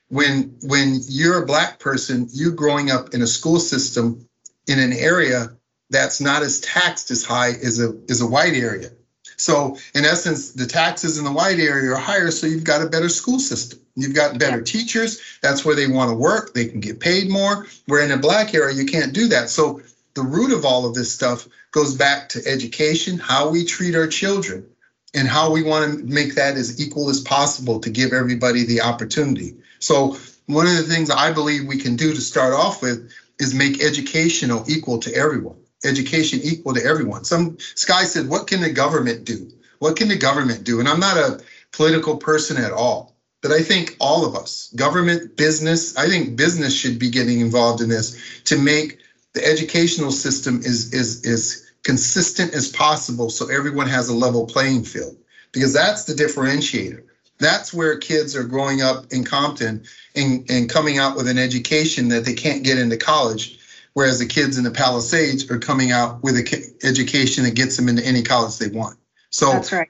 When 0.10 0.56
when 0.62 1.00
you're 1.08 1.42
a 1.42 1.48
black 1.48 1.80
person, 1.80 2.28
you're 2.34 2.52
growing 2.52 2.92
up 2.92 3.16
in 3.16 3.24
a 3.24 3.28
school 3.28 3.60
system 3.60 4.28
in 4.68 4.78
an 4.78 4.94
area 4.94 5.58
that's 5.90 6.22
not 6.22 6.44
as 6.44 6.60
taxed 6.60 7.10
as 7.10 7.24
high 7.24 7.50
as 7.50 7.82
a 7.82 7.98
as 8.12 8.22
a 8.22 8.28
white 8.28 8.54
area. 8.54 8.92
So 9.38 9.78
in 9.94 10.06
essence, 10.06 10.52
the 10.52 10.66
taxes 10.66 11.18
in 11.18 11.26
the 11.26 11.32
white 11.32 11.60
area 11.60 11.92
are 11.92 11.98
higher, 11.98 12.32
so 12.32 12.48
you've 12.48 12.64
got 12.64 12.82
a 12.82 12.90
better 12.90 13.10
school 13.10 13.40
system. 13.40 13.80
You've 13.96 14.16
got 14.16 14.40
better 14.40 14.58
yeah. 14.58 14.64
teachers. 14.64 15.22
That's 15.42 15.64
where 15.64 15.76
they 15.76 15.88
want 15.88 16.12
to 16.12 16.16
work. 16.16 16.54
They 16.54 16.66
can 16.66 16.80
get 16.80 17.00
paid 17.00 17.30
more. 17.30 17.66
Where 17.88 18.04
in 18.04 18.12
a 18.12 18.18
black 18.18 18.54
area, 18.54 18.76
you 18.76 18.86
can't 18.86 19.14
do 19.14 19.28
that. 19.30 19.50
So 19.50 19.82
the 20.16 20.22
root 20.22 20.52
of 20.52 20.66
all 20.66 20.86
of 20.86 20.94
this 20.94 21.12
stuff 21.12 21.48
goes 21.72 21.96
back 21.96 22.30
to 22.30 22.46
education, 22.48 23.18
how 23.18 23.50
we 23.50 23.66
treat 23.66 23.96
our 23.96 24.08
children 24.08 24.66
and 25.14 25.28
how 25.28 25.52
we 25.52 25.64
want 25.64 26.00
to 26.00 26.06
make 26.06 26.36
that 26.36 26.56
as 26.56 26.82
equal 26.82 27.10
as 27.10 27.22
possible 27.22 27.80
to 27.80 27.90
give 27.90 28.12
everybody 28.12 28.66
the 28.66 28.82
opportunity. 28.82 29.56
So 29.80 30.18
one 30.48 30.68
of 30.68 30.76
the 30.76 30.84
things 30.84 31.10
I 31.10 31.32
believe 31.32 31.66
we 31.66 31.78
can 31.78 31.96
do 31.96 32.14
to 32.14 32.22
start 32.22 32.54
off 32.54 32.82
with 32.82 33.12
is 33.40 33.54
make 33.54 33.84
educational 33.84 34.64
equal 34.70 35.00
to 35.00 35.14
everyone. 35.14 35.58
Education 35.86 36.40
equal 36.44 36.74
to 36.74 36.84
everyone. 36.84 37.24
Some 37.24 37.58
Sky 37.60 38.04
said, 38.04 38.28
what 38.28 38.48
can 38.48 38.62
the 38.62 38.72
government 38.72 39.26
do? 39.26 39.52
What 39.80 39.96
can 39.96 40.08
the 40.08 40.18
government 40.18 40.64
do? 40.64 40.80
And 40.80 40.88
I'm 40.88 41.00
not 41.00 41.18
a 41.18 41.42
political 41.72 42.18
person 42.18 42.58
at 42.58 42.72
all, 42.72 43.16
but 43.42 43.52
I 43.52 43.62
think 43.62 43.96
all 44.00 44.26
of 44.26 44.36
us, 44.36 44.72
government, 44.76 45.38
business, 45.38 45.96
I 45.98 46.08
think 46.08 46.36
business 46.36 46.76
should 46.76 46.98
be 46.98 47.10
getting 47.10 47.40
involved 47.42 47.82
in 47.82 47.90
this 47.90 48.18
to 48.46 48.58
make 48.58 49.00
the 49.34 49.46
educational 49.46 50.12
system 50.12 50.60
is 50.60 50.94
is 50.94 51.26
is 51.26 51.72
consistent 51.84 52.54
as 52.54 52.70
possible 52.70 53.30
so 53.30 53.48
everyone 53.50 53.88
has 53.88 54.10
a 54.10 54.16
level 54.16 54.48
playing 54.48 54.84
field 54.84 55.16
because 55.52 55.74
that's 55.74 56.06
the 56.06 56.14
differentiator. 56.14 57.04
That's 57.38 57.74
where 57.74 57.98
kids 57.98 58.36
are 58.36 58.44
growing 58.44 58.82
up 58.82 59.06
in 59.12 59.24
Compton 59.24 59.84
and, 60.16 60.50
and 60.50 60.70
coming 60.70 60.98
out 60.98 61.18
with 61.18 61.28
an 61.28 61.38
education 61.38 62.08
that 62.10 62.26
they 62.26 62.34
can't 62.34 62.64
get 62.64 62.78
into 62.78 62.98
college, 62.98 63.60
whereas 63.96 64.20
the 64.20 64.28
kids 64.28 64.60
in 64.60 64.64
the 64.64 64.72
Palisades 64.72 65.50
are 65.50 65.58
coming 65.58 65.92
out 65.92 66.22
with 66.22 66.38
an 66.38 66.46
education 66.84 67.46
that 67.46 67.56
gets 67.56 67.76
them 67.76 67.90
into 67.90 68.06
any 68.06 68.22
college 68.22 68.58
they 68.60 68.68
want. 68.68 69.00
So 69.32 69.52
that's 69.52 69.72
right. 69.72 69.90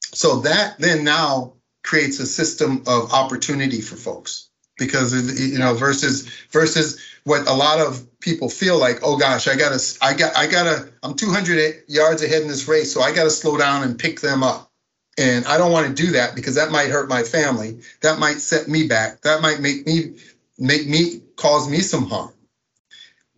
So 0.00 0.40
that 0.40 0.78
then 0.78 1.02
now 1.02 1.54
creates 1.82 2.20
a 2.20 2.26
system 2.26 2.84
of 2.86 3.12
opportunity 3.12 3.80
for 3.80 3.96
folks 3.96 4.50
because 4.78 5.12
you 5.40 5.58
know 5.58 5.74
versus 5.74 6.28
versus 6.50 7.00
what 7.24 7.46
a 7.48 7.52
lot 7.52 7.80
of 7.80 8.06
people 8.20 8.48
feel 8.48 8.78
like 8.78 8.98
oh 9.02 9.16
gosh 9.16 9.46
i 9.46 9.54
gotta 9.54 9.80
i 10.00 10.14
got 10.14 10.34
i 10.36 10.46
gotta 10.46 10.88
i'm 11.02 11.14
200 11.14 11.84
yards 11.88 12.22
ahead 12.22 12.42
in 12.42 12.48
this 12.48 12.66
race 12.66 12.92
so 12.92 13.00
i 13.00 13.12
gotta 13.12 13.30
slow 13.30 13.58
down 13.58 13.82
and 13.82 13.98
pick 13.98 14.20
them 14.20 14.42
up 14.42 14.70
and 15.18 15.44
i 15.44 15.58
don't 15.58 15.72
want 15.72 15.86
to 15.86 16.02
do 16.02 16.12
that 16.12 16.34
because 16.34 16.54
that 16.54 16.70
might 16.70 16.88
hurt 16.88 17.08
my 17.08 17.22
family 17.22 17.78
that 18.00 18.18
might 18.18 18.38
set 18.38 18.66
me 18.66 18.86
back 18.86 19.20
that 19.20 19.42
might 19.42 19.60
make 19.60 19.86
me 19.86 20.14
make 20.58 20.86
me 20.88 21.20
cause 21.36 21.68
me 21.68 21.78
some 21.80 22.06
harm 22.08 22.32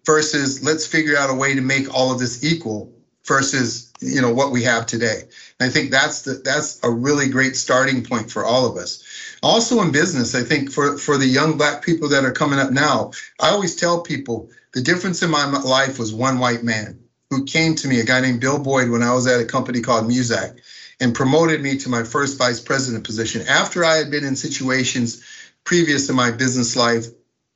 versus 0.05 0.63
let's 0.63 0.87
figure 0.87 1.17
out 1.17 1.31
a 1.31 1.35
way 1.35 1.55
to 1.55 1.61
make 1.61 1.93
all 1.95 2.13
of 2.13 2.19
this 2.19 2.45
equal 2.45 2.93
versus 3.27 3.93
you 4.01 4.21
know 4.21 4.33
what 4.33 4.53
we 4.53 4.63
have 4.63 4.87
today. 4.87 5.23
And 5.59 5.69
i 5.69 5.73
think 5.73 5.91
that's 5.91 6.23
the 6.23 6.35
that's 6.45 6.81
a 6.83 6.91
really 6.91 7.29
great 7.29 7.57
starting 7.57 8.05
point 8.05 8.31
for 8.31 8.45
all 8.45 8.67
of 8.67 8.77
us. 8.77 9.03
Also 9.43 9.83
in 9.83 9.93
business 9.93 10.35
i 10.35 10.43
think 10.43 10.71
for 10.71 10.99
for 10.99 11.17
the 11.17 11.27
young 11.27 11.57
black 11.57 11.85
people 11.85 12.09
that 12.11 12.25
are 12.25 12.33
coming 12.33 12.59
up 12.59 12.71
now 12.71 13.13
i 13.41 13.51
always 13.51 13.77
tell 13.77 14.03
people 14.03 14.51
the 14.73 14.83
difference 14.83 15.23
in 15.23 15.31
my 15.31 15.47
life 15.47 15.99
was 15.99 16.13
one 16.13 16.39
white 16.39 16.65
man 16.65 16.99
who 17.31 17.45
came 17.45 17.75
to 17.75 17.89
me 17.89 18.01
a 18.01 18.05
guy 18.05 18.21
named 18.21 18.41
bill 18.41 18.59
boyd 18.59 18.91
when 18.91 19.03
i 19.03 19.13
was 19.13 19.27
at 19.27 19.41
a 19.41 19.45
company 19.45 19.81
called 19.81 20.09
muzak 20.09 20.59
and 21.01 21.15
promoted 21.15 21.61
me 21.61 21.77
to 21.77 21.91
my 21.91 22.03
first 22.03 22.39
vice 22.39 22.61
president 22.61 23.05
position 23.05 23.43
after 23.49 23.85
i 23.85 23.97
had 23.97 24.11
been 24.11 24.25
in 24.25 24.37
situations 24.37 25.23
previous 25.65 26.07
to 26.07 26.15
my 26.15 26.31
business 26.31 26.75
life 26.75 27.07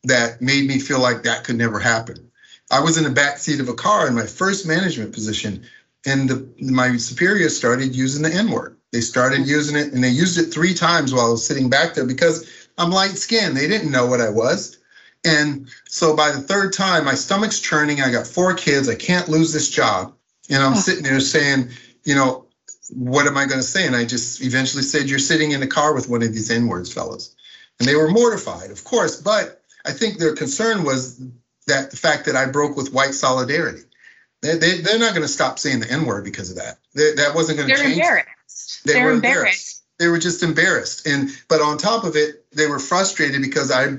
that 0.05 0.43
made 0.43 0.67
me 0.67 0.79
feel 0.79 1.01
like 1.01 1.23
that 1.23 1.45
could 1.45 1.57
never 1.57 1.79
happen 1.79 2.28
i 2.71 2.81
was 2.81 2.97
in 2.97 3.05
the 3.05 3.11
back 3.11 3.39
seat 3.39 3.61
of 3.61 3.69
a 3.69 3.75
car 3.75 4.07
in 4.07 4.15
my 4.15 4.27
first 4.27 4.67
management 4.67 5.13
position 5.13 5.65
and 6.07 6.31
the, 6.31 6.49
my 6.61 6.97
superiors 6.97 7.57
started 7.57 7.95
using 7.95 8.23
the 8.23 8.33
n 8.33 8.51
word 8.51 8.79
they 8.93 9.01
started 9.01 9.41
mm-hmm. 9.41 9.51
using 9.51 9.77
it 9.77 9.93
and 9.93 10.03
they 10.03 10.09
used 10.09 10.39
it 10.39 10.53
three 10.53 10.75
times 10.75 11.13
while 11.13 11.27
I 11.27 11.31
was 11.31 11.47
sitting 11.47 11.69
back 11.69 11.95
there 11.95 12.07
because 12.07 12.49
I'm 12.79 12.91
light 12.91 13.11
skinned. 13.11 13.57
They 13.57 13.69
didn't 13.69 13.91
know 13.91 14.07
what 14.07 14.21
I 14.21 14.31
was. 14.31 14.79
And 15.25 15.69
so 15.89 16.17
by 16.17 16.31
the 16.31 16.41
third 16.41 16.73
time, 16.73 17.05
my 17.05 17.15
stomach's 17.15 17.61
churning. 17.61 18.01
I 18.01 18.11
got 18.11 18.27
four 18.27 18.55
kids. 18.55 18.89
I 18.89 18.95
can't 18.95 19.29
lose 19.29 19.53
this 19.53 19.69
job. 19.69 20.15
And 20.49 20.63
I'm 20.63 20.77
sitting 20.77 21.03
there 21.03 21.21
saying, 21.21 21.71
you 22.05 22.15
know, 22.15 22.47
what 22.91 23.27
am 23.27 23.37
I 23.37 23.45
going 23.45 23.59
to 23.59 23.67
say? 23.67 23.87
And 23.87 23.97
I 23.97 24.07
just 24.07 24.43
eventually 24.43 24.83
said, 24.83 25.11
You're 25.11 25.19
sitting 25.19 25.51
in 25.51 25.61
the 25.61 25.67
car 25.67 25.93
with 25.93 26.09
one 26.09 26.23
of 26.23 26.33
these 26.33 26.51
N 26.51 26.69
words, 26.69 26.91
fellas. 26.91 27.35
And 27.79 27.87
they 27.87 27.97
were 27.97 28.09
mortified, 28.09 28.71
of 28.71 28.85
course. 28.85 29.21
But 29.21 29.63
I 29.85 29.93
think 29.93 30.17
their 30.17 30.35
concern 30.35 30.85
was 30.85 31.21
that 31.69 31.91
the 31.91 31.97
fact 31.97 32.27
that 32.27 32.37
I 32.37 32.47
broke 32.47 32.77
with 32.77 32.93
white 32.93 33.15
solidarity. 33.15 33.83
They, 34.43 34.57
they, 34.57 34.79
they're 34.79 34.99
not 34.99 35.11
going 35.11 35.23
to 35.23 35.29
stop 35.29 35.59
saying 35.59 35.81
the 35.81 35.91
N 35.91 36.05
word 36.05 36.25
because 36.25 36.51
of 36.51 36.57
that. 36.57 36.79
They, 36.95 37.15
that 37.15 37.35
wasn't 37.35 37.59
going 37.59 37.71
to 37.71 37.77
change. 37.77 37.97
Embarrassed. 37.97 38.85
They 38.85 38.93
they're 38.95 39.05
were 39.05 39.13
embarrassed. 39.13 39.39
embarrassed. 39.39 39.83
They 39.99 40.09
were 40.09 40.19
just 40.19 40.43
embarrassed. 40.43 41.07
And 41.07 41.31
but 41.49 41.61
on 41.61 41.77
top 41.77 42.05
of 42.05 42.15
it, 42.15 42.45
they 42.53 42.67
were 42.67 42.79
frustrated 42.79 43.43
because 43.43 43.73
I 43.73 43.99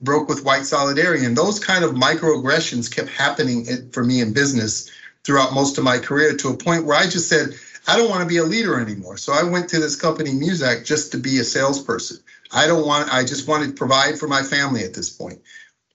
broke 0.00 0.28
with 0.28 0.44
white 0.44 0.66
solidarity. 0.66 1.24
And 1.24 1.36
those 1.36 1.58
kind 1.58 1.84
of 1.84 1.92
microaggressions 1.92 2.94
kept 2.94 3.08
happening 3.08 3.90
for 3.92 4.04
me 4.04 4.20
in 4.20 4.32
business 4.32 4.90
throughout 5.24 5.54
most 5.54 5.78
of 5.78 5.84
my 5.84 5.98
career 5.98 6.36
to 6.36 6.48
a 6.50 6.56
point 6.56 6.84
where 6.84 6.96
I 6.96 7.04
just 7.04 7.28
said, 7.28 7.54
I 7.86 7.96
don't 7.96 8.10
want 8.10 8.22
to 8.22 8.28
be 8.28 8.36
a 8.36 8.44
leader 8.44 8.78
anymore. 8.78 9.16
So 9.16 9.32
I 9.32 9.42
went 9.42 9.70
to 9.70 9.80
this 9.80 9.96
company, 9.96 10.30
Muzak, 10.30 10.84
just 10.84 11.12
to 11.12 11.18
be 11.18 11.38
a 11.38 11.44
salesperson. 11.44 12.18
I 12.52 12.66
don't 12.66 12.86
want, 12.86 13.12
I 13.12 13.24
just 13.24 13.48
wanted 13.48 13.68
to 13.68 13.72
provide 13.72 14.18
for 14.18 14.28
my 14.28 14.42
family 14.42 14.84
at 14.84 14.94
this 14.94 15.10
point. 15.10 15.40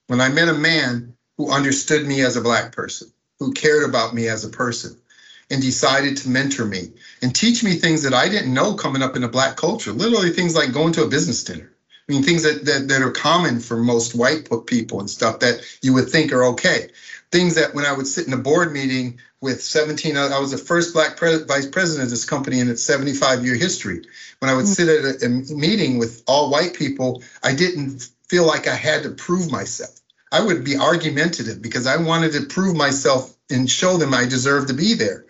When 0.08 0.22
I 0.22 0.30
met 0.30 0.50
a 0.50 0.54
man 0.54 1.16
who 1.38 1.52
understood 1.52 2.06
me 2.06 2.22
as 2.22 2.36
a 2.36 2.42
Black 2.42 2.72
person, 2.72 3.12
who 3.40 3.54
cared 3.54 3.88
about 3.88 4.14
me 4.14 4.28
as 4.28 4.44
a 4.44 4.50
person, 4.50 4.98
and 5.50 5.62
decided 5.62 6.18
to 6.18 6.30
mentor 6.30 6.66
me 6.66 6.92
and 7.22 7.36
teach 7.36 7.64
me 7.64 7.76
things 7.76 8.04
that 8.04 8.14
I 8.14 8.30
didn't 8.30 8.54
know 8.54 8.74
coming 8.74 9.02
up 9.02 9.16
in 9.16 9.24
a 9.24 9.28
Black 9.28 9.56
culture, 9.56 9.92
literally 9.92 10.32
things 10.32 10.56
like 10.56 10.74
going 10.74 10.94
to 10.94 11.04
a 11.04 11.10
business 11.10 11.44
dinner. 11.44 11.72
I 12.08 12.12
mean, 12.12 12.24
things 12.24 12.44
that, 12.44 12.66
that, 12.66 12.88
that 12.90 13.02
are 13.02 13.12
common 13.12 13.60
for 13.60 13.78
most 13.78 14.14
white 14.14 14.50
people 14.66 15.00
and 15.00 15.10
stuff 15.10 15.40
that 15.40 15.62
you 15.82 15.94
would 15.94 16.10
think 16.10 16.34
are 16.34 16.44
okay. 16.46 16.90
Things 17.32 17.56
that 17.56 17.74
when 17.74 17.86
I 17.86 17.94
would 17.94 18.08
sit 18.08 18.28
in 18.28 18.34
a 18.34 18.38
board 18.38 18.74
meeting 18.74 19.20
with 19.42 19.62
17, 19.62 20.18
I 20.18 20.38
was 20.40 20.52
the 20.52 20.58
first 20.58 20.94
black 20.94 21.16
pre- 21.16 21.44
vice 21.46 21.68
president 21.68 22.06
of 22.06 22.10
this 22.10 22.26
company 22.26 22.60
in 22.60 22.70
its 22.70 22.84
75 22.84 23.46
year 23.46 23.56
history. 23.56 24.02
When 24.40 24.52
I 24.52 24.54
would 24.54 24.66
mm. 24.66 24.76
sit 24.76 24.90
at 24.90 25.24
a, 25.24 25.26
a 25.26 25.56
meeting 25.56 25.98
with 25.98 26.24
all 26.28 26.52
white 26.52 26.74
people, 26.74 27.24
I 27.42 27.56
didn't 27.56 28.10
feel 28.30 28.46
like 28.46 28.68
I 28.68 28.76
had 28.76 29.04
to 29.04 29.10
prove 29.10 29.52
myself. 29.52 30.00
I 30.32 30.42
would 30.42 30.64
be 30.64 30.78
argumentative 30.78 31.62
because 31.62 31.86
I 31.86 31.98
wanted 31.98 32.32
to 32.34 32.46
prove 32.46 32.76
myself 32.76 33.36
and 33.50 33.70
show 33.70 33.98
them 33.98 34.14
I 34.14 34.26
deserve 34.26 34.68
to 34.68 34.74
be 34.74 34.96
there. 34.96 35.26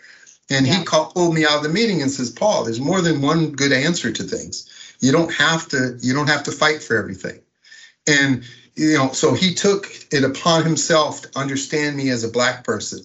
And 0.49 0.65
yeah. 0.65 0.79
he 0.79 0.85
called, 0.85 1.13
pulled 1.13 1.35
me 1.35 1.45
out 1.45 1.57
of 1.57 1.63
the 1.63 1.69
meeting 1.69 2.01
and 2.01 2.11
says, 2.11 2.29
Paul, 2.29 2.63
there's 2.63 2.79
more 2.79 3.01
than 3.01 3.21
one 3.21 3.51
good 3.51 3.73
answer 3.73 4.11
to 4.11 4.23
things. 4.23 4.69
You 4.99 5.11
don't 5.11 5.33
have 5.33 5.67
to, 5.69 5.97
you 6.01 6.13
don't 6.13 6.29
have 6.29 6.43
to 6.43 6.51
fight 6.51 6.81
for 6.81 6.97
everything. 6.97 7.39
And 8.07 8.43
you 8.75 8.97
know, 8.97 9.11
so 9.11 9.33
he 9.33 9.53
took 9.53 9.87
it 10.11 10.23
upon 10.23 10.63
himself 10.63 11.21
to 11.21 11.39
understand 11.39 11.95
me 11.95 12.09
as 12.09 12.23
a 12.23 12.31
black 12.31 12.63
person. 12.63 13.01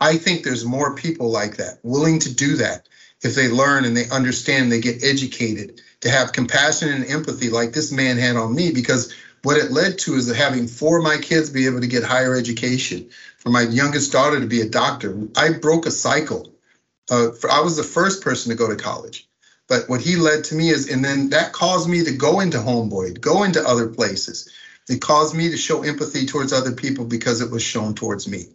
I 0.00 0.16
think 0.16 0.42
there's 0.42 0.64
more 0.64 0.94
people 0.94 1.30
like 1.30 1.56
that, 1.56 1.78
willing 1.82 2.18
to 2.20 2.34
do 2.34 2.56
that 2.56 2.86
if 3.22 3.34
they 3.34 3.48
learn 3.48 3.84
and 3.84 3.96
they 3.96 4.08
understand, 4.10 4.70
they 4.70 4.80
get 4.80 5.02
educated, 5.02 5.80
to 6.00 6.10
have 6.10 6.32
compassion 6.32 6.90
and 6.90 7.06
empathy 7.06 7.48
like 7.48 7.72
this 7.72 7.90
man 7.90 8.18
had 8.18 8.36
on 8.36 8.54
me, 8.54 8.72
because 8.72 9.14
what 9.46 9.58
it 9.58 9.70
led 9.70 9.96
to 9.96 10.16
is 10.16 10.34
having 10.34 10.66
four 10.66 10.98
of 10.98 11.04
my 11.04 11.18
kids 11.18 11.50
be 11.50 11.66
able 11.66 11.80
to 11.80 11.86
get 11.86 12.02
higher 12.02 12.34
education, 12.34 13.08
for 13.38 13.50
my 13.50 13.62
youngest 13.62 14.10
daughter 14.10 14.40
to 14.40 14.46
be 14.46 14.60
a 14.60 14.68
doctor. 14.68 15.16
I 15.36 15.52
broke 15.52 15.86
a 15.86 15.92
cycle. 15.92 16.52
Uh, 17.08 17.30
for, 17.30 17.48
I 17.48 17.60
was 17.60 17.76
the 17.76 17.84
first 17.84 18.24
person 18.24 18.50
to 18.50 18.58
go 18.58 18.68
to 18.68 18.74
college. 18.74 19.28
But 19.68 19.88
what 19.88 20.00
he 20.00 20.16
led 20.16 20.42
to 20.44 20.56
me 20.56 20.70
is, 20.70 20.90
and 20.90 21.04
then 21.04 21.30
that 21.30 21.52
caused 21.52 21.88
me 21.88 22.02
to 22.02 22.10
go 22.10 22.40
into 22.40 22.58
Homeboy, 22.58 23.20
go 23.20 23.44
into 23.44 23.62
other 23.64 23.86
places. 23.86 24.50
It 24.88 25.00
caused 25.00 25.36
me 25.36 25.48
to 25.48 25.56
show 25.56 25.84
empathy 25.84 26.26
towards 26.26 26.52
other 26.52 26.72
people 26.72 27.04
because 27.04 27.40
it 27.40 27.52
was 27.52 27.62
shown 27.62 27.94
towards 27.94 28.26
me. 28.26 28.46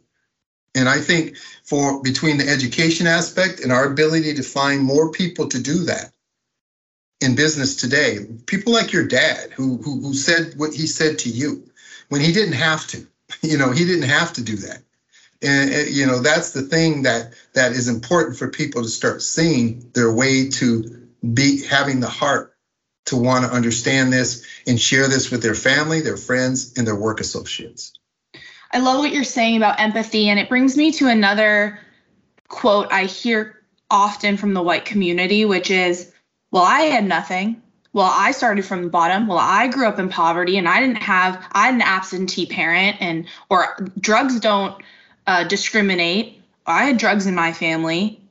And 0.75 0.89
I 0.89 0.99
think 0.99 1.37
for 1.63 2.03
between 2.03 2.37
the 2.37 2.49
education 2.49 3.07
aspect 3.07 3.61
and 3.61 3.71
our 3.71 3.85
ability 3.85 4.33
to 4.33 4.43
find 4.43 4.81
more 4.81 5.09
people 5.09 5.47
to 5.47 5.63
do 5.63 5.85
that 5.85 6.11
in 7.21 7.35
business 7.35 7.75
today, 7.75 8.25
people 8.47 8.73
like 8.73 8.91
your 8.91 9.07
dad 9.07 9.51
who, 9.51 9.77
who, 9.77 10.01
who 10.01 10.13
said 10.13 10.55
what 10.57 10.73
he 10.73 10.87
said 10.87 11.19
to 11.19 11.29
you 11.29 11.63
when 12.09 12.19
he 12.19 12.33
didn't 12.33 12.55
have 12.55 12.85
to, 12.87 13.07
you 13.41 13.57
know, 13.57 13.71
he 13.71 13.85
didn't 13.85 14.09
have 14.09 14.33
to 14.33 14.43
do 14.43 14.57
that. 14.57 14.81
And, 15.43 15.89
you 15.89 16.05
know, 16.05 16.19
that's 16.19 16.51
the 16.51 16.61
thing 16.61 17.03
that 17.03 17.33
that 17.53 17.71
is 17.71 17.87
important 17.87 18.37
for 18.37 18.47
people 18.49 18.83
to 18.83 18.87
start 18.87 19.23
seeing 19.23 19.89
their 19.93 20.11
way 20.11 20.49
to 20.49 21.07
be 21.33 21.63
having 21.65 21.99
the 21.99 22.09
heart 22.09 22.55
to 23.05 23.17
want 23.17 23.45
to 23.45 23.51
understand 23.51 24.13
this 24.13 24.45
and 24.67 24.79
share 24.79 25.07
this 25.07 25.31
with 25.31 25.41
their 25.41 25.55
family, 25.55 26.01
their 26.01 26.17
friends, 26.17 26.73
and 26.77 26.85
their 26.85 26.95
work 26.95 27.19
associates. 27.19 27.93
I 28.71 28.79
love 28.79 28.99
what 28.99 29.11
you're 29.11 29.23
saying 29.23 29.57
about 29.57 29.79
empathy, 29.79 30.29
and 30.29 30.39
it 30.39 30.47
brings 30.47 30.77
me 30.77 30.91
to 30.93 31.07
another 31.07 31.79
quote 32.47 32.91
I 32.91 33.05
hear 33.05 33.63
often 33.89 34.37
from 34.37 34.53
the 34.53 34.61
white 34.61 34.85
community, 34.85 35.43
which 35.45 35.71
is, 35.71 36.11
Well, 36.51 36.63
I 36.63 36.81
had 36.81 37.05
nothing. 37.05 37.61
Well, 37.93 38.09
I 38.11 38.31
started 38.31 38.65
from 38.65 38.83
the 38.83 38.89
bottom. 38.89 39.27
Well, 39.27 39.37
I 39.37 39.67
grew 39.67 39.87
up 39.87 39.99
in 39.99 40.09
poverty 40.09 40.57
and 40.57 40.67
I 40.67 40.79
didn't 40.79 41.01
have, 41.01 41.43
I 41.51 41.65
had 41.65 41.75
an 41.75 41.81
absentee 41.81 42.45
parent, 42.45 42.97
and, 43.01 43.25
or 43.49 43.85
drugs 43.99 44.39
don't 44.39 44.81
uh, 45.27 45.43
discriminate. 45.45 46.41
I 46.65 46.85
had 46.85 46.97
drugs 46.97 47.25
in 47.25 47.35
my 47.35 47.51
family 47.51 48.21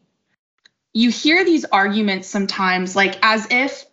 you 0.93 1.11
hear 1.11 1.45
these 1.45 1.65
arguments 1.65 2.29
sometimes 2.29 2.97
like 2.97 3.19
as 3.23 3.47
if 3.51 3.87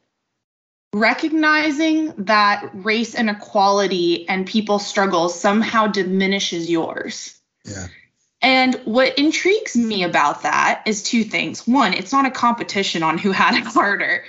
recognizing 0.93 2.13
that 2.17 2.69
race 2.73 3.13
inequality 3.13 4.27
and 4.27 4.47
people's 4.47 4.87
struggles 4.87 5.39
somehow 5.39 5.87
diminishes 5.87 6.69
yours. 6.69 7.39
Yeah. 7.65 7.87
And 8.41 8.75
what 8.85 9.17
intrigues 9.17 9.75
me 9.75 10.03
about 10.03 10.43
that 10.43 10.83
is 10.85 11.01
two 11.01 11.23
things. 11.23 11.67
One, 11.67 11.93
it's 11.93 12.11
not 12.11 12.25
a 12.25 12.31
competition 12.31 13.03
on 13.03 13.17
who 13.17 13.31
had 13.31 13.55
it 13.55 13.63
harder. 13.73 14.23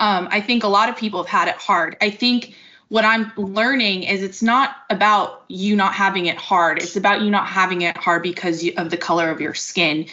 Um, 0.00 0.28
I 0.30 0.40
think 0.40 0.64
a 0.64 0.68
lot 0.68 0.88
of 0.88 0.96
people 0.96 1.22
have 1.22 1.30
had 1.30 1.48
it 1.48 1.54
hard. 1.54 1.96
I 2.00 2.10
think 2.10 2.56
what 2.88 3.04
I'm 3.04 3.32
learning 3.36 4.02
is 4.02 4.22
it's 4.22 4.42
not 4.42 4.76
about 4.90 5.44
you 5.48 5.76
not 5.76 5.94
having 5.94 6.26
it 6.26 6.36
hard. 6.36 6.78
It's 6.82 6.96
about 6.96 7.22
you 7.22 7.30
not 7.30 7.46
having 7.46 7.82
it 7.82 7.96
hard 7.96 8.22
because 8.22 8.68
of 8.76 8.90
the 8.90 8.96
color 8.96 9.30
of 9.30 9.40
your 9.40 9.54
skin. 9.54 10.06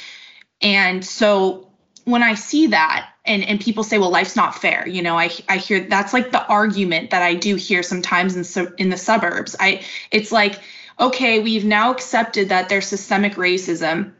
And 0.61 1.03
so 1.03 1.69
when 2.05 2.23
I 2.23 2.35
see 2.35 2.67
that 2.67 3.09
and, 3.25 3.43
and 3.43 3.59
people 3.59 3.83
say, 3.83 3.97
well, 3.97 4.11
life's 4.11 4.35
not 4.35 4.55
fair, 4.55 4.87
you 4.87 5.01
know, 5.01 5.17
I, 5.17 5.29
I 5.49 5.57
hear 5.57 5.81
that's 5.81 6.13
like 6.13 6.31
the 6.31 6.45
argument 6.45 7.11
that 7.11 7.21
I 7.21 7.33
do 7.33 7.55
hear 7.55 7.83
sometimes 7.83 8.35
in, 8.35 8.43
so, 8.43 8.71
in 8.77 8.89
the 8.89 8.97
suburbs. 8.97 9.55
I, 9.59 9.83
it's 10.11 10.31
like, 10.31 10.59
okay, 10.99 11.39
we've 11.39 11.65
now 11.65 11.91
accepted 11.91 12.49
that 12.49 12.69
there's 12.69 12.87
systemic 12.87 13.33
racism, 13.33 14.11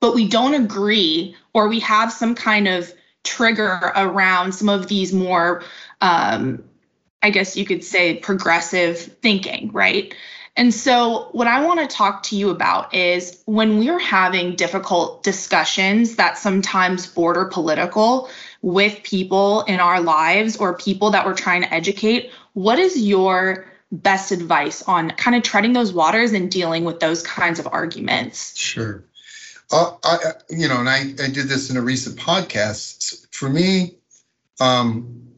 but 0.00 0.14
we 0.14 0.28
don't 0.28 0.54
agree 0.54 1.36
or 1.54 1.68
we 1.68 1.80
have 1.80 2.12
some 2.12 2.34
kind 2.34 2.68
of 2.68 2.92
trigger 3.24 3.92
around 3.96 4.52
some 4.52 4.68
of 4.68 4.88
these 4.88 5.12
more, 5.12 5.62
um, 6.00 6.62
I 7.22 7.30
guess 7.30 7.56
you 7.56 7.64
could 7.64 7.84
say, 7.84 8.16
progressive 8.16 8.98
thinking, 8.98 9.70
right? 9.72 10.14
And 10.56 10.74
so, 10.74 11.28
what 11.30 11.46
I 11.46 11.64
want 11.64 11.78
to 11.78 11.86
talk 11.86 12.24
to 12.24 12.36
you 12.36 12.50
about 12.50 12.92
is 12.92 13.40
when 13.44 13.78
we're 13.78 14.00
having 14.00 14.56
difficult 14.56 15.22
discussions 15.22 16.16
that 16.16 16.36
sometimes 16.36 17.06
border 17.06 17.44
political 17.44 18.28
with 18.60 19.00
people 19.04 19.62
in 19.62 19.78
our 19.78 20.00
lives 20.00 20.56
or 20.56 20.76
people 20.76 21.12
that 21.12 21.24
we're 21.24 21.36
trying 21.36 21.62
to 21.62 21.72
educate, 21.72 22.32
what 22.54 22.80
is 22.80 23.00
your 23.00 23.67
best 23.90 24.32
advice 24.32 24.82
on 24.82 25.10
kind 25.12 25.36
of 25.36 25.42
treading 25.42 25.72
those 25.72 25.92
waters 25.92 26.32
and 26.32 26.50
dealing 26.50 26.84
with 26.84 27.00
those 27.00 27.22
kinds 27.22 27.58
of 27.58 27.68
arguments? 27.70 28.56
Sure. 28.56 29.04
Uh, 29.70 29.92
I, 30.02 30.18
you 30.50 30.68
know, 30.68 30.80
and 30.80 30.88
I, 30.88 31.00
I 31.22 31.28
did 31.28 31.48
this 31.48 31.70
in 31.70 31.76
a 31.76 31.82
recent 31.82 32.18
podcast. 32.18 33.26
For 33.32 33.48
me, 33.48 33.96
um, 34.60 35.28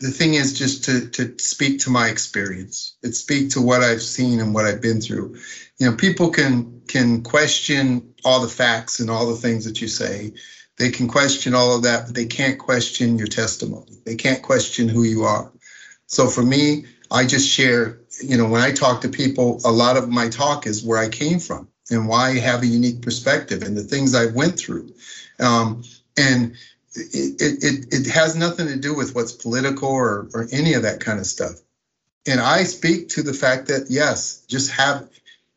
the 0.00 0.10
thing 0.10 0.34
is 0.34 0.58
just 0.58 0.84
to 0.84 1.08
to 1.10 1.38
speak 1.38 1.78
to 1.80 1.90
my 1.90 2.08
experience 2.08 2.96
it 3.02 3.14
speak 3.14 3.50
to 3.50 3.60
what 3.60 3.82
i've 3.82 4.02
seen 4.02 4.40
and 4.40 4.54
what 4.54 4.64
i've 4.64 4.80
been 4.80 5.00
through 5.00 5.36
you 5.78 5.88
know 5.88 5.94
people 5.94 6.30
can 6.30 6.80
can 6.88 7.22
question 7.22 8.14
all 8.24 8.40
the 8.40 8.48
facts 8.48 8.98
and 8.98 9.10
all 9.10 9.26
the 9.26 9.36
things 9.36 9.64
that 9.64 9.80
you 9.80 9.88
say 9.88 10.32
they 10.78 10.90
can 10.90 11.06
question 11.06 11.54
all 11.54 11.76
of 11.76 11.82
that 11.82 12.06
but 12.06 12.14
they 12.14 12.26
can't 12.26 12.58
question 12.58 13.18
your 13.18 13.26
testimony 13.26 13.98
they 14.04 14.16
can't 14.16 14.42
question 14.42 14.88
who 14.88 15.04
you 15.04 15.22
are 15.22 15.52
so 16.06 16.26
for 16.26 16.42
me 16.42 16.84
i 17.10 17.24
just 17.24 17.48
share 17.48 18.00
you 18.22 18.36
know 18.36 18.46
when 18.46 18.60
i 18.60 18.70
talk 18.70 19.00
to 19.00 19.08
people 19.08 19.60
a 19.64 19.70
lot 19.70 19.96
of 19.96 20.08
my 20.08 20.28
talk 20.28 20.66
is 20.66 20.84
where 20.84 20.98
i 20.98 21.08
came 21.08 21.38
from 21.38 21.68
and 21.90 22.08
why 22.08 22.30
i 22.30 22.38
have 22.38 22.62
a 22.62 22.66
unique 22.66 23.02
perspective 23.02 23.62
and 23.62 23.76
the 23.76 23.82
things 23.82 24.14
i 24.14 24.26
went 24.26 24.58
through 24.58 24.92
um, 25.40 25.82
and 26.16 26.54
it, 26.94 27.62
it, 27.62 27.86
it 27.92 28.10
has 28.10 28.34
nothing 28.34 28.66
to 28.66 28.76
do 28.76 28.94
with 28.94 29.14
what's 29.14 29.32
political 29.32 29.88
or, 29.88 30.28
or 30.34 30.48
any 30.52 30.74
of 30.74 30.82
that 30.82 31.00
kind 31.00 31.18
of 31.18 31.26
stuff. 31.26 31.60
And 32.26 32.40
I 32.40 32.64
speak 32.64 33.08
to 33.10 33.22
the 33.22 33.32
fact 33.32 33.68
that, 33.68 33.86
yes, 33.88 34.44
just 34.48 34.70
have, 34.72 35.08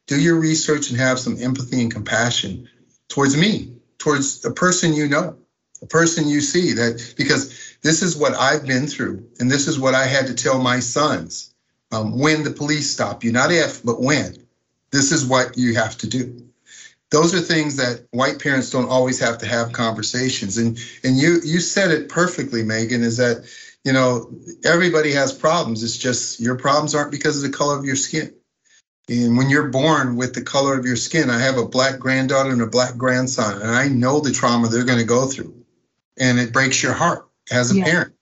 do 0.08 0.20
your 0.20 0.36
research 0.36 0.90
and 0.90 1.00
have 1.00 1.20
some 1.20 1.38
empathy 1.42 1.82
and 1.82 1.92
compassion 1.92 2.70
towards 3.10 3.36
me, 3.36 3.74
towards 3.98 4.42
the 4.42 4.52
person 4.52 4.94
you 4.94 5.08
know, 5.08 5.36
the 5.82 5.88
person 5.88 6.28
you 6.28 6.42
see 6.42 6.74
that, 6.74 7.14
because 7.18 7.73
this 7.84 8.02
is 8.02 8.18
what 8.18 8.34
I've 8.34 8.66
been 8.66 8.88
through. 8.88 9.30
And 9.40 9.52
this 9.52 9.68
is 9.68 9.80
what 9.80 9.96
I 9.96 10.06
had 10.06 10.28
to 10.28 10.34
tell 10.34 10.60
my 10.60 10.80
sons 10.80 11.54
um, 11.92 12.20
when 12.20 12.44
the 12.44 12.52
police 12.52 12.92
stop 12.92 13.24
you, 13.24 13.32
not 13.32 13.52
if, 13.52 13.84
but 13.84 14.02
when. 14.02 14.48
This 14.92 15.12
is 15.12 15.26
what 15.26 15.58
you 15.58 15.76
have 15.76 15.98
to 16.00 16.08
do 16.08 16.44
those 17.12 17.36
are 17.36 17.42
things 17.42 17.78
that 17.78 18.08
white 18.12 18.40
parents 18.40 18.72
don't 18.72 18.90
always 18.90 19.20
have 19.20 19.38
to 19.38 19.46
have 19.46 19.72
conversations 19.72 20.58
and 20.58 20.80
and 21.04 21.18
you 21.18 21.40
you 21.46 21.60
said 21.60 21.92
it 21.92 22.10
perfectly 22.10 22.64
megan 22.64 23.04
is 23.04 23.18
that 23.18 23.46
you 23.86 23.94
know 23.94 24.32
everybody 24.66 25.12
has 25.14 25.34
problems 25.34 25.84
it's 25.84 25.98
just 25.98 26.40
your 26.40 26.58
problems 26.58 26.96
aren't 26.96 27.12
because 27.12 27.44
of 27.44 27.52
the 27.52 27.58
color 27.58 27.78
of 27.78 27.86
your 27.86 27.96
skin 27.96 28.34
And 29.10 29.38
when 29.38 29.50
you're 29.50 29.70
born 29.70 30.16
with 30.16 30.34
the 30.34 30.42
color 30.42 30.80
of 30.80 30.86
your 30.86 30.96
skin, 30.96 31.30
I 31.30 31.40
have 31.40 31.58
a 31.58 31.68
black 31.68 32.00
granddaughter 32.00 32.52
and 32.52 32.62
a 32.62 32.68
black 32.68 32.98
grandson, 32.98 33.62
and 33.62 33.72
I 33.72 33.90
know 33.90 34.22
the 34.22 34.32
trauma 34.32 34.70
they're 34.70 34.86
going 34.86 35.00
to 35.00 35.06
go 35.06 35.28
through. 35.28 35.54
And 36.18 36.40
it 36.40 36.54
breaks 36.54 36.82
your 36.82 36.94
heart 36.94 37.28
as 37.52 37.72
a 37.72 37.78
yeah. 37.78 37.86
parent. 37.86 38.14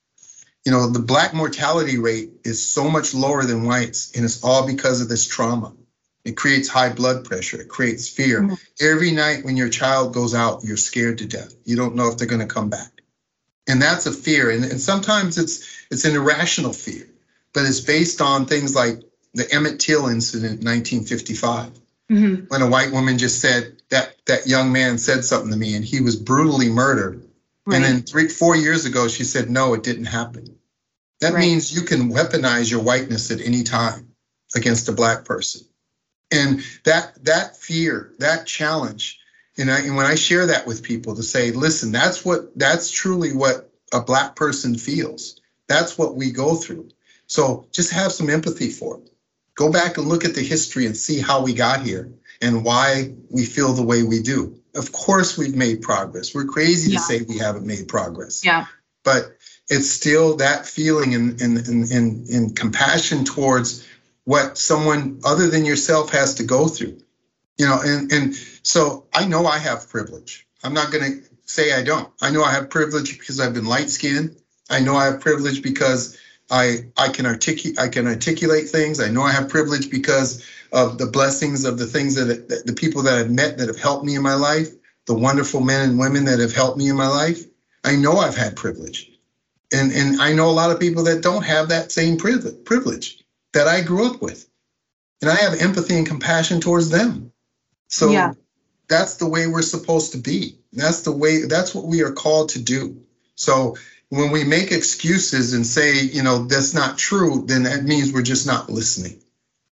You 0.66 0.72
know, 0.72 0.88
the 0.88 1.00
black 1.00 1.34
mortality 1.34 1.98
rate 1.98 2.32
is 2.44 2.66
so 2.66 2.90
much 2.90 3.16
lower 3.16 3.44
than 3.44 3.64
whites, 3.64 4.12
and 4.16 4.24
it's 4.24 4.44
all 4.44 4.68
because 4.68 5.02
of 5.02 5.10
this 5.10 5.28
trauma. 5.28 5.74
It 6.24 6.38
creates 6.38 6.70
high 6.70 6.90
blood 6.90 7.26
pressure, 7.26 7.62
it 7.62 7.68
creates 7.68 8.08
fear. 8.08 8.42
Mm-hmm. 8.42 8.54
Every 8.80 9.12
night 9.12 9.44
when 9.44 9.58
your 9.58 9.70
child 9.70 10.14
goes 10.14 10.36
out, 10.36 10.64
you're 10.64 10.78
scared 10.78 11.18
to 11.20 11.26
death. 11.26 11.54
You 11.66 11.76
don't 11.76 11.96
know 11.96 12.10
if 12.10 12.18
they're 12.18 12.28
going 12.28 12.48
to 12.48 12.54
come 12.54 12.70
back. 12.70 13.02
And 13.68 13.82
that's 13.82 14.06
a 14.06 14.12
fear. 14.12 14.52
And, 14.52 14.64
and 14.66 14.80
sometimes 14.80 15.38
it's 15.38 15.86
it's 15.90 16.06
an 16.06 16.16
irrational 16.16 16.74
fear, 16.74 17.08
but 17.54 17.66
it's 17.66 17.80
based 17.80 18.22
on 18.22 18.46
things 18.46 18.76
like 18.76 19.02
the 19.34 19.52
Emmett 19.52 19.80
Till 19.80 20.08
incident 20.08 20.62
in 20.62 20.68
1955, 20.68 21.72
mm-hmm. 22.12 22.46
when 22.48 22.62
a 22.62 22.70
white 22.70 22.92
woman 22.92 23.18
just 23.18 23.40
said 23.40 23.82
that 23.90 24.16
that 24.26 24.48
young 24.48 24.72
man 24.72 24.98
said 24.98 25.26
something 25.26 25.52
to 25.52 25.58
me 25.58 25.76
and 25.76 25.86
he 25.86 26.02
was 26.02 26.16
brutally 26.16 26.70
murdered. 26.70 27.24
Right. 27.66 27.76
And 27.76 27.86
then 27.86 28.01
three, 28.01 28.28
four 28.28 28.55
years 28.55 28.86
ago, 28.86 29.07
she 29.07 29.24
said, 29.24 29.49
no, 29.49 29.74
it 29.74 29.84
didn't 29.84 30.05
happen. 30.05 30.57
That 31.20 31.34
right. 31.34 31.41
means 31.41 31.74
you 31.74 31.84
can 31.84 32.12
weaponize 32.12 32.72
your 32.72 32.82
whiteness 32.82 33.30
at 33.30 33.41
any 33.41 33.64
time 33.64 34.09
against 34.55 34.89
a 34.89 34.93
black 34.93 35.26
person. 35.26 35.62
And 36.32 36.62
that 36.86 37.24
that 37.26 37.57
fear, 37.57 38.14
that 38.20 38.47
challenge, 38.47 39.20
and, 39.57 39.70
I, 39.70 39.82
and 39.82 39.95
when 39.95 40.05
I 40.05 40.16
share 40.16 40.47
that 40.47 40.66
with 40.66 40.82
people 40.82 41.16
to 41.16 41.24
say, 41.24 41.51
listen, 41.51 41.91
that's 41.91 42.24
what 42.26 42.57
that's 42.57 42.89
truly 42.89 43.34
what 43.34 43.70
a 43.91 44.01
black 44.01 44.36
person 44.36 44.78
feels. 44.78 45.39
That's 45.68 45.97
what 45.97 46.16
we 46.16 46.32
go 46.32 46.55
through. 46.55 46.89
So 47.28 47.68
just 47.72 47.91
have 47.91 48.12
some 48.12 48.30
empathy 48.30 48.70
for 48.70 48.97
it. 48.97 49.09
Go 49.55 49.72
back 49.72 49.97
and 49.97 50.07
look 50.07 50.26
at 50.26 50.34
the 50.34 50.41
history 50.41 50.86
and 50.86 50.95
see 50.95 51.20
how 51.20 51.43
we 51.43 51.53
got 51.53 51.82
here 51.82 52.12
and 52.41 52.64
why 52.64 53.14
we 53.30 53.45
feel 53.45 53.74
the 53.74 53.84
way 53.84 54.03
we 54.03 54.22
do. 54.22 54.61
Of 54.76 54.92
course, 54.92 55.38
we've 55.38 55.56
made 55.56 55.82
progress. 55.82 56.34
We're 56.34 56.46
crazy 56.46 56.92
yeah. 56.92 56.98
to 56.98 57.04
say 57.04 57.22
we 57.22 57.38
haven't 57.38 57.66
made 57.66 57.88
progress. 57.88 58.44
Yeah. 58.44 58.66
But 59.04 59.38
it's 59.70 59.90
still 59.90 60.38
that 60.38 60.66
feeling 60.66 61.16
and, 61.16 61.42
and, 61.42 61.58
and, 61.68 61.92
and, 61.92 62.30
and 62.30 62.56
compassion 62.56 63.24
towards 63.24 63.88
what 64.26 64.58
someone 64.58 65.20
other 65.24 65.50
than 65.50 65.66
yourself 65.66 66.12
has 66.12 66.36
to 66.36 66.44
go 66.44 66.68
through. 66.68 66.98
You 67.58 67.68
know, 67.68 67.80
and, 67.84 68.12
and 68.12 68.36
so 68.64 69.06
I 69.14 69.26
know 69.26 69.46
I 69.46 69.58
have 69.58 69.90
privilege. 69.90 70.48
I'm 70.64 70.74
not 70.74 70.92
going 70.92 71.04
to 71.04 71.28
say 71.46 71.74
I 71.74 71.84
don't. 71.84 72.10
I 72.22 72.32
know 72.32 72.44
I 72.44 72.52
have 72.52 72.70
privilege 72.70 73.20
because 73.20 73.40
I've 73.40 73.54
been 73.54 73.66
light 73.66 73.90
skinned. 73.90 74.36
I 74.70 74.80
know 74.80 74.96
I 74.96 75.06
have 75.06 75.20
privilege 75.20 75.62
because 75.62 76.18
I 76.50 76.86
I 76.98 77.10
can 77.10 77.26
articulate 77.26 77.80
I 77.80 77.88
can 77.88 78.08
articulate 78.08 78.70
things. 78.70 79.00
I 79.00 79.10
know 79.10 79.24
I 79.24 79.32
have 79.32 79.50
privilege 79.50 79.90
because 79.90 80.46
of 80.72 80.98
the 80.98 81.08
blessings 81.08 81.66
of 81.66 81.78
the 81.78 81.86
things 81.86 82.16
that, 82.16 82.48
that 82.50 82.66
the 82.66 82.74
people 82.74 83.04
that 83.04 83.16
I've 83.16 83.32
met 83.32 83.58
that 83.58 83.68
have 83.68 83.80
helped 83.80 84.06
me 84.06 84.16
in 84.16 84.22
my 84.22 84.36
life, 84.36 84.70
the 85.06 85.14
wonderful 85.14 85.62
men 85.62 85.90
and 85.90 86.00
women 86.00 86.26
that 86.26 86.40
have 86.40 86.54
helped 86.54 86.78
me 86.78 86.90
in 86.90 86.96
my 86.96 87.08
life. 87.08 87.44
I 87.84 87.96
know 87.96 88.18
I've 88.18 88.38
had 88.38 88.56
privilege. 88.56 89.12
And 89.74 89.92
and 89.92 90.22
I 90.22 90.34
know 90.34 90.50
a 90.50 90.52
lot 90.52 90.72
of 90.72 90.80
people 90.80 91.04
that 91.06 91.22
don't 91.22 91.44
have 91.44 91.70
that 91.70 91.92
same 91.92 92.18
privilege 92.18 93.24
that 93.54 93.68
I 93.68 93.82
grew 93.82 94.06
up 94.06 94.22
with. 94.22 94.48
And 95.22 95.30
I 95.30 95.36
have 95.36 95.62
empathy 95.62 95.98
and 95.98 96.08
compassion 96.08 96.60
towards 96.60 96.90
them. 96.90 97.32
So 97.88 98.10
yeah. 98.10 98.34
that's 98.88 99.16
the 99.18 99.28
way 99.28 99.48
we're 99.48 99.62
supposed 99.62 100.12
to 100.14 100.18
be. 100.18 100.58
That's 100.74 101.02
the 101.02 101.12
way 101.12 101.44
that's 101.44 101.76
what 101.76 101.86
we 101.86 102.02
are 102.02 102.12
called 102.12 102.50
to 102.50 102.62
do. 102.62 103.02
So 103.36 103.76
when 104.10 104.32
we 104.32 104.44
make 104.44 104.72
excuses 104.72 105.54
and 105.54 105.66
say, 105.66 106.02
you 106.02 106.24
know, 106.24 106.46
that's 106.46 106.74
not 106.74 106.98
true, 106.98 107.44
then 107.46 107.64
that 107.64 107.84
means 107.84 108.12
we're 108.12 108.22
just 108.22 108.48
not 108.48 108.70
listening. 108.70 109.22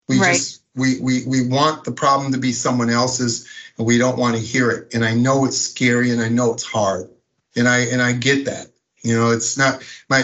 We 0.07 0.19
right. 0.19 0.35
just 0.35 0.58
we 0.79 0.99
we 0.99 1.25
we 1.25 1.47
want 1.47 1.83
the 1.83 1.91
problem 1.91 2.31
to 2.31 2.37
be 2.37 2.53
someone 2.53 2.89
else's 2.89 3.47
and 3.77 3.85
we 3.85 3.97
don't 3.97 4.17
want 4.17 4.35
to 4.35 4.41
hear 4.41 4.71
it. 4.71 4.93
And 4.93 5.05
I 5.05 5.13
know 5.13 5.45
it's 5.45 5.57
scary 5.57 6.11
and 6.11 6.21
I 6.21 6.29
know 6.29 6.53
it's 6.53 6.63
hard. 6.63 7.09
And 7.55 7.67
I 7.67 7.79
and 7.79 8.01
I 8.01 8.13
get 8.13 8.45
that. 8.45 8.67
You 9.03 9.15
know, 9.15 9.31
it's 9.31 9.57
not 9.57 9.83
my 10.09 10.23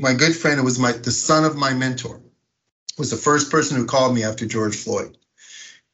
my 0.00 0.14
good 0.14 0.34
friend, 0.34 0.58
it 0.58 0.64
was 0.64 0.78
my 0.78 0.92
the 0.92 1.10
son 1.10 1.44
of 1.44 1.56
my 1.56 1.74
mentor, 1.74 2.20
was 2.98 3.10
the 3.10 3.16
first 3.16 3.50
person 3.50 3.76
who 3.76 3.86
called 3.86 4.14
me 4.14 4.24
after 4.24 4.46
George 4.46 4.76
Floyd. 4.76 5.16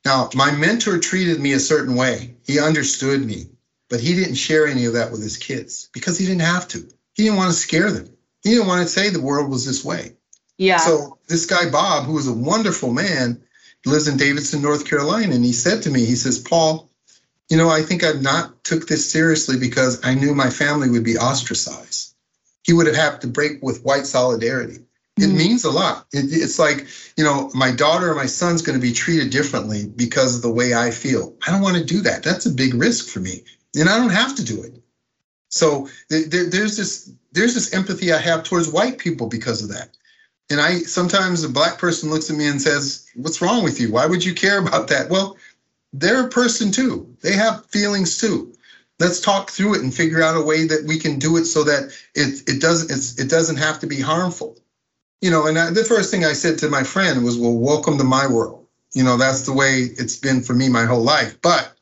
Now, 0.05 0.31
my 0.35 0.51
mentor 0.51 0.99
treated 0.99 1.41
me 1.41 1.53
a 1.53 1.61
certain 1.61 1.95
way. 1.95 2.35
He 2.45 2.59
understood 2.59 3.25
me, 3.25 3.47
but 3.89 4.01
he 4.01 4.15
didn't 4.15 4.35
share 4.35 4.67
any 4.67 4.85
of 4.87 4.95
that 4.95 5.13
with 5.13 5.23
his 5.23 5.37
kids 5.37 5.89
because 5.93 6.19
he 6.19 6.27
didn't 6.27 6.43
have 6.43 6.67
to. 6.69 6.89
He 7.15 7.25
didn't 7.25 7.39
want 7.39 7.53
to 7.53 7.57
scare 7.57 7.91
them. 7.91 8.09
He 8.43 8.51
didn't 8.51 8.67
want 8.67 8.83
to 8.83 8.89
say 8.89 9.11
the 9.11 9.21
world 9.21 9.51
was 9.51 9.65
this 9.65 9.85
way. 9.85 10.13
Yeah. 10.59 10.79
So 10.79 11.19
this 11.29 11.47
guy 11.47 11.71
Bob, 11.71 12.05
who 12.05 12.13
was 12.13 12.29
a 12.29 12.33
wonderful 12.33 12.93
man, 12.93 13.43
lives 13.85 14.09
in 14.09 14.17
Davidson, 14.17 14.63
North 14.63 14.89
Carolina, 14.89 15.35
and 15.35 15.45
he 15.45 15.53
said 15.53 15.83
to 15.83 15.91
me, 15.91 16.05
he 16.05 16.15
says, 16.15 16.39
Paul, 16.39 16.91
you 17.49 17.57
know, 17.57 17.69
I 17.69 17.83
think 17.83 18.05
I've 18.05 18.23
not 18.23 18.65
took 18.65 18.87
this 18.87 19.11
seriously 19.11 19.59
because 19.59 20.05
I 20.05 20.15
knew 20.15 20.35
my 20.35 20.51
family 20.51 20.89
would 20.89 21.05
be 21.05 21.19
ostracized. 21.19 22.15
He 22.63 22.73
would 22.73 22.87
have 22.87 22.97
had 22.97 23.21
to 23.23 23.27
break 23.27 23.63
with 23.63 23.83
white 23.83 24.07
solidarity. 24.07 24.79
It 25.19 25.25
mm-hmm. 25.25 25.37
means 25.37 25.65
a 25.65 25.71
lot. 25.71 26.07
It, 26.13 26.27
it's 26.31 26.59
like, 26.59 26.87
you 27.17 27.25
know, 27.25 27.51
my 27.55 27.71
daughter 27.71 28.11
or 28.11 28.15
my 28.15 28.27
son's 28.27 28.63
going 28.63 28.79
to 28.79 28.83
be 28.83 28.93
treated 28.95 29.31
differently 29.31 29.87
because 29.87 30.37
of 30.37 30.43
the 30.43 30.51
way 30.51 30.73
I 30.73 30.91
feel. 30.91 31.37
I 31.47 31.51
don't 31.51 31.61
want 31.61 31.77
to 31.77 31.85
do 31.85 32.01
that. 32.03 32.23
That's 32.23 32.47
a 32.47 32.51
big 32.51 32.75
risk 32.75 33.09
for 33.09 33.21
me. 33.21 33.45
And 33.75 33.89
I 33.89 33.99
don't 33.99 34.11
have 34.11 34.37
to 34.37 34.45
do 34.45 34.63
it. 34.63 34.83
So 35.49 35.89
there, 36.09 36.49
there's 36.49 36.79
this 36.79 37.13
there's 37.33 37.55
this 37.55 37.75
empathy 37.75 38.13
I 38.13 38.19
have 38.19 38.45
towards 38.45 38.73
white 38.73 38.99
people 38.99 39.27
because 39.27 39.63
of 39.63 39.69
that. 39.69 39.91
And 40.51 40.61
I 40.61 40.79
sometimes 40.81 41.45
a 41.45 41.49
black 41.49 41.79
person 41.79 42.11
looks 42.11 42.31
at 42.31 42.37
me 42.37 42.47
and 42.47 42.61
says, 42.61 43.07
"What's 43.15 43.41
wrong 43.41 43.65
with 43.65 43.81
you? 43.81 43.91
Why 43.93 44.07
would 44.07 44.25
you 44.25 44.35
care 44.35 44.59
about 44.59 44.89
that?" 44.89 45.09
Well, 45.09 45.37
they're 45.93 46.27
a 46.27 46.29
person 46.29 46.71
too. 46.71 47.09
They 47.23 47.33
have 47.33 47.67
feelings 47.67 48.19
too. 48.19 48.53
Let's 48.99 49.21
talk 49.21 49.51
through 49.51 49.75
it 49.75 49.83
and 49.83 49.95
figure 49.95 50.23
out 50.23 50.37
a 50.37 50.43
way 50.43 50.67
that 50.67 50.85
we 50.85 50.99
can 50.99 51.19
do 51.19 51.37
it 51.37 51.47
so 51.47 51.65
that 51.65 51.93
it 52.15 52.43
it 52.49 52.61
doesn't 52.61 53.19
it 53.19 53.29
doesn't 53.29 53.57
have 53.57 53.81
to 53.81 53.87
be 53.87 54.01
harmful. 54.01 54.59
You 55.21 55.31
know, 55.31 55.47
and 55.47 55.59
I, 55.59 55.71
the 55.71 55.85
first 55.85 56.11
thing 56.11 56.25
I 56.25 56.33
said 56.33 56.59
to 56.59 56.69
my 56.69 56.83
friend 56.83 57.25
was, 57.25 57.39
"Well, 57.39 57.57
welcome 57.57 57.99
to 57.99 58.05
my 58.05 58.27
world." 58.27 58.67
You 58.93 59.05
know, 59.05 59.17
that's 59.17 59.43
the 59.43 59.53
way 59.53 59.91
it's 59.97 60.17
been 60.17 60.43
for 60.43 60.53
me 60.53 60.69
my 60.69 60.85
whole 60.85 61.03
life. 61.03 61.39
But 61.41 61.73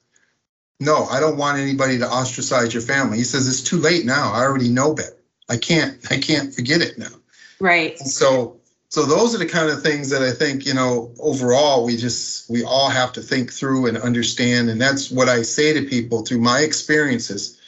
no, 0.79 1.07
I 1.07 1.21
don't 1.21 1.37
want 1.37 1.59
anybody 1.59 1.99
to 1.99 2.09
ostracize 2.09 2.73
your 2.73 2.83
family. 2.83 3.19
He 3.19 3.25
says 3.25 3.49
it's 3.49 3.63
too 3.63 3.79
late 3.79 4.07
now. 4.07 4.33
I 4.33 4.41
already 4.43 4.69
know 4.69 4.95
better. 4.95 5.17
I 5.49 5.57
can't 5.57 5.99
I 6.11 6.19
can't 6.19 6.55
forget 6.55 6.81
it 6.81 6.99
now. 6.99 7.20
Right. 7.61 7.99
And 8.01 8.11
so 8.11 8.61
so 8.89 9.05
those 9.07 9.35
are 9.35 9.39
the 9.39 9.47
kind 9.47 9.71
of 9.71 9.83
things 9.83 10.11
that 10.11 10.23
I 10.23 10.33
think, 10.33 10.67
you 10.67 10.75
know, 10.75 11.15
overall 11.21 11.85
we 11.85 11.97
just 11.97 12.51
we 12.51 12.65
all 12.65 12.89
have 12.89 13.13
to 13.13 13.21
think 13.21 13.53
through 13.53 13.87
and 13.87 13.97
understand 13.97 14.71
and 14.71 14.81
that's 14.81 15.11
what 15.11 15.29
I 15.29 15.43
say 15.43 15.73
to 15.73 15.87
people 15.87 16.25
through 16.25 16.41
my 16.41 16.61
experiences 16.61 17.61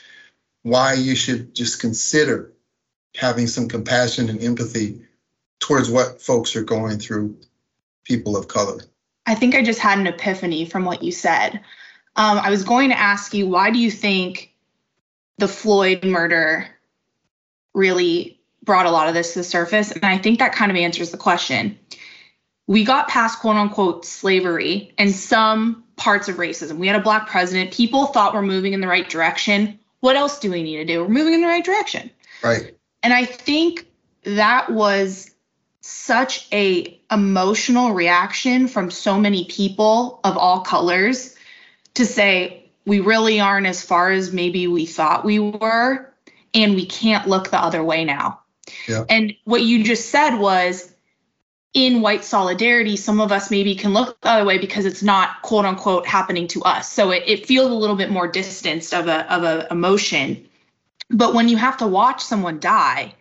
why 0.62 0.94
you 0.94 1.14
should 1.14 1.54
just 1.54 1.80
consider 1.80 2.52
having 3.16 3.46
some 3.46 3.68
compassion 3.68 4.28
and 4.28 4.42
empathy 4.42 5.02
towards 5.60 5.90
what 5.90 6.20
folks 6.20 6.56
are 6.56 6.64
going 6.64 6.98
through 6.98 7.36
people 8.04 8.36
of 8.36 8.48
color. 8.48 8.80
I 9.26 9.34
think 9.34 9.54
I 9.54 9.62
just 9.62 9.78
had 9.78 9.98
an 9.98 10.06
epiphany 10.06 10.64
from 10.64 10.84
what 10.84 11.02
you 11.02 11.12
said. 11.12 11.60
Um, 12.16 12.38
I 12.38 12.50
was 12.50 12.64
going 12.64 12.90
to 12.90 12.98
ask 12.98 13.32
you, 13.32 13.46
why 13.46 13.70
do 13.70 13.78
you 13.78 13.90
think 13.90 14.52
the 15.38 15.48
Floyd 15.48 16.04
murder 16.04 16.68
really 17.74 18.40
brought 18.62 18.86
a 18.86 18.90
lot 18.90 19.08
of 19.08 19.14
this 19.14 19.32
to 19.32 19.40
the 19.40 19.44
surface? 19.44 19.90
And 19.92 20.04
I 20.04 20.18
think 20.18 20.38
that 20.38 20.52
kind 20.52 20.70
of 20.70 20.76
answers 20.76 21.10
the 21.10 21.16
question. 21.16 21.78
We 22.66 22.84
got 22.84 23.08
past 23.08 23.40
quote 23.40 23.56
unquote 23.56 24.04
slavery 24.04 24.94
and 24.98 25.12
some 25.12 25.84
parts 25.96 26.28
of 26.28 26.36
racism. 26.36 26.78
We 26.78 26.86
had 26.86 26.96
a 26.96 27.02
black 27.02 27.28
president. 27.28 27.72
People 27.72 28.06
thought 28.06 28.34
we're 28.34 28.42
moving 28.42 28.72
in 28.72 28.80
the 28.80 28.88
right 28.88 29.08
direction. 29.08 29.78
What 30.00 30.16
else 30.16 30.38
do 30.38 30.50
we 30.50 30.62
need 30.62 30.76
to 30.76 30.84
do? 30.84 31.02
We're 31.02 31.08
moving 31.08 31.34
in 31.34 31.40
the 31.40 31.46
right 31.46 31.64
direction. 31.64 32.10
Right. 32.42 32.76
And 33.02 33.12
I 33.12 33.24
think 33.24 33.86
that 34.24 34.70
was 34.70 35.30
such 35.80 36.46
a 36.52 37.00
emotional 37.10 37.92
reaction 37.92 38.68
from 38.68 38.90
so 38.90 39.18
many 39.18 39.44
people 39.46 40.20
of 40.22 40.36
all 40.36 40.60
colors 40.60 41.34
to 41.94 42.06
say 42.06 42.70
we 42.86 43.00
really 43.00 43.40
aren't 43.40 43.66
as 43.66 43.82
far 43.82 44.10
as 44.10 44.32
maybe 44.32 44.66
we 44.66 44.86
thought 44.86 45.24
we 45.24 45.38
were 45.38 46.12
and 46.54 46.74
we 46.74 46.86
can't 46.86 47.28
look 47.28 47.50
the 47.50 47.62
other 47.62 47.82
way 47.82 48.04
now. 48.04 48.40
Yeah. 48.88 49.04
And 49.08 49.34
what 49.44 49.62
you 49.62 49.84
just 49.84 50.10
said 50.10 50.36
was 50.36 50.92
in 51.74 52.02
white 52.02 52.24
solidarity, 52.24 52.96
some 52.96 53.20
of 53.20 53.32
us 53.32 53.50
maybe 53.50 53.74
can 53.74 53.94
look 53.94 54.20
the 54.20 54.28
other 54.28 54.44
way 54.44 54.58
because 54.58 54.84
it's 54.84 55.02
not 55.02 55.40
quote 55.42 55.64
unquote 55.64 56.06
happening 56.06 56.46
to 56.48 56.62
us. 56.62 56.92
So 56.92 57.10
it, 57.10 57.22
it 57.26 57.46
feels 57.46 57.70
a 57.70 57.74
little 57.74 57.96
bit 57.96 58.10
more 58.10 58.28
distanced 58.28 58.92
of 58.92 59.08
a 59.08 59.32
of 59.32 59.42
a 59.42 59.66
emotion. 59.70 60.48
But 61.10 61.34
when 61.34 61.48
you 61.48 61.56
have 61.56 61.78
to 61.78 61.86
watch 61.86 62.22
someone 62.22 62.60
die, 62.60 63.14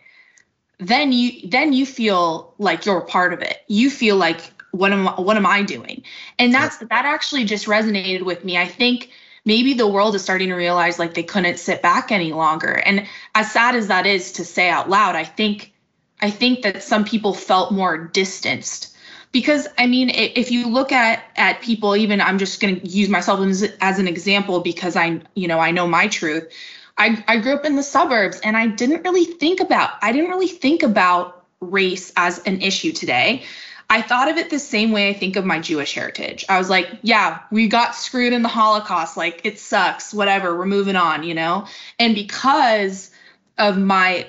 then 0.78 1.12
you 1.12 1.48
then 1.48 1.72
you 1.72 1.86
feel 1.86 2.54
like 2.58 2.84
you're 2.84 2.98
a 2.98 3.04
part 3.04 3.32
of 3.32 3.40
it. 3.40 3.58
You 3.68 3.88
feel 3.88 4.16
like 4.16 4.52
what 4.72 4.92
am 4.92 5.06
what 5.06 5.36
am 5.36 5.46
I 5.46 5.62
doing? 5.62 6.02
And 6.38 6.52
that's 6.52 6.78
that 6.78 6.90
actually 6.90 7.44
just 7.44 7.66
resonated 7.66 8.22
with 8.22 8.44
me. 8.44 8.58
I 8.58 8.66
think 8.66 9.10
maybe 9.44 9.74
the 9.74 9.86
world 9.86 10.14
is 10.14 10.22
starting 10.22 10.48
to 10.48 10.54
realize 10.54 10.98
like 10.98 11.14
they 11.14 11.22
couldn't 11.22 11.58
sit 11.58 11.82
back 11.82 12.12
any 12.12 12.32
longer. 12.32 12.74
And 12.74 13.06
as 13.34 13.50
sad 13.50 13.74
as 13.74 13.88
that 13.88 14.06
is 14.06 14.32
to 14.32 14.44
say 14.44 14.68
out 14.68 14.88
loud, 14.88 15.16
I 15.16 15.24
think 15.24 15.72
I 16.20 16.30
think 16.30 16.62
that 16.62 16.82
some 16.82 17.04
people 17.04 17.34
felt 17.34 17.72
more 17.72 17.98
distanced 17.98 18.96
because 19.32 19.66
I 19.78 19.86
mean, 19.86 20.10
if 20.10 20.50
you 20.50 20.68
look 20.68 20.92
at 20.92 21.24
at 21.36 21.60
people, 21.62 21.96
even 21.96 22.20
I'm 22.20 22.38
just 22.38 22.60
going 22.60 22.80
to 22.80 22.86
use 22.86 23.08
myself 23.08 23.40
as, 23.40 23.62
as 23.80 23.98
an 23.98 24.06
example 24.06 24.60
because 24.60 24.94
I, 24.94 25.20
you 25.34 25.48
know, 25.48 25.58
I 25.58 25.70
know 25.72 25.88
my 25.88 26.06
truth. 26.06 26.52
I, 26.98 27.24
I 27.26 27.38
grew 27.38 27.54
up 27.54 27.64
in 27.64 27.74
the 27.74 27.82
suburbs 27.82 28.38
and 28.40 28.56
I 28.56 28.66
didn't 28.66 29.02
really 29.02 29.24
think 29.24 29.60
about 29.60 29.90
I 30.02 30.12
didn't 30.12 30.30
really 30.30 30.48
think 30.48 30.82
about 30.82 31.44
race 31.60 32.12
as 32.16 32.38
an 32.40 32.60
issue 32.60 32.92
today. 32.92 33.44
I 33.92 34.00
thought 34.00 34.30
of 34.30 34.38
it 34.38 34.48
the 34.48 34.58
same 34.58 34.90
way 34.90 35.10
I 35.10 35.12
think 35.12 35.36
of 35.36 35.44
my 35.44 35.60
Jewish 35.60 35.92
heritage. 35.92 36.46
I 36.48 36.56
was 36.56 36.70
like, 36.70 36.88
yeah, 37.02 37.40
we 37.50 37.68
got 37.68 37.94
screwed 37.94 38.32
in 38.32 38.40
the 38.40 38.48
Holocaust. 38.48 39.18
Like, 39.18 39.42
it 39.44 39.58
sucks, 39.58 40.14
whatever, 40.14 40.56
we're 40.56 40.64
moving 40.64 40.96
on, 40.96 41.24
you 41.24 41.34
know? 41.34 41.66
And 41.98 42.14
because 42.14 43.10
of 43.58 43.76
my 43.76 44.26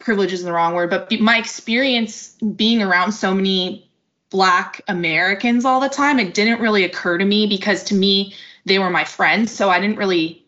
privilege 0.00 0.34
is 0.34 0.42
the 0.42 0.52
wrong 0.52 0.74
word, 0.74 0.90
but 0.90 1.10
my 1.18 1.38
experience 1.38 2.36
being 2.56 2.82
around 2.82 3.12
so 3.12 3.32
many 3.32 3.90
Black 4.28 4.82
Americans 4.86 5.64
all 5.64 5.80
the 5.80 5.88
time, 5.88 6.18
it 6.18 6.34
didn't 6.34 6.60
really 6.60 6.84
occur 6.84 7.16
to 7.16 7.24
me 7.24 7.46
because 7.46 7.82
to 7.84 7.94
me, 7.94 8.34
they 8.66 8.78
were 8.78 8.90
my 8.90 9.04
friends. 9.04 9.50
So 9.50 9.70
I 9.70 9.80
didn't 9.80 9.96
really 9.96 10.44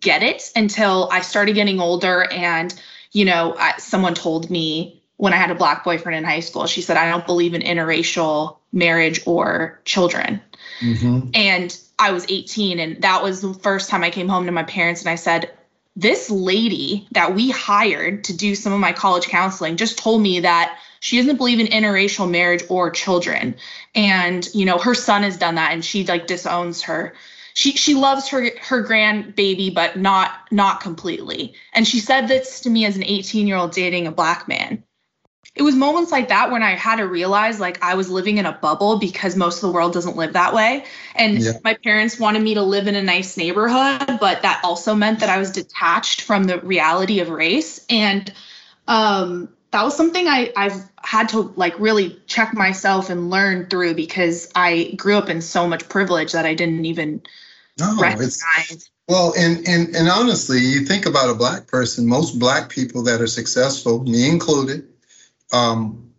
get 0.00 0.22
it 0.22 0.50
until 0.56 1.10
I 1.12 1.20
started 1.20 1.54
getting 1.54 1.80
older 1.80 2.24
and, 2.32 2.74
you 3.12 3.26
know, 3.26 3.54
I, 3.58 3.76
someone 3.76 4.14
told 4.14 4.48
me 4.48 4.99
when 5.20 5.34
I 5.34 5.36
had 5.36 5.50
a 5.50 5.54
Black 5.54 5.84
boyfriend 5.84 6.16
in 6.16 6.24
high 6.24 6.40
school, 6.40 6.66
she 6.66 6.80
said, 6.80 6.96
I 6.96 7.10
don't 7.10 7.26
believe 7.26 7.52
in 7.52 7.60
interracial 7.60 8.56
marriage 8.72 9.20
or 9.26 9.78
children. 9.84 10.40
Mm-hmm. 10.80 11.32
And 11.34 11.78
I 11.98 12.12
was 12.12 12.24
18, 12.30 12.80
and 12.80 13.02
that 13.02 13.22
was 13.22 13.42
the 13.42 13.52
first 13.52 13.90
time 13.90 14.02
I 14.02 14.08
came 14.08 14.28
home 14.28 14.46
to 14.46 14.52
my 14.52 14.62
parents 14.62 15.02
and 15.02 15.10
I 15.10 15.16
said, 15.16 15.50
this 15.94 16.30
lady 16.30 17.06
that 17.12 17.34
we 17.34 17.50
hired 17.50 18.24
to 18.24 18.36
do 18.36 18.54
some 18.54 18.72
of 18.72 18.80
my 18.80 18.92
college 18.92 19.26
counseling 19.26 19.76
just 19.76 19.98
told 19.98 20.22
me 20.22 20.40
that 20.40 20.78
she 21.00 21.18
doesn't 21.18 21.36
believe 21.36 21.60
in 21.60 21.66
interracial 21.66 22.30
marriage 22.30 22.62
or 22.70 22.90
children 22.90 23.56
and 23.94 24.48
you 24.54 24.64
know 24.64 24.78
her 24.78 24.94
son 24.94 25.24
has 25.24 25.36
done 25.36 25.56
that 25.56 25.72
and 25.72 25.84
she 25.84 26.06
like 26.06 26.28
disowns 26.28 26.80
her 26.82 27.12
she 27.54 27.72
she 27.72 27.94
loves 27.94 28.28
her 28.28 28.50
her 28.60 28.86
grandbaby 28.86 29.74
but 29.74 29.98
not 29.98 30.46
not 30.52 30.80
completely 30.80 31.52
and 31.72 31.88
she 31.88 31.98
said 31.98 32.28
this 32.28 32.60
to 32.60 32.70
me 32.70 32.86
as 32.86 32.96
an 32.96 33.02
18 33.02 33.48
year 33.48 33.56
old 33.56 33.72
dating 33.72 34.06
a 34.06 34.12
black 34.12 34.46
man 34.46 34.84
it 35.54 35.62
was 35.62 35.74
moments 35.74 36.12
like 36.12 36.28
that 36.28 36.50
when 36.50 36.62
I 36.62 36.76
had 36.76 36.96
to 36.96 37.06
realize 37.06 37.58
like 37.58 37.82
I 37.82 37.94
was 37.94 38.08
living 38.08 38.38
in 38.38 38.46
a 38.46 38.52
bubble 38.52 38.98
because 38.98 39.34
most 39.34 39.56
of 39.56 39.62
the 39.62 39.72
world 39.72 39.92
doesn't 39.92 40.16
live 40.16 40.34
that 40.34 40.54
way. 40.54 40.84
And 41.16 41.38
yeah. 41.38 41.52
my 41.64 41.74
parents 41.74 42.20
wanted 42.20 42.42
me 42.42 42.54
to 42.54 42.62
live 42.62 42.86
in 42.86 42.94
a 42.94 43.02
nice 43.02 43.36
neighborhood, 43.36 44.18
but 44.20 44.42
that 44.42 44.60
also 44.62 44.94
meant 44.94 45.20
that 45.20 45.28
I 45.28 45.38
was 45.38 45.50
detached 45.50 46.22
from 46.22 46.44
the 46.44 46.60
reality 46.60 47.18
of 47.18 47.30
race. 47.30 47.84
And 47.90 48.32
um, 48.86 49.48
that 49.72 49.82
was 49.82 49.96
something 49.96 50.28
I, 50.28 50.52
I've 50.56 50.88
had 51.02 51.28
to 51.30 51.52
like 51.56 51.78
really 51.80 52.20
check 52.26 52.54
myself 52.54 53.10
and 53.10 53.28
learn 53.28 53.66
through 53.66 53.94
because 53.94 54.50
I 54.54 54.94
grew 54.96 55.16
up 55.16 55.28
in 55.28 55.40
so 55.40 55.66
much 55.66 55.88
privilege 55.88 56.32
that 56.32 56.46
I 56.46 56.54
didn't 56.54 56.84
even 56.84 57.22
no, 57.78 57.96
recognize. 58.00 58.90
Well, 59.08 59.34
and, 59.36 59.66
and 59.66 59.96
and 59.96 60.08
honestly, 60.08 60.60
you 60.60 60.86
think 60.86 61.06
about 61.06 61.30
a 61.30 61.34
black 61.34 61.66
person, 61.66 62.06
most 62.06 62.38
black 62.38 62.68
people 62.68 63.02
that 63.02 63.20
are 63.20 63.26
successful, 63.26 64.04
me 64.04 64.28
included, 64.28 64.86
um, 65.52 66.10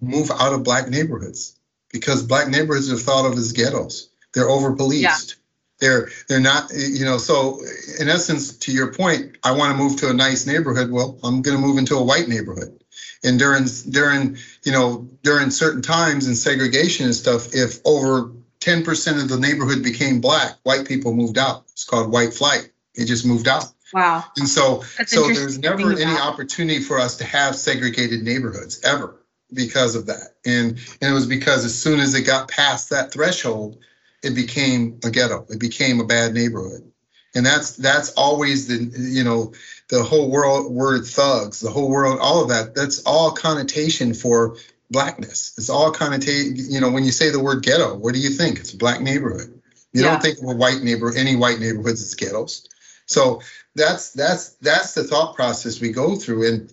move 0.00 0.30
out 0.30 0.52
of 0.52 0.62
black 0.62 0.88
neighborhoods 0.88 1.58
because 1.92 2.22
black 2.22 2.48
neighborhoods 2.48 2.92
are 2.92 2.96
thought 2.96 3.26
of 3.26 3.38
as 3.38 3.52
ghettos. 3.52 4.10
They're 4.34 4.48
over 4.48 4.74
policed. 4.74 5.02
Yeah. 5.02 5.34
They're 5.80 6.08
they're 6.28 6.40
not 6.40 6.72
you 6.74 7.04
know 7.04 7.18
so 7.18 7.60
in 8.00 8.08
essence 8.08 8.58
to 8.58 8.72
your 8.72 8.92
point 8.92 9.38
I 9.44 9.52
want 9.52 9.76
to 9.76 9.82
move 9.82 9.96
to 9.98 10.10
a 10.10 10.12
nice 10.12 10.44
neighborhood 10.44 10.90
well 10.90 11.16
I'm 11.22 11.40
going 11.40 11.56
to 11.56 11.64
move 11.64 11.78
into 11.78 11.94
a 11.94 12.02
white 12.02 12.26
neighborhood 12.26 12.82
and 13.22 13.38
during 13.38 13.66
during 13.88 14.38
you 14.64 14.72
know 14.72 15.08
during 15.22 15.52
certain 15.52 15.82
times 15.82 16.26
in 16.26 16.34
segregation 16.34 17.06
and 17.06 17.14
stuff 17.14 17.54
if 17.54 17.80
over 17.84 18.32
10% 18.58 19.22
of 19.22 19.28
the 19.28 19.38
neighborhood 19.38 19.84
became 19.84 20.20
black 20.20 20.56
white 20.64 20.84
people 20.84 21.14
moved 21.14 21.38
out 21.38 21.64
it's 21.70 21.84
called 21.84 22.10
white 22.10 22.34
flight 22.34 22.70
they 22.96 23.04
just 23.04 23.24
moved 23.24 23.46
out 23.46 23.66
Wow. 23.92 24.24
And 24.36 24.48
so, 24.48 24.82
That's 24.98 25.12
so 25.12 25.26
there's 25.28 25.58
never 25.58 25.92
any 25.92 26.18
opportunity 26.18 26.80
for 26.80 26.98
us 26.98 27.16
to 27.18 27.24
have 27.24 27.56
segregated 27.56 28.22
neighborhoods 28.22 28.80
ever 28.84 29.18
because 29.52 29.94
of 29.94 30.06
that. 30.06 30.34
And 30.44 30.78
and 31.00 31.10
it 31.10 31.14
was 31.14 31.26
because 31.26 31.64
as 31.64 31.76
soon 31.78 32.00
as 32.00 32.14
it 32.14 32.22
got 32.22 32.48
past 32.48 32.90
that 32.90 33.12
threshold, 33.12 33.78
it 34.22 34.34
became 34.34 35.00
a 35.04 35.10
ghetto. 35.10 35.46
It 35.48 35.58
became 35.58 36.00
a 36.00 36.04
bad 36.04 36.34
neighborhood. 36.34 36.90
And 37.34 37.44
that's 37.44 37.76
that's 37.76 38.10
always 38.12 38.68
the 38.68 38.98
you 38.98 39.24
know 39.24 39.52
the 39.88 40.02
whole 40.02 40.30
world 40.30 40.72
word 40.72 41.06
thugs, 41.06 41.60
the 41.60 41.70
whole 41.70 41.90
world, 41.90 42.18
all 42.20 42.42
of 42.42 42.48
that. 42.48 42.74
That's 42.74 43.02
all 43.04 43.32
connotation 43.32 44.14
for 44.14 44.56
blackness. 44.90 45.54
It's 45.56 45.70
all 45.70 45.90
connotation. 45.92 46.56
You 46.56 46.80
know, 46.80 46.90
when 46.90 47.04
you 47.04 47.12
say 47.12 47.30
the 47.30 47.42
word 47.42 47.62
ghetto, 47.62 47.94
what 47.94 48.14
do 48.14 48.20
you 48.20 48.30
think? 48.30 48.58
It's 48.58 48.72
a 48.72 48.78
black 48.78 49.00
neighborhood. 49.00 49.60
You 49.92 50.02
yeah. 50.02 50.12
don't 50.12 50.22
think 50.22 50.38
of 50.38 50.44
a 50.44 50.54
white 50.54 50.82
neighbor, 50.82 51.14
any 51.16 51.36
white 51.36 51.60
neighborhoods 51.60 52.02
as 52.02 52.14
ghettos. 52.14 52.66
So 53.06 53.40
that's 53.78 54.10
that's 54.12 54.50
that's 54.60 54.92
the 54.94 55.04
thought 55.04 55.34
process 55.34 55.80
we 55.80 55.90
go 55.90 56.16
through. 56.16 56.48
And 56.48 56.72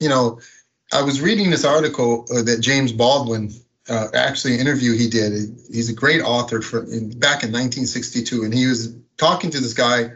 you 0.00 0.08
know, 0.08 0.40
I 0.92 1.02
was 1.02 1.20
reading 1.22 1.50
this 1.50 1.64
article 1.64 2.26
uh, 2.30 2.42
that 2.42 2.60
James 2.60 2.92
Baldwin 2.92 3.52
uh, 3.88 4.08
actually 4.14 4.58
interview 4.58 4.96
he 4.96 5.08
did. 5.08 5.32
He's 5.72 5.88
a 5.88 5.94
great 5.94 6.20
author 6.20 6.60
for 6.60 6.82
in, 6.84 7.10
back 7.18 7.42
in 7.42 7.52
1962, 7.52 8.42
and 8.42 8.52
he 8.52 8.66
was 8.66 8.94
talking 9.16 9.50
to 9.50 9.60
this 9.60 9.74
guy 9.74 10.12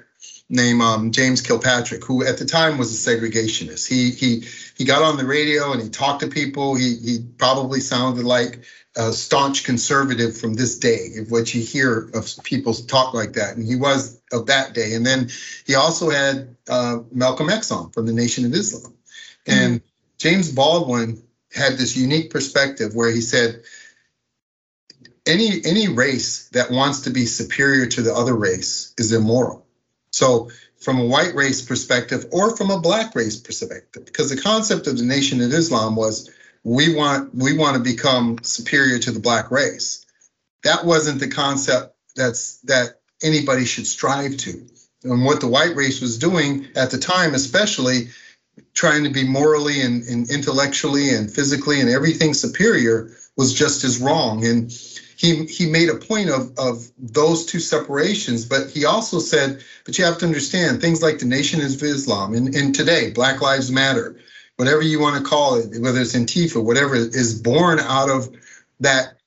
named 0.49 0.81
um, 0.83 1.11
James 1.11 1.41
Kilpatrick, 1.41 2.05
who 2.05 2.25
at 2.25 2.39
the 2.39 2.45
time 2.45 2.79
was 2.79 2.93
a 2.93 3.11
segregationist. 3.11 3.89
He 3.89 4.11
he 4.11 4.47
he 4.77 4.85
got 4.85 5.03
on 5.03 5.17
the 5.17 5.25
radio 5.25 5.73
and 5.73 5.83
he 5.83 5.89
talked 5.89 6.21
to 6.21 6.29
people. 6.29 6.75
He 6.75 6.97
he 6.97 7.19
probably 7.39 7.81
sounded 7.81 8.25
like 8.25 8.65
a 8.97 9.13
staunch 9.13 9.65
conservative 9.65 10.37
from 10.37 10.55
this 10.55 10.79
day, 10.79 11.17
of 11.19 11.31
what 11.31 11.55
you 11.55 11.63
hear 11.63 12.11
of 12.15 12.33
people 12.45 12.75
talk 12.75 13.15
like 13.15 13.35
that, 13.35 13.57
and 13.57 13.67
he 13.67 13.77
was 13.77 14.16
of 14.33 14.47
that 14.47 14.75
day. 14.75 14.95
And 14.95 15.07
then 15.07 15.29
he 15.67 15.75
also 15.75 16.11
had 16.11 16.57
uh, 16.69 16.99
Malcolm 17.13 17.51
X 17.51 17.71
on 17.71 17.91
from 17.91 18.07
the 18.07 18.13
Nation 18.13 18.45
of 18.45 18.53
Islam, 18.53 18.95
and 19.47 19.81
mm-hmm. 19.81 19.87
James 20.19 20.53
Baldwin 20.53 21.23
had 21.53 21.75
this 21.75 21.97
unique 21.97 22.31
perspective 22.31 22.95
where 22.95 23.11
he 23.11 23.21
said 23.21 23.63
any 25.27 25.61
any 25.65 25.89
race 25.89 26.49
that 26.51 26.71
wants 26.71 27.03
to 27.03 27.11
be 27.11 27.27
superior 27.27 27.87
to 27.87 28.03
the 28.03 28.15
other 28.15 28.35
race 28.35 28.95
is 28.99 29.13
immoral. 29.13 29.67
So 30.11 30.51
from 30.77 31.01
a 31.01 31.05
white 31.05 31.35
race 31.35 31.63
perspective 31.63 32.27
or 32.31 32.57
from 32.57 32.71
a 32.71 32.81
black 32.81 33.15
race 33.15 33.37
perspective, 33.37 34.05
because 34.05 34.31
the 34.31 34.41
concept 34.41 34.87
of 34.87 34.97
the 34.97 35.05
Nation 35.05 35.41
of 35.41 35.53
Islam 35.53 35.97
was 35.97 36.31
we 36.63 36.95
want 36.95 37.35
we 37.35 37.57
want 37.57 37.77
to 37.77 37.83
become 37.83 38.39
superior 38.43 38.99
to 39.01 39.11
the 39.11 39.21
black 39.21 39.51
race. 39.51 40.05
That 40.63 40.85
wasn't 40.85 41.21
the 41.21 41.29
concept 41.29 41.97
that's 42.15 42.59
that 42.63 43.01
anybody 43.23 43.65
should 43.65 43.87
strive 43.87 44.37
to. 44.39 44.67
And 45.05 45.25
what 45.25 45.41
the 45.41 45.47
white 45.47 45.77
race 45.77 46.01
was 46.01 46.19
doing 46.19 46.67
at 46.75 46.91
the 46.91 46.99
time, 46.99 47.35
especially 47.35 48.09
trying 48.75 49.05
to 49.05 49.11
be 49.11 49.27
morally 49.27 49.81
and, 49.81 50.03
and 50.09 50.29
intellectually 50.31 51.15
and 51.15 51.31
physically 51.31 51.81
and 51.81 51.91
everything 51.91 52.35
superior, 52.35 53.11
was 53.37 53.53
just 53.55 53.85
as 53.85 54.01
wrong. 54.01 54.45
And 54.45 54.71
he 55.17 55.47
he 55.47 55.67
made 55.67 55.89
a 55.89 55.95
point 55.97 56.31
of 56.31 56.53
of 56.59 56.91
those 56.99 57.47
two 57.47 57.61
separations, 57.61 58.45
but 58.45 58.69
he 58.71 58.85
also 58.85 59.19
said, 59.19 59.63
but 59.85 59.99
you 59.99 60.05
have 60.05 60.19
to 60.19 60.27
understand 60.27 60.81
things 60.81 61.03
like 61.03 61.19
the 61.19 61.27
Nation 61.27 61.61
of 61.61 61.83
Islam 61.83 62.35
and, 62.35 62.55
and 62.55 62.75
today, 62.75 63.11
Black 63.11 63.41
Lives 63.41 63.71
Matter, 63.71 64.17
whatever 64.57 64.83
you 64.83 65.01
want 65.01 65.17
to 65.17 65.29
call 65.29 65.57
it, 65.57 65.81
whether 65.81 66.01
it's 66.01 66.15
Antifa, 66.15 66.63
whatever, 66.63 66.95
is 66.95 67.41
born 67.41 67.79
out 67.81 68.11
of 68.11 68.29
that 68.81 69.19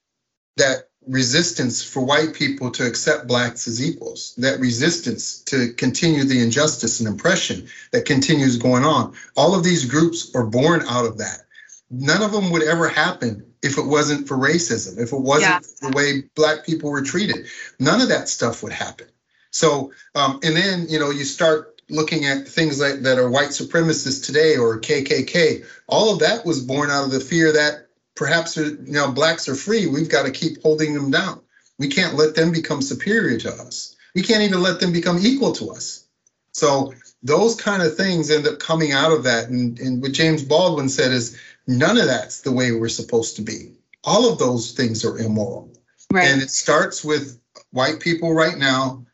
that 0.57 0.88
resistance 1.10 1.84
for 1.84 2.01
white 2.01 2.34
people 2.34 2.70
to 2.70 2.86
accept 2.86 3.28
blacks 3.28 3.68
as 3.68 3.84
equals, 3.84 4.36
that 4.38 4.60
resistance 4.60 5.39
to 5.39 5.74
continue 5.74 6.24
the 6.24 6.41
injustice 6.41 6.99
and 6.99 7.10
oppression 7.10 7.68
that 7.91 8.05
continues 8.05 8.57
going 8.57 8.86
on. 8.86 9.14
All 9.36 9.55
of 9.55 9.64
these 9.64 9.86
groups 9.86 10.34
are 10.36 10.45
born 10.45 10.84
out 10.88 11.05
of 11.05 11.18
that. 11.18 11.41
None 11.89 12.22
of 12.22 12.32
them 12.32 12.51
would 12.51 12.62
ever 12.62 12.88
happen 12.88 13.43
if 13.64 13.78
it 13.80 13.86
wasn't 13.86 14.28
for 14.28 14.38
racism, 14.38 14.99
if 14.99 15.12
it 15.12 15.20
wasn't 15.20 15.66
yeah. 15.82 15.89
the 15.89 15.95
way 15.95 16.24
black 16.36 16.64
people 16.64 16.91
were 16.91 17.01
treated. 17.01 17.47
None 17.80 17.99
of 17.99 18.10
that 18.10 18.30
stuff 18.30 18.62
would 18.62 18.72
happen. 18.72 19.07
So, 19.49 19.91
um, 20.14 20.39
and 20.43 20.55
then, 20.55 20.86
you 20.89 20.99
know, 20.99 21.10
you 21.10 21.26
start 21.26 21.82
looking 21.89 22.26
at 22.26 22.47
things 22.47 22.80
like 22.80 23.01
that 23.01 23.18
are 23.18 23.32
white 23.32 23.49
supremacists 23.49 24.24
today 24.24 24.57
or 24.57 24.80
KKK, 24.80 25.66
all 25.88 26.14
of 26.14 26.20
that 26.20 26.45
was 26.45 26.64
born 26.64 26.91
out 26.91 27.05
of 27.05 27.12
the 27.12 27.20
fear 27.20 27.51
that 27.51 27.88
perhaps 28.20 28.57
uh, 28.57 28.63
you 28.84 28.91
know 28.91 29.09
blacks 29.11 29.47
are 29.47 29.55
free. 29.55 29.88
We've 29.88 30.09
got 30.09 30.26
to 30.26 30.32
keep 30.32 30.61
holding 30.61 30.93
them 30.93 31.09
down. 31.09 31.39
We 31.80 31.88
can't 31.88 32.15
let 32.15 32.36
them 32.36 32.51
become 32.51 32.82
superior 32.82 33.39
to 33.39 33.53
us. 33.53 33.95
We 34.13 34.22
can't 34.22 34.43
even 34.43 34.61
let 34.61 34.82
them 34.82 34.91
become 34.91 35.17
equal 35.22 35.53
to 35.53 35.72
us. 35.72 36.05
So 36.51 36.93
those 37.24 37.55
kind 37.55 37.82
of 37.82 37.95
things 37.95 38.30
end 38.30 38.45
up 38.45 38.59
coming 38.59 38.91
out 38.91 39.13
of 39.13 39.24
that. 39.24 39.47
And, 39.47 39.80
and 39.80 40.01
what 40.01 40.11
James 40.11 40.43
Baldwin 40.43 40.89
said 40.89 41.13
is 41.13 41.39
none 41.65 41.97
of 41.97 42.07
that's 42.07 42.41
the 42.41 42.51
way 42.51 42.74
we're 42.74 42.89
supposed 42.89 43.38
to 43.38 43.41
be. 43.41 43.72
All 44.03 44.30
of 44.30 44.38
those 44.38 44.74
things 44.74 45.05
are 45.05 45.17
immoral. 45.17 45.72
Right. 46.11 46.28
And 46.28 46.41
it 46.41 46.49
starts 46.49 47.05
with 47.05 47.39
white 47.72 48.01
people 48.01 48.34
right 48.34 48.57
now 48.57 49.05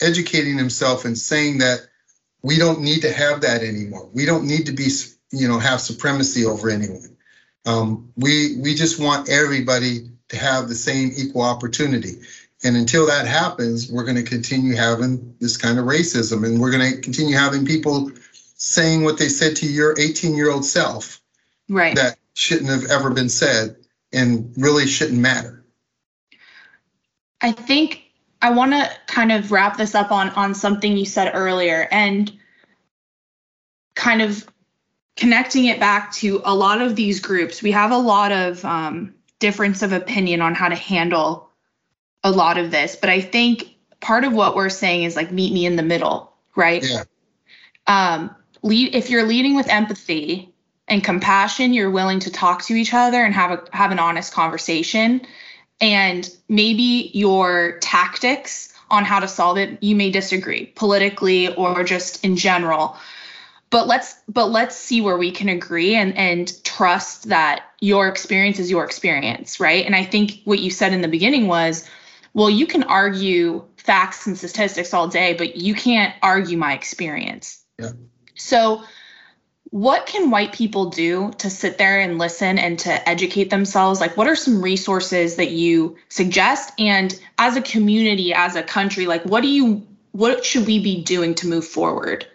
educating 0.00 0.56
themselves 0.56 1.04
and 1.04 1.18
saying 1.18 1.58
that 1.58 1.80
we 2.42 2.56
don't 2.58 2.82
need 2.82 3.02
to 3.02 3.12
have 3.12 3.40
that 3.40 3.62
anymore. 3.62 4.08
We 4.12 4.26
don't 4.26 4.46
need 4.46 4.66
to 4.66 4.72
be, 4.72 4.88
you 5.32 5.48
know, 5.48 5.58
have 5.58 5.80
supremacy 5.80 6.44
over 6.44 6.70
anyone. 6.70 7.17
Um, 7.66 8.12
we 8.16 8.56
we 8.56 8.74
just 8.74 9.00
want 9.00 9.28
everybody 9.28 10.10
to 10.28 10.36
have 10.36 10.68
the 10.68 10.74
same 10.74 11.12
equal 11.16 11.42
opportunity. 11.42 12.20
And 12.64 12.76
until 12.76 13.06
that 13.06 13.26
happens, 13.26 13.90
we're 13.90 14.04
going 14.04 14.16
to 14.16 14.22
continue 14.22 14.74
having 14.74 15.36
this 15.40 15.56
kind 15.56 15.78
of 15.78 15.84
racism, 15.84 16.44
and 16.44 16.60
we're 16.60 16.72
going 16.72 16.92
to 16.92 17.00
continue 17.00 17.36
having 17.36 17.64
people 17.64 18.10
saying 18.56 19.04
what 19.04 19.18
they 19.18 19.28
said 19.28 19.56
to 19.56 19.66
your 19.66 19.94
18 19.98 20.34
year 20.34 20.50
old 20.50 20.64
self, 20.64 21.20
right? 21.68 21.94
That 21.94 22.18
shouldn't 22.34 22.70
have 22.70 22.90
ever 22.90 23.10
been 23.10 23.28
said, 23.28 23.76
and 24.12 24.52
really 24.56 24.86
shouldn't 24.86 25.20
matter. 25.20 25.64
I 27.40 27.52
think 27.52 28.02
I 28.42 28.50
want 28.50 28.72
to 28.72 28.90
kind 29.06 29.30
of 29.30 29.52
wrap 29.52 29.76
this 29.76 29.94
up 29.94 30.10
on 30.10 30.30
on 30.30 30.54
something 30.54 30.96
you 30.96 31.06
said 31.06 31.30
earlier, 31.34 31.86
and 31.92 32.32
kind 33.94 34.20
of 34.20 34.48
connecting 35.18 35.64
it 35.64 35.80
back 35.80 36.12
to 36.12 36.40
a 36.44 36.54
lot 36.54 36.80
of 36.80 36.94
these 36.94 37.18
groups. 37.18 37.60
We 37.60 37.72
have 37.72 37.90
a 37.90 37.98
lot 37.98 38.30
of 38.30 38.64
um, 38.64 39.14
difference 39.40 39.82
of 39.82 39.92
opinion 39.92 40.40
on 40.40 40.54
how 40.54 40.68
to 40.68 40.76
handle 40.76 41.50
a 42.22 42.30
lot 42.30 42.56
of 42.56 42.70
this. 42.70 42.94
But 42.94 43.10
I 43.10 43.20
think 43.20 43.64
part 44.00 44.22
of 44.22 44.32
what 44.32 44.54
we're 44.54 44.70
saying 44.70 45.02
is 45.02 45.16
like 45.16 45.32
meet 45.32 45.52
me 45.52 45.66
in 45.66 45.74
the 45.74 45.82
middle, 45.82 46.32
right? 46.54 46.84
Yeah. 46.84 47.04
Um, 47.88 48.34
lead 48.62 48.94
if 48.94 49.10
you're 49.10 49.26
leading 49.26 49.56
with 49.56 49.68
empathy 49.68 50.54
and 50.86 51.02
compassion, 51.02 51.72
you're 51.72 51.90
willing 51.90 52.20
to 52.20 52.30
talk 52.30 52.62
to 52.66 52.74
each 52.74 52.94
other 52.94 53.22
and 53.22 53.34
have 53.34 53.50
a 53.50 53.76
have 53.76 53.90
an 53.90 53.98
honest 53.98 54.32
conversation. 54.32 55.22
And 55.80 56.28
maybe 56.48 57.10
your 57.12 57.78
tactics 57.80 58.72
on 58.88 59.04
how 59.04 59.18
to 59.18 59.28
solve 59.28 59.58
it, 59.58 59.82
you 59.82 59.96
may 59.96 60.10
disagree 60.10 60.66
politically 60.66 61.52
or 61.54 61.82
just 61.82 62.24
in 62.24 62.36
general 62.36 62.96
but 63.70 63.86
let's 63.86 64.16
but 64.28 64.50
let's 64.50 64.76
see 64.76 65.00
where 65.00 65.18
we 65.18 65.30
can 65.30 65.48
agree 65.48 65.94
and 65.94 66.16
and 66.16 66.62
trust 66.64 67.28
that 67.28 67.64
your 67.80 68.08
experience 68.08 68.58
is 68.58 68.70
your 68.70 68.84
experience 68.84 69.60
right? 69.60 69.84
And 69.84 69.94
i 69.94 70.04
think 70.04 70.40
what 70.44 70.58
you 70.58 70.70
said 70.70 70.92
in 70.92 71.02
the 71.02 71.08
beginning 71.08 71.46
was 71.46 71.88
well 72.34 72.50
you 72.50 72.66
can 72.66 72.82
argue 72.84 73.64
facts 73.76 74.26
and 74.26 74.36
statistics 74.36 74.92
all 74.92 75.08
day 75.08 75.34
but 75.34 75.56
you 75.56 75.74
can't 75.74 76.14
argue 76.22 76.56
my 76.56 76.74
experience. 76.74 77.64
Yeah. 77.78 77.90
so 78.34 78.82
what 79.70 80.06
can 80.06 80.30
white 80.30 80.52
people 80.54 80.86
do 80.88 81.30
to 81.36 81.50
sit 81.50 81.76
there 81.76 82.00
and 82.00 82.18
listen 82.18 82.58
and 82.58 82.78
to 82.78 83.06
educate 83.06 83.50
themselves? 83.50 84.00
Like 84.00 84.16
what 84.16 84.26
are 84.26 84.34
some 84.34 84.62
resources 84.62 85.36
that 85.36 85.50
you 85.50 85.98
suggest? 86.08 86.72
And 86.78 87.14
as 87.36 87.56
a 87.56 87.62
community 87.62 88.32
as 88.32 88.56
a 88.56 88.62
country 88.62 89.06
like 89.06 89.24
what 89.24 89.42
do 89.42 89.48
you 89.48 89.86
what 90.12 90.44
should 90.44 90.66
we 90.66 90.82
be 90.82 91.02
doing 91.02 91.34
to 91.36 91.46
move 91.46 91.66
forward 91.66 92.26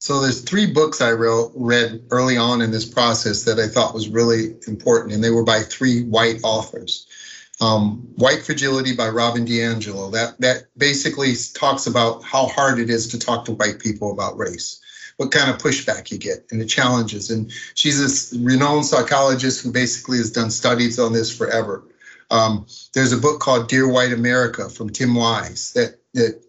so 0.00 0.22
there's 0.22 0.40
three 0.40 0.64
books 0.64 1.02
I 1.02 1.10
read 1.10 2.02
early 2.10 2.38
on 2.38 2.62
in 2.62 2.70
this 2.70 2.86
process 2.86 3.44
that 3.44 3.58
I 3.58 3.68
thought 3.68 3.92
was 3.92 4.08
really 4.08 4.56
important, 4.66 5.12
and 5.12 5.22
they 5.22 5.28
were 5.28 5.44
by 5.44 5.60
three 5.60 6.04
white 6.04 6.40
authors. 6.42 7.06
Um, 7.60 8.08
white 8.16 8.42
Fragility 8.42 8.96
by 8.96 9.10
Robin 9.10 9.44
DiAngelo. 9.44 10.10
That 10.10 10.40
that 10.40 10.68
basically 10.78 11.34
talks 11.52 11.86
about 11.86 12.24
how 12.24 12.46
hard 12.46 12.78
it 12.78 12.88
is 12.88 13.08
to 13.08 13.18
talk 13.18 13.44
to 13.44 13.52
white 13.52 13.78
people 13.78 14.10
about 14.10 14.38
race, 14.38 14.80
what 15.18 15.32
kind 15.32 15.50
of 15.50 15.58
pushback 15.58 16.10
you 16.10 16.16
get, 16.16 16.46
and 16.50 16.58
the 16.58 16.64
challenges. 16.64 17.30
And 17.30 17.52
she's 17.74 18.00
a 18.00 18.38
renowned 18.42 18.86
psychologist 18.86 19.62
who 19.62 19.70
basically 19.70 20.16
has 20.16 20.32
done 20.32 20.50
studies 20.50 20.98
on 20.98 21.12
this 21.12 21.36
forever. 21.36 21.84
Um, 22.30 22.64
there's 22.94 23.12
a 23.12 23.18
book 23.18 23.40
called 23.40 23.68
Dear 23.68 23.86
White 23.86 24.14
America 24.14 24.70
from 24.70 24.88
Tim 24.88 25.14
Wise 25.14 25.74
that 25.74 25.98
that 26.14 26.42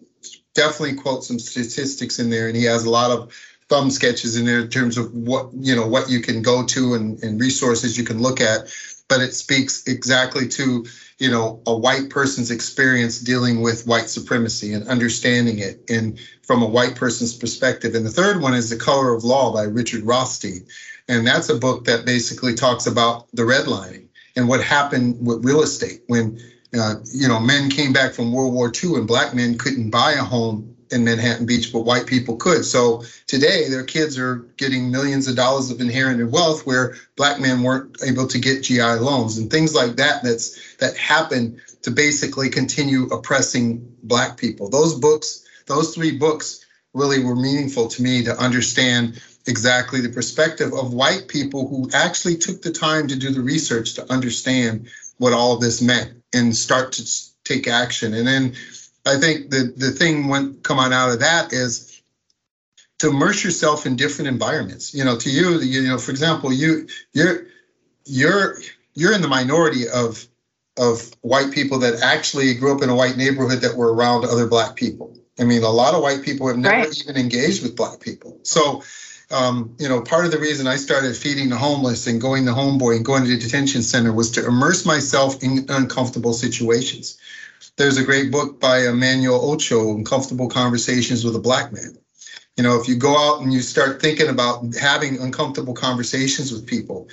definitely 0.53 0.95
quote 0.95 1.23
some 1.23 1.39
statistics 1.39 2.19
in 2.19 2.29
there, 2.29 2.47
and 2.47 2.55
he 2.55 2.63
has 2.65 2.85
a 2.85 2.89
lot 2.89 3.11
of 3.11 3.33
thumb 3.69 3.89
sketches 3.89 4.35
in 4.35 4.45
there 4.45 4.59
in 4.59 4.69
terms 4.69 4.97
of 4.97 5.13
what 5.13 5.49
you 5.53 5.75
know 5.75 5.87
what 5.87 6.09
you 6.09 6.19
can 6.19 6.41
go 6.41 6.65
to 6.65 6.93
and, 6.93 7.21
and 7.23 7.39
resources 7.39 7.97
you 7.97 8.03
can 8.03 8.21
look 8.21 8.41
at. 8.41 8.73
But 9.07 9.21
it 9.21 9.33
speaks 9.33 9.87
exactly 9.87 10.47
to 10.49 10.85
you 11.19 11.31
know 11.31 11.61
a 11.65 11.75
white 11.75 12.09
person's 12.09 12.51
experience 12.51 13.19
dealing 13.19 13.61
with 13.61 13.87
white 13.87 14.09
supremacy 14.09 14.73
and 14.73 14.87
understanding 14.87 15.59
it 15.59 15.83
and 15.89 16.19
from 16.41 16.61
a 16.61 16.67
white 16.67 16.95
person's 16.95 17.33
perspective. 17.33 17.95
And 17.95 18.05
the 18.05 18.11
third 18.11 18.41
one 18.41 18.53
is 18.53 18.69
The 18.69 18.75
Color 18.75 19.13
of 19.13 19.23
Law 19.23 19.53
by 19.53 19.63
Richard 19.63 20.03
Rothstein. 20.03 20.65
And 21.07 21.25
that's 21.25 21.49
a 21.49 21.55
book 21.55 21.85
that 21.85 22.05
basically 22.05 22.53
talks 22.55 22.87
about 22.87 23.27
the 23.33 23.43
redlining 23.43 24.07
and 24.35 24.47
what 24.47 24.63
happened 24.63 25.25
with 25.25 25.45
real 25.45 25.61
estate 25.61 26.03
when 26.07 26.39
uh, 26.77 26.95
you 27.13 27.27
know, 27.27 27.39
men 27.39 27.69
came 27.69 27.93
back 27.93 28.13
from 28.13 28.31
World 28.31 28.53
War 28.53 28.71
II 28.71 28.95
and 28.95 29.07
black 29.07 29.33
men 29.33 29.57
couldn't 29.57 29.89
buy 29.89 30.13
a 30.13 30.23
home 30.23 30.75
in 30.91 31.03
Manhattan 31.03 31.45
Beach, 31.45 31.71
but 31.71 31.81
white 31.81 32.05
people 32.05 32.35
could. 32.35 32.65
So 32.65 33.03
today, 33.27 33.69
their 33.69 33.83
kids 33.83 34.17
are 34.17 34.37
getting 34.57 34.91
millions 34.91 35.27
of 35.27 35.35
dollars 35.35 35.71
of 35.71 35.79
inherited 35.79 36.31
wealth 36.31 36.65
where 36.65 36.95
black 37.15 37.39
men 37.39 37.63
weren't 37.63 37.97
able 38.05 38.27
to 38.27 38.39
get 38.39 38.63
GI 38.63 38.81
loans 38.81 39.37
and 39.37 39.49
things 39.49 39.73
like 39.73 39.95
that. 39.97 40.23
That's 40.23 40.75
that 40.77 40.95
happened 40.97 41.61
to 41.83 41.91
basically 41.91 42.49
continue 42.49 43.05
oppressing 43.05 43.95
black 44.03 44.37
people. 44.37 44.69
Those 44.69 44.95
books, 44.95 45.45
those 45.65 45.95
three 45.95 46.17
books, 46.17 46.65
really 46.93 47.23
were 47.23 47.35
meaningful 47.35 47.87
to 47.87 48.03
me 48.03 48.23
to 48.23 48.37
understand 48.37 49.21
exactly 49.47 50.01
the 50.01 50.09
perspective 50.09 50.73
of 50.73 50.93
white 50.93 51.27
people 51.27 51.67
who 51.67 51.89
actually 51.93 52.35
took 52.35 52.61
the 52.61 52.71
time 52.71 53.07
to 53.07 53.15
do 53.15 53.31
the 53.31 53.41
research 53.41 53.93
to 53.93 54.11
understand 54.11 54.87
what 55.17 55.33
all 55.33 55.53
of 55.53 55.61
this 55.61 55.81
meant 55.81 56.20
and 56.33 56.55
start 56.55 56.93
to 56.93 57.09
take 57.43 57.67
action. 57.67 58.13
And 58.13 58.27
then 58.27 58.53
I 59.05 59.17
think 59.17 59.49
the 59.49 59.73
the 59.75 59.91
thing 59.91 60.27
when 60.27 60.55
come 60.61 60.79
on 60.79 60.93
out 60.93 61.11
of 61.11 61.19
that 61.19 61.53
is 61.53 62.01
to 62.99 63.09
immerse 63.09 63.43
yourself 63.43 63.85
in 63.85 63.95
different 63.95 64.27
environments. 64.27 64.93
You 64.93 65.03
know, 65.03 65.17
to 65.17 65.29
you, 65.29 65.59
you 65.59 65.87
know, 65.87 65.97
for 65.97 66.11
example, 66.11 66.53
you 66.53 66.87
you're 67.13 67.47
you're 68.05 68.57
you're 68.93 69.13
in 69.13 69.21
the 69.21 69.27
minority 69.27 69.87
of 69.89 70.27
of 70.77 71.11
white 71.21 71.51
people 71.51 71.79
that 71.79 72.01
actually 72.01 72.53
grew 72.53 72.75
up 72.75 72.81
in 72.81 72.89
a 72.89 72.95
white 72.95 73.17
neighborhood 73.17 73.61
that 73.61 73.75
were 73.75 73.93
around 73.93 74.25
other 74.25 74.47
black 74.47 74.75
people. 74.75 75.17
I 75.39 75.43
mean, 75.43 75.63
a 75.63 75.69
lot 75.69 75.93
of 75.93 76.01
white 76.01 76.21
people 76.21 76.47
have 76.47 76.57
never 76.57 76.87
right. 76.87 77.01
even 77.01 77.17
engaged 77.17 77.63
with 77.63 77.75
black 77.75 77.99
people. 77.99 78.39
So 78.43 78.83
um, 79.31 79.73
you 79.79 79.87
know, 79.87 80.01
part 80.01 80.25
of 80.25 80.31
the 80.31 80.37
reason 80.39 80.67
I 80.67 80.75
started 80.75 81.15
feeding 81.15 81.49
the 81.49 81.57
homeless 81.57 82.07
and 82.07 82.19
going 82.19 82.45
to 82.45 82.51
homeboy 82.51 82.97
and 82.97 83.05
going 83.05 83.23
to 83.23 83.29
the 83.29 83.37
detention 83.37 83.81
center 83.81 84.13
was 84.13 84.31
to 84.31 84.45
immerse 84.45 84.85
myself 84.85 85.41
in 85.41 85.65
uncomfortable 85.69 86.33
situations. 86.33 87.17
There's 87.77 87.97
a 87.97 88.03
great 88.03 88.31
book 88.31 88.59
by 88.59 88.85
Emmanuel 88.85 89.39
Acho, 89.55 89.95
Uncomfortable 89.95 90.49
Conversations 90.49 91.23
with 91.23 91.35
a 91.35 91.39
Black 91.39 91.71
Man. 91.71 91.97
You 92.57 92.63
know, 92.63 92.79
if 92.79 92.87
you 92.87 92.95
go 92.95 93.17
out 93.17 93.41
and 93.41 93.53
you 93.53 93.61
start 93.61 94.01
thinking 94.01 94.27
about 94.27 94.75
having 94.75 95.19
uncomfortable 95.19 95.73
conversations 95.73 96.51
with 96.51 96.67
people 96.67 97.07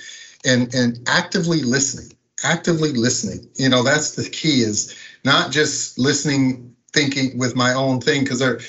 and, 0.45 0.73
and 0.75 0.99
actively 1.07 1.63
listening, 1.63 2.11
actively 2.43 2.91
listening, 2.91 3.49
you 3.55 3.69
know, 3.69 3.81
that's 3.81 4.11
the 4.11 4.29
key 4.29 4.61
is 4.61 4.95
not 5.23 5.51
just 5.51 5.97
listening, 5.97 6.75
thinking 6.91 7.37
with 7.37 7.55
my 7.55 7.73
own 7.73 8.01
thing, 8.01 8.23
because 8.23 8.39
there 8.39 8.59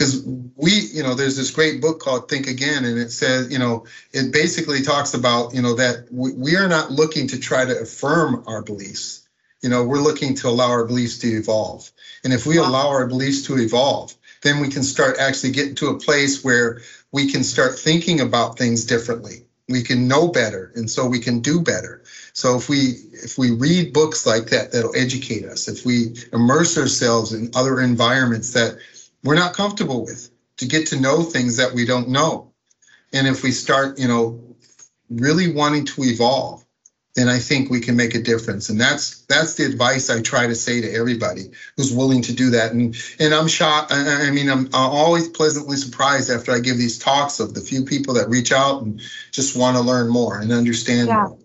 because 0.00 0.24
we, 0.56 0.70
you 0.94 1.02
know, 1.02 1.14
there's 1.14 1.36
this 1.36 1.50
great 1.50 1.82
book 1.82 2.00
called 2.00 2.30
Think 2.30 2.46
Again, 2.46 2.86
and 2.86 2.98
it 2.98 3.10
says, 3.10 3.52
you 3.52 3.58
know, 3.58 3.84
it 4.12 4.32
basically 4.32 4.80
talks 4.80 5.12
about, 5.12 5.52
you 5.54 5.60
know, 5.60 5.74
that 5.74 6.06
we, 6.10 6.32
we 6.32 6.56
are 6.56 6.68
not 6.68 6.90
looking 6.90 7.26
to 7.26 7.38
try 7.38 7.66
to 7.66 7.80
affirm 7.80 8.42
our 8.46 8.62
beliefs. 8.62 9.28
You 9.60 9.68
know, 9.68 9.84
we're 9.84 10.00
looking 10.00 10.34
to 10.36 10.48
allow 10.48 10.70
our 10.70 10.86
beliefs 10.86 11.18
to 11.18 11.26
evolve. 11.26 11.90
And 12.24 12.32
if 12.32 12.46
we 12.46 12.58
wow. 12.58 12.70
allow 12.70 12.88
our 12.88 13.06
beliefs 13.06 13.42
to 13.48 13.58
evolve, 13.58 14.14
then 14.40 14.60
we 14.60 14.70
can 14.70 14.84
start 14.84 15.18
actually 15.18 15.52
getting 15.52 15.74
to 15.74 15.88
a 15.88 15.98
place 15.98 16.42
where 16.42 16.80
we 17.12 17.30
can 17.30 17.44
start 17.44 17.78
thinking 17.78 18.20
about 18.20 18.56
things 18.56 18.86
differently. 18.86 19.44
We 19.68 19.82
can 19.82 20.08
know 20.08 20.28
better, 20.28 20.72
and 20.76 20.90
so 20.90 21.06
we 21.06 21.20
can 21.20 21.40
do 21.40 21.60
better. 21.60 22.02
So 22.32 22.56
if 22.56 22.68
we 22.68 22.94
if 23.12 23.36
we 23.36 23.50
read 23.50 23.92
books 23.92 24.26
like 24.26 24.46
that 24.46 24.72
that'll 24.72 24.96
educate 24.96 25.44
us, 25.44 25.68
if 25.68 25.84
we 25.84 26.16
immerse 26.32 26.78
ourselves 26.78 27.32
in 27.34 27.50
other 27.54 27.80
environments 27.80 28.54
that 28.54 28.78
we're 29.22 29.34
not 29.34 29.54
comfortable 29.54 30.04
with 30.04 30.30
to 30.58 30.66
get 30.66 30.88
to 30.88 31.00
know 31.00 31.22
things 31.22 31.56
that 31.56 31.72
we 31.72 31.84
don't 31.84 32.08
know. 32.08 32.52
And 33.12 33.26
if 33.26 33.42
we 33.42 33.50
start, 33.50 33.98
you 33.98 34.08
know, 34.08 34.40
really 35.08 35.52
wanting 35.52 35.84
to 35.86 36.04
evolve, 36.04 36.64
then 37.16 37.28
I 37.28 37.38
think 37.38 37.70
we 37.70 37.80
can 37.80 37.96
make 37.96 38.14
a 38.14 38.22
difference. 38.22 38.68
And 38.68 38.80
that's 38.80 39.22
that's 39.22 39.54
the 39.54 39.64
advice 39.64 40.10
I 40.10 40.22
try 40.22 40.46
to 40.46 40.54
say 40.54 40.80
to 40.80 40.92
everybody 40.92 41.50
who's 41.76 41.92
willing 41.92 42.22
to 42.22 42.32
do 42.32 42.50
that. 42.50 42.72
And 42.72 42.94
and 43.18 43.34
I'm 43.34 43.48
shocked. 43.48 43.90
I 43.92 44.30
mean, 44.30 44.48
I'm, 44.48 44.66
I'm 44.66 44.90
always 44.90 45.28
pleasantly 45.28 45.76
surprised 45.76 46.30
after 46.30 46.52
I 46.52 46.60
give 46.60 46.78
these 46.78 46.98
talks 46.98 47.40
of 47.40 47.54
the 47.54 47.60
few 47.60 47.84
people 47.84 48.14
that 48.14 48.28
reach 48.28 48.52
out 48.52 48.82
and 48.82 49.00
just 49.32 49.56
want 49.56 49.76
to 49.76 49.82
learn 49.82 50.08
more 50.08 50.38
and 50.38 50.52
understand 50.52 51.08
yeah. 51.08 51.26
more. 51.26 51.38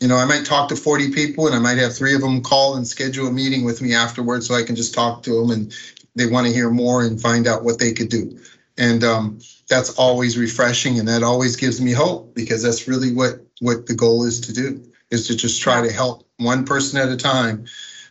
You 0.00 0.08
know, 0.08 0.16
I 0.16 0.24
might 0.24 0.44
talk 0.44 0.68
to 0.70 0.76
40 0.76 1.12
people 1.12 1.46
and 1.46 1.54
I 1.54 1.60
might 1.60 1.78
have 1.78 1.94
three 1.94 2.16
of 2.16 2.22
them 2.22 2.42
call 2.42 2.74
and 2.74 2.84
schedule 2.84 3.28
a 3.28 3.32
meeting 3.32 3.64
with 3.64 3.80
me 3.80 3.94
afterwards 3.94 4.48
so 4.48 4.56
I 4.56 4.64
can 4.64 4.74
just 4.74 4.92
talk 4.92 5.22
to 5.22 5.40
them 5.40 5.50
and 5.52 5.72
they 6.14 6.26
want 6.26 6.46
to 6.46 6.52
hear 6.52 6.70
more 6.70 7.04
and 7.04 7.20
find 7.20 7.46
out 7.46 7.64
what 7.64 7.78
they 7.78 7.92
could 7.92 8.08
do. 8.08 8.38
And 8.78 9.04
um, 9.04 9.40
that's 9.68 9.94
always 9.94 10.38
refreshing 10.38 10.98
and 10.98 11.08
that 11.08 11.22
always 11.22 11.56
gives 11.56 11.80
me 11.80 11.92
hope 11.92 12.34
because 12.34 12.62
that's 12.62 12.88
really 12.88 13.12
what 13.12 13.46
what 13.60 13.86
the 13.86 13.94
goal 13.94 14.24
is 14.24 14.40
to 14.40 14.52
do 14.52 14.82
is 15.10 15.28
to 15.28 15.36
just 15.36 15.60
try 15.60 15.86
to 15.86 15.92
help 15.92 16.26
one 16.38 16.64
person 16.64 17.00
at 17.00 17.08
a 17.08 17.16
time 17.16 17.66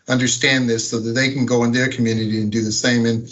understand 0.08 0.70
this 0.70 0.90
so 0.90 1.00
that 1.00 1.12
they 1.12 1.32
can 1.32 1.46
go 1.46 1.64
in 1.64 1.72
their 1.72 1.90
community 1.90 2.42
and 2.42 2.52
do 2.52 2.64
the 2.64 2.72
same. 2.72 3.06
And 3.06 3.30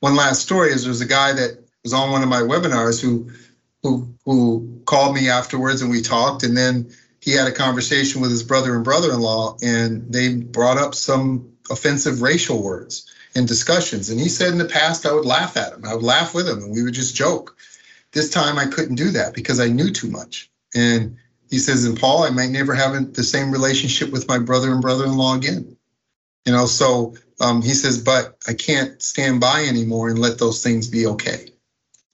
one 0.00 0.16
last 0.16 0.42
story 0.42 0.70
is 0.70 0.84
there's 0.84 1.00
a 1.00 1.06
guy 1.06 1.32
that 1.32 1.62
was 1.82 1.92
on 1.92 2.10
one 2.10 2.22
of 2.22 2.28
my 2.28 2.40
webinars 2.40 3.00
who 3.00 3.30
who 3.82 4.14
who 4.24 4.82
called 4.84 5.14
me 5.14 5.28
afterwards 5.28 5.82
and 5.82 5.90
we 5.90 6.02
talked 6.02 6.42
and 6.42 6.56
then 6.56 6.90
he 7.20 7.32
had 7.32 7.46
a 7.46 7.52
conversation 7.52 8.20
with 8.20 8.30
his 8.30 8.42
brother 8.42 8.74
and 8.74 8.84
brother-in-law, 8.84 9.58
and 9.62 10.10
they 10.10 10.34
brought 10.34 10.78
up 10.78 10.94
some 10.94 11.52
offensive 11.70 12.22
racial 12.22 12.62
words 12.62 13.06
in 13.34 13.46
discussions. 13.46 14.10
And 14.10 14.20
he 14.20 14.28
said 14.28 14.52
in 14.52 14.58
the 14.58 14.64
past, 14.64 15.06
I 15.06 15.12
would 15.12 15.24
laugh 15.24 15.56
at 15.56 15.72
him. 15.72 15.84
I 15.84 15.94
would 15.94 16.02
laugh 16.02 16.34
with 16.34 16.48
him, 16.48 16.58
and 16.58 16.72
we 16.72 16.82
would 16.82 16.94
just 16.94 17.14
joke. 17.14 17.56
This 18.12 18.30
time, 18.30 18.58
I 18.58 18.66
couldn't 18.66 18.96
do 18.96 19.10
that 19.10 19.34
because 19.34 19.60
I 19.60 19.68
knew 19.68 19.90
too 19.90 20.10
much. 20.10 20.50
And 20.74 21.16
he 21.50 21.58
says, 21.58 21.84
and 21.84 21.98
Paul, 21.98 22.24
I 22.24 22.30
might 22.30 22.50
never 22.50 22.74
have 22.74 23.14
the 23.14 23.22
same 23.22 23.50
relationship 23.50 24.10
with 24.10 24.28
my 24.28 24.38
brother 24.38 24.72
and 24.72 24.82
brother-in-law 24.82 25.36
again. 25.36 25.76
You 26.46 26.52
know, 26.52 26.66
so 26.66 27.14
um, 27.40 27.62
he 27.62 27.74
says, 27.74 28.02
but 28.02 28.36
I 28.48 28.54
can't 28.54 29.00
stand 29.02 29.40
by 29.40 29.64
anymore 29.64 30.08
and 30.08 30.18
let 30.18 30.38
those 30.38 30.62
things 30.62 30.88
be 30.88 31.06
okay. 31.06 31.50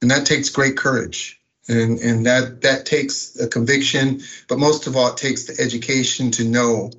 And 0.03 0.11
that 0.11 0.27
takes 0.27 0.49
great 0.51 0.77
courage. 0.77 1.41
And, 1.69 1.99
and 1.99 2.27
that 2.27 2.61
that 2.61 2.87
takes 2.87 3.35
a 3.41 3.49
conviction, 3.49 4.21
but 4.49 4.59
most 4.59 4.87
of 4.87 4.97
all, 4.97 5.09
it 5.09 5.17
takes 5.17 5.45
the 5.45 5.61
education 5.61 6.31
to 6.33 6.45
know 6.45 6.93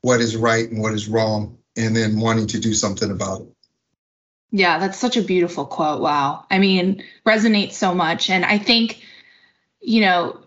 what 0.00 0.22
is 0.22 0.36
right 0.36 0.70
and 0.70 0.80
what 0.80 0.94
is 0.94 1.06
wrong, 1.06 1.58
and 1.76 1.94
then 1.94 2.18
wanting 2.18 2.46
to 2.46 2.58
do 2.58 2.72
something 2.72 3.10
about 3.10 3.42
it. 3.42 3.55
Yeah, 4.50 4.78
that's 4.78 4.98
such 4.98 5.16
a 5.16 5.22
beautiful 5.22 5.66
quote. 5.66 6.00
Wow. 6.00 6.44
I 6.50 6.58
mean, 6.58 7.02
resonates 7.26 7.72
so 7.72 7.94
much. 7.94 8.30
And 8.30 8.44
I 8.44 8.58
think, 8.58 9.02
you 9.80 10.00
know, 10.00 10.40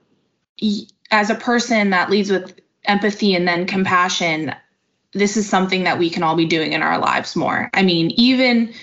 as 1.11 1.29
a 1.29 1.35
person 1.35 1.91
that 1.91 2.09
leads 2.09 2.31
with 2.31 2.59
empathy 2.85 3.35
and 3.35 3.47
then 3.47 3.65
compassion, 3.67 4.55
this 5.13 5.37
is 5.37 5.49
something 5.49 5.83
that 5.83 5.99
we 5.99 6.09
can 6.09 6.23
all 6.23 6.35
be 6.35 6.45
doing 6.45 6.73
in 6.73 6.81
our 6.81 6.97
lives 6.97 7.35
more. 7.35 7.69
I 7.73 7.83
mean, 7.83 8.11
even, 8.11 8.73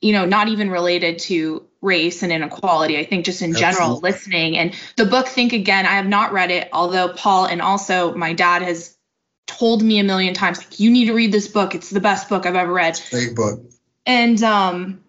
you 0.00 0.12
know, 0.12 0.24
not 0.24 0.48
even 0.48 0.70
related 0.70 1.18
to 1.20 1.66
race 1.82 2.22
and 2.22 2.32
inequality. 2.32 2.98
I 2.98 3.04
think 3.04 3.24
just 3.24 3.42
in 3.42 3.52
general, 3.52 3.96
Absolutely. 3.96 4.10
listening 4.10 4.58
and 4.58 4.74
the 4.96 5.04
book 5.04 5.28
Think 5.28 5.52
Again, 5.52 5.86
I 5.86 5.92
have 5.92 6.06
not 6.06 6.32
read 6.32 6.50
it, 6.50 6.68
although 6.72 7.08
Paul 7.10 7.44
and 7.44 7.62
also 7.62 8.14
my 8.14 8.32
dad 8.32 8.62
has 8.62 8.96
told 9.46 9.82
me 9.82 9.98
a 9.98 10.04
million 10.04 10.34
times, 10.34 10.58
like, 10.58 10.80
you 10.80 10.90
need 10.90 11.06
to 11.06 11.14
read 11.14 11.30
this 11.30 11.46
book. 11.46 11.74
It's 11.74 11.90
the 11.90 12.00
best 12.00 12.28
book 12.28 12.46
I've 12.46 12.56
ever 12.56 12.72
read. 12.72 13.00
Great 13.10 13.36
book. 13.36 13.60
And 14.06 14.42
um, 14.42 15.04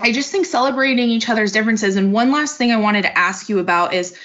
I 0.00 0.12
just 0.12 0.30
think 0.30 0.46
celebrating 0.46 1.10
each 1.10 1.28
other's 1.28 1.52
differences. 1.52 1.96
And 1.96 2.12
one 2.12 2.30
last 2.30 2.56
thing 2.56 2.72
I 2.72 2.76
wanted 2.76 3.02
to 3.02 3.18
ask 3.18 3.48
you 3.48 3.58
about 3.58 3.92
is 3.92 4.16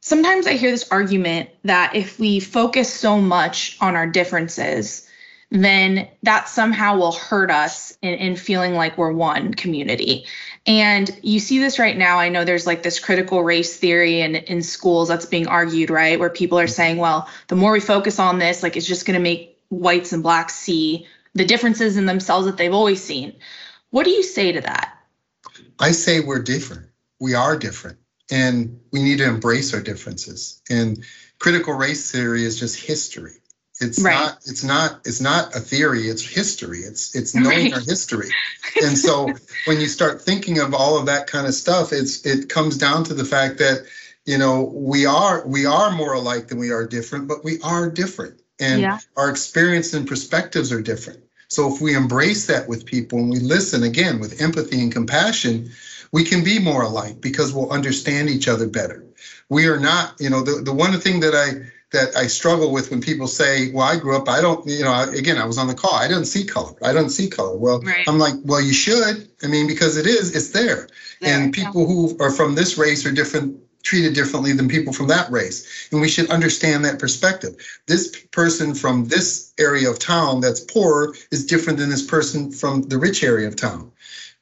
sometimes 0.00 0.46
I 0.46 0.52
hear 0.52 0.70
this 0.70 0.88
argument 0.90 1.50
that 1.64 1.94
if 1.94 2.18
we 2.20 2.38
focus 2.38 2.92
so 2.92 3.20
much 3.20 3.76
on 3.80 3.96
our 3.96 4.06
differences, 4.06 5.08
then 5.50 6.08
that 6.22 6.48
somehow 6.48 6.96
will 6.96 7.12
hurt 7.12 7.50
us 7.50 7.96
in, 8.02 8.14
in, 8.14 8.36
feeling 8.36 8.74
like 8.74 8.98
we're 8.98 9.12
one 9.12 9.54
community. 9.54 10.26
And 10.66 11.10
you 11.22 11.38
see 11.38 11.58
this 11.58 11.78
right 11.78 11.96
now. 11.96 12.18
I 12.18 12.28
know 12.28 12.44
there's 12.44 12.66
like 12.66 12.82
this 12.82 12.98
critical 12.98 13.44
race 13.44 13.76
theory 13.76 14.20
in, 14.20 14.34
in 14.36 14.62
schools 14.62 15.08
that's 15.08 15.26
being 15.26 15.46
argued, 15.46 15.90
right? 15.90 16.18
Where 16.18 16.30
people 16.30 16.58
are 16.58 16.66
saying, 16.66 16.96
well, 16.96 17.28
the 17.48 17.56
more 17.56 17.72
we 17.72 17.80
focus 17.80 18.18
on 18.18 18.38
this, 18.38 18.62
like 18.62 18.76
it's 18.76 18.86
just 18.86 19.06
going 19.06 19.14
to 19.14 19.22
make 19.22 19.58
whites 19.68 20.12
and 20.12 20.22
blacks 20.22 20.54
see 20.54 21.06
the 21.34 21.44
differences 21.44 21.96
in 21.96 22.06
themselves 22.06 22.46
that 22.46 22.56
they've 22.56 22.72
always 22.72 23.02
seen. 23.02 23.34
What 23.90 24.04
do 24.04 24.10
you 24.10 24.22
say 24.22 24.52
to 24.52 24.60
that? 24.60 24.96
I 25.78 25.92
say 25.92 26.20
we're 26.20 26.42
different. 26.42 26.90
We 27.20 27.34
are 27.34 27.56
different 27.56 27.98
and 28.30 28.80
we 28.92 29.02
need 29.02 29.18
to 29.18 29.26
embrace 29.26 29.74
our 29.74 29.80
differences. 29.80 30.62
And 30.70 31.04
critical 31.38 31.74
race 31.74 32.10
theory 32.10 32.44
is 32.44 32.58
just 32.58 32.80
history. 32.80 33.32
It's 33.80 34.00
right. 34.00 34.14
not. 34.14 34.38
It's 34.46 34.62
not. 34.62 35.00
It's 35.04 35.20
not 35.20 35.56
a 35.56 35.60
theory. 35.60 36.08
It's 36.08 36.22
history. 36.22 36.80
It's 36.80 37.14
it's 37.14 37.34
knowing 37.34 37.72
right. 37.72 37.74
our 37.74 37.80
history. 37.80 38.30
And 38.82 38.98
so 38.98 39.28
when 39.66 39.80
you 39.80 39.86
start 39.86 40.20
thinking 40.20 40.58
of 40.58 40.74
all 40.74 40.98
of 40.98 41.06
that 41.06 41.28
kind 41.28 41.46
of 41.46 41.54
stuff, 41.54 41.92
it's 41.92 42.26
it 42.26 42.48
comes 42.48 42.76
down 42.76 43.04
to 43.04 43.14
the 43.14 43.24
fact 43.24 43.58
that 43.58 43.84
you 44.24 44.36
know 44.36 44.64
we 44.64 45.06
are 45.06 45.46
we 45.46 45.64
are 45.64 45.92
more 45.92 46.14
alike 46.14 46.48
than 46.48 46.58
we 46.58 46.72
are 46.72 46.84
different, 46.84 47.28
but 47.28 47.44
we 47.44 47.60
are 47.60 47.88
different, 47.88 48.42
and 48.58 48.80
yeah. 48.80 48.98
our 49.16 49.30
experience 49.30 49.94
and 49.94 50.08
perspectives 50.08 50.72
are 50.72 50.82
different. 50.82 51.23
So 51.54 51.72
if 51.72 51.80
we 51.80 51.94
embrace 51.94 52.46
that 52.46 52.68
with 52.68 52.84
people 52.84 53.18
and 53.20 53.30
we 53.30 53.38
listen 53.38 53.84
again 53.84 54.18
with 54.18 54.40
empathy 54.40 54.82
and 54.82 54.90
compassion, 54.92 55.70
we 56.10 56.24
can 56.24 56.42
be 56.42 56.58
more 56.58 56.82
alike 56.82 57.20
because 57.20 57.52
we'll 57.52 57.70
understand 57.70 58.28
each 58.28 58.48
other 58.48 58.66
better. 58.66 59.04
We 59.48 59.68
are 59.68 59.78
not, 59.78 60.14
you 60.18 60.30
know, 60.30 60.42
the, 60.42 60.62
the 60.62 60.72
one 60.72 60.98
thing 60.98 61.20
that 61.20 61.34
I 61.34 61.70
that 61.92 62.16
I 62.16 62.26
struggle 62.26 62.72
with 62.72 62.90
when 62.90 63.00
people 63.00 63.28
say, 63.28 63.70
"Well, 63.70 63.86
I 63.86 63.96
grew 63.96 64.16
up, 64.16 64.28
I 64.28 64.40
don't, 64.40 64.66
you 64.66 64.82
know, 64.82 65.08
again, 65.10 65.38
I 65.38 65.44
was 65.44 65.58
on 65.58 65.68
the 65.68 65.74
call, 65.74 65.94
I 65.94 66.08
didn't 66.08 66.24
see 66.24 66.44
color, 66.44 66.74
I 66.82 66.92
don't 66.92 67.10
see 67.10 67.28
color." 67.28 67.56
Well, 67.56 67.80
right. 67.80 68.08
I'm 68.08 68.18
like, 68.18 68.34
well, 68.42 68.60
you 68.60 68.72
should. 68.72 69.28
I 69.44 69.46
mean, 69.46 69.68
because 69.68 69.96
it 69.96 70.06
is, 70.06 70.34
it's 70.34 70.50
there, 70.50 70.88
there 71.20 71.40
and 71.40 71.52
people 71.52 71.82
yeah. 71.82 71.86
who 71.86 72.16
are 72.18 72.32
from 72.32 72.56
this 72.56 72.76
race 72.76 73.06
are 73.06 73.12
different 73.12 73.63
treated 73.84 74.14
differently 74.14 74.52
than 74.52 74.68
people 74.68 74.92
from 74.92 75.08
that 75.08 75.30
race. 75.30 75.88
And 75.92 76.00
we 76.00 76.08
should 76.08 76.30
understand 76.30 76.84
that 76.84 76.98
perspective. 76.98 77.54
This 77.86 78.08
person 78.32 78.74
from 78.74 79.06
this 79.06 79.52
area 79.58 79.88
of 79.88 79.98
town 79.98 80.40
that's 80.40 80.60
poor 80.60 81.14
is 81.30 81.46
different 81.46 81.78
than 81.78 81.90
this 81.90 82.04
person 82.04 82.50
from 82.50 82.82
the 82.82 82.98
rich 82.98 83.22
area 83.22 83.46
of 83.46 83.54
town 83.54 83.92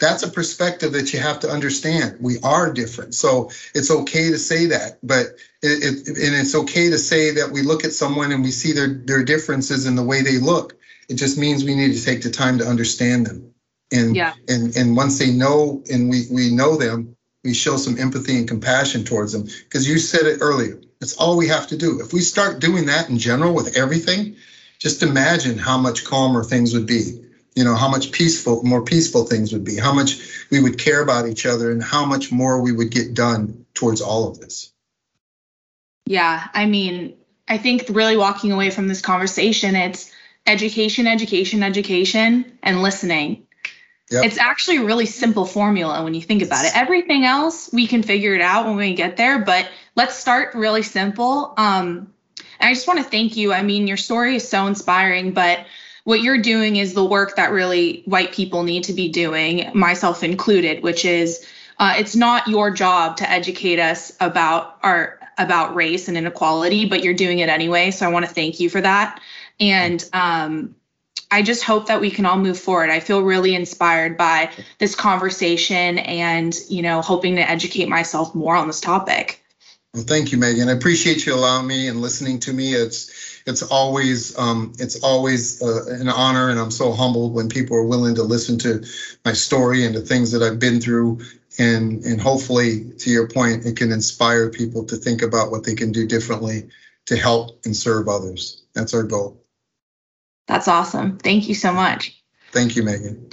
that's 0.02 0.24
a 0.24 0.30
perspective 0.30 0.92
that 0.92 1.12
you 1.12 1.20
have 1.20 1.38
to 1.40 1.48
understand. 1.48 2.16
We 2.20 2.38
are 2.42 2.72
different. 2.72 3.14
So 3.14 3.50
it's 3.72 3.90
okay 3.90 4.30
to 4.30 4.38
say 4.38 4.66
that, 4.66 4.98
but 5.02 5.26
it, 5.62 6.08
it, 6.08 6.08
and 6.08 6.34
it's 6.34 6.56
okay 6.56 6.90
to 6.90 6.98
say 6.98 7.30
that 7.30 7.52
we 7.52 7.62
look 7.62 7.84
at 7.84 7.92
someone 7.92 8.32
and 8.32 8.42
we 8.42 8.50
see 8.50 8.72
their, 8.72 8.88
their 8.88 9.22
differences 9.22 9.86
in 9.86 9.94
the 9.94 10.02
way 10.02 10.20
they 10.22 10.38
look. 10.38 10.76
It 11.08 11.14
just 11.14 11.38
means 11.38 11.62
we 11.62 11.76
need 11.76 11.94
to 11.94 12.04
take 12.04 12.22
the 12.22 12.30
time 12.30 12.58
to 12.58 12.66
understand 12.66 13.26
them. 13.26 13.54
And, 13.92 14.16
yeah. 14.16 14.32
and, 14.48 14.76
and 14.76 14.96
once 14.96 15.20
they 15.20 15.30
know 15.30 15.84
and 15.90 16.10
we, 16.10 16.24
we 16.32 16.50
know 16.50 16.76
them, 16.76 17.16
we 17.44 17.54
show 17.54 17.76
some 17.76 17.98
empathy 17.98 18.36
and 18.36 18.48
compassion 18.48 19.04
towards 19.04 19.32
them. 19.32 19.44
Because 19.64 19.88
you 19.88 19.98
said 19.98 20.26
it 20.26 20.38
earlier, 20.40 20.80
that's 21.00 21.16
all 21.16 21.36
we 21.36 21.48
have 21.48 21.66
to 21.68 21.76
do. 21.76 22.00
If 22.00 22.12
we 22.12 22.20
start 22.20 22.60
doing 22.60 22.86
that 22.86 23.08
in 23.08 23.18
general 23.18 23.54
with 23.54 23.76
everything, 23.76 24.36
just 24.78 25.02
imagine 25.02 25.58
how 25.58 25.78
much 25.78 26.04
calmer 26.04 26.44
things 26.44 26.74
would 26.74 26.86
be 26.86 27.22
you 27.54 27.64
know 27.64 27.74
how 27.74 27.88
much 27.88 28.12
peaceful 28.12 28.62
more 28.62 28.82
peaceful 28.82 29.24
things 29.24 29.52
would 29.52 29.64
be 29.64 29.76
how 29.76 29.92
much 29.92 30.46
we 30.50 30.60
would 30.60 30.78
care 30.78 31.02
about 31.02 31.28
each 31.28 31.46
other 31.46 31.70
and 31.70 31.82
how 31.82 32.04
much 32.04 32.32
more 32.32 32.60
we 32.60 32.72
would 32.72 32.90
get 32.90 33.14
done 33.14 33.64
towards 33.74 34.00
all 34.00 34.28
of 34.28 34.40
this 34.40 34.72
yeah 36.06 36.48
i 36.54 36.66
mean 36.66 37.14
i 37.48 37.58
think 37.58 37.84
really 37.88 38.16
walking 38.16 38.52
away 38.52 38.70
from 38.70 38.88
this 38.88 39.02
conversation 39.02 39.76
it's 39.76 40.10
education 40.46 41.06
education 41.06 41.62
education 41.62 42.58
and 42.62 42.82
listening 42.82 43.46
yep. 44.12 44.24
it's 44.24 44.38
actually 44.38 44.78
a 44.78 44.84
really 44.84 45.06
simple 45.06 45.44
formula 45.44 46.02
when 46.04 46.14
you 46.14 46.22
think 46.22 46.42
about 46.42 46.64
it 46.64 46.76
everything 46.76 47.24
else 47.24 47.70
we 47.72 47.86
can 47.86 48.02
figure 48.02 48.34
it 48.34 48.40
out 48.40 48.66
when 48.66 48.76
we 48.76 48.94
get 48.94 49.16
there 49.16 49.38
but 49.38 49.68
let's 49.96 50.14
start 50.14 50.54
really 50.54 50.82
simple 50.82 51.54
um, 51.56 52.12
and 52.60 52.68
i 52.68 52.72
just 52.72 52.86
want 52.86 52.98
to 52.98 53.04
thank 53.04 53.36
you 53.36 53.52
i 53.52 53.62
mean 53.62 53.86
your 53.86 53.96
story 53.96 54.36
is 54.36 54.48
so 54.48 54.66
inspiring 54.66 55.32
but 55.32 55.66
what 56.04 56.20
you're 56.20 56.38
doing 56.38 56.76
is 56.76 56.94
the 56.94 57.04
work 57.04 57.36
that 57.36 57.52
really 57.52 58.02
white 58.06 58.32
people 58.32 58.64
need 58.64 58.84
to 58.84 58.92
be 58.92 59.08
doing, 59.08 59.70
myself 59.74 60.22
included, 60.22 60.82
which 60.82 61.04
is 61.04 61.46
uh, 61.78 61.94
it's 61.96 62.16
not 62.16 62.48
your 62.48 62.70
job 62.70 63.18
to 63.18 63.30
educate 63.30 63.78
us 63.78 64.12
about 64.20 64.78
our 64.82 65.18
about 65.38 65.74
race 65.74 66.08
and 66.08 66.16
inequality, 66.16 66.86
but 66.86 67.02
you're 67.02 67.14
doing 67.14 67.38
it 67.38 67.48
anyway. 67.48 67.90
So 67.90 68.06
I 68.06 68.10
want 68.10 68.26
to 68.26 68.32
thank 68.32 68.60
you 68.60 68.68
for 68.68 68.80
that. 68.80 69.20
And 69.58 70.04
um, 70.12 70.74
I 71.30 71.40
just 71.40 71.64
hope 71.64 71.86
that 71.86 72.00
we 72.00 72.10
can 72.10 72.26
all 72.26 72.36
move 72.36 72.58
forward. 72.58 72.90
I 72.90 73.00
feel 73.00 73.22
really 73.22 73.54
inspired 73.54 74.18
by 74.18 74.50
this 74.78 74.94
conversation 74.94 75.98
and, 75.98 76.54
you 76.68 76.82
know, 76.82 77.00
hoping 77.00 77.36
to 77.36 77.50
educate 77.50 77.88
myself 77.88 78.34
more 78.34 78.54
on 78.54 78.66
this 78.66 78.80
topic. 78.80 79.42
Well, 79.94 80.04
thank 80.04 80.32
you, 80.32 80.38
Megan. 80.38 80.68
I 80.68 80.72
appreciate 80.72 81.26
you 81.26 81.34
allowing 81.34 81.66
me 81.66 81.88
and 81.88 82.00
listening 82.00 82.40
to 82.40 82.52
me. 82.52 82.74
It's 82.74 83.42
it's 83.46 83.62
always 83.62 84.38
um, 84.38 84.72
it's 84.78 85.02
always 85.02 85.62
uh, 85.62 85.84
an 85.88 86.08
honor, 86.08 86.48
and 86.48 86.58
I'm 86.58 86.70
so 86.70 86.92
humbled 86.92 87.34
when 87.34 87.48
people 87.48 87.76
are 87.76 87.84
willing 87.84 88.14
to 88.14 88.22
listen 88.22 88.58
to 88.60 88.84
my 89.24 89.34
story 89.34 89.84
and 89.84 89.94
the 89.94 90.00
things 90.00 90.32
that 90.32 90.42
I've 90.42 90.58
been 90.58 90.80
through. 90.80 91.20
And 91.58 92.02
and 92.04 92.18
hopefully, 92.18 92.90
to 93.00 93.10
your 93.10 93.28
point, 93.28 93.66
it 93.66 93.76
can 93.76 93.92
inspire 93.92 94.48
people 94.48 94.84
to 94.84 94.96
think 94.96 95.20
about 95.20 95.50
what 95.50 95.64
they 95.64 95.74
can 95.74 95.92
do 95.92 96.06
differently 96.06 96.70
to 97.06 97.16
help 97.16 97.58
and 97.66 97.76
serve 97.76 98.08
others. 98.08 98.62
That's 98.74 98.94
our 98.94 99.02
goal. 99.02 99.41
That's 100.52 100.68
awesome. 100.68 101.16
Thank 101.16 101.48
you 101.48 101.54
so 101.54 101.72
much. 101.72 102.22
Thank 102.50 102.76
you, 102.76 102.82
Megan. 102.82 103.31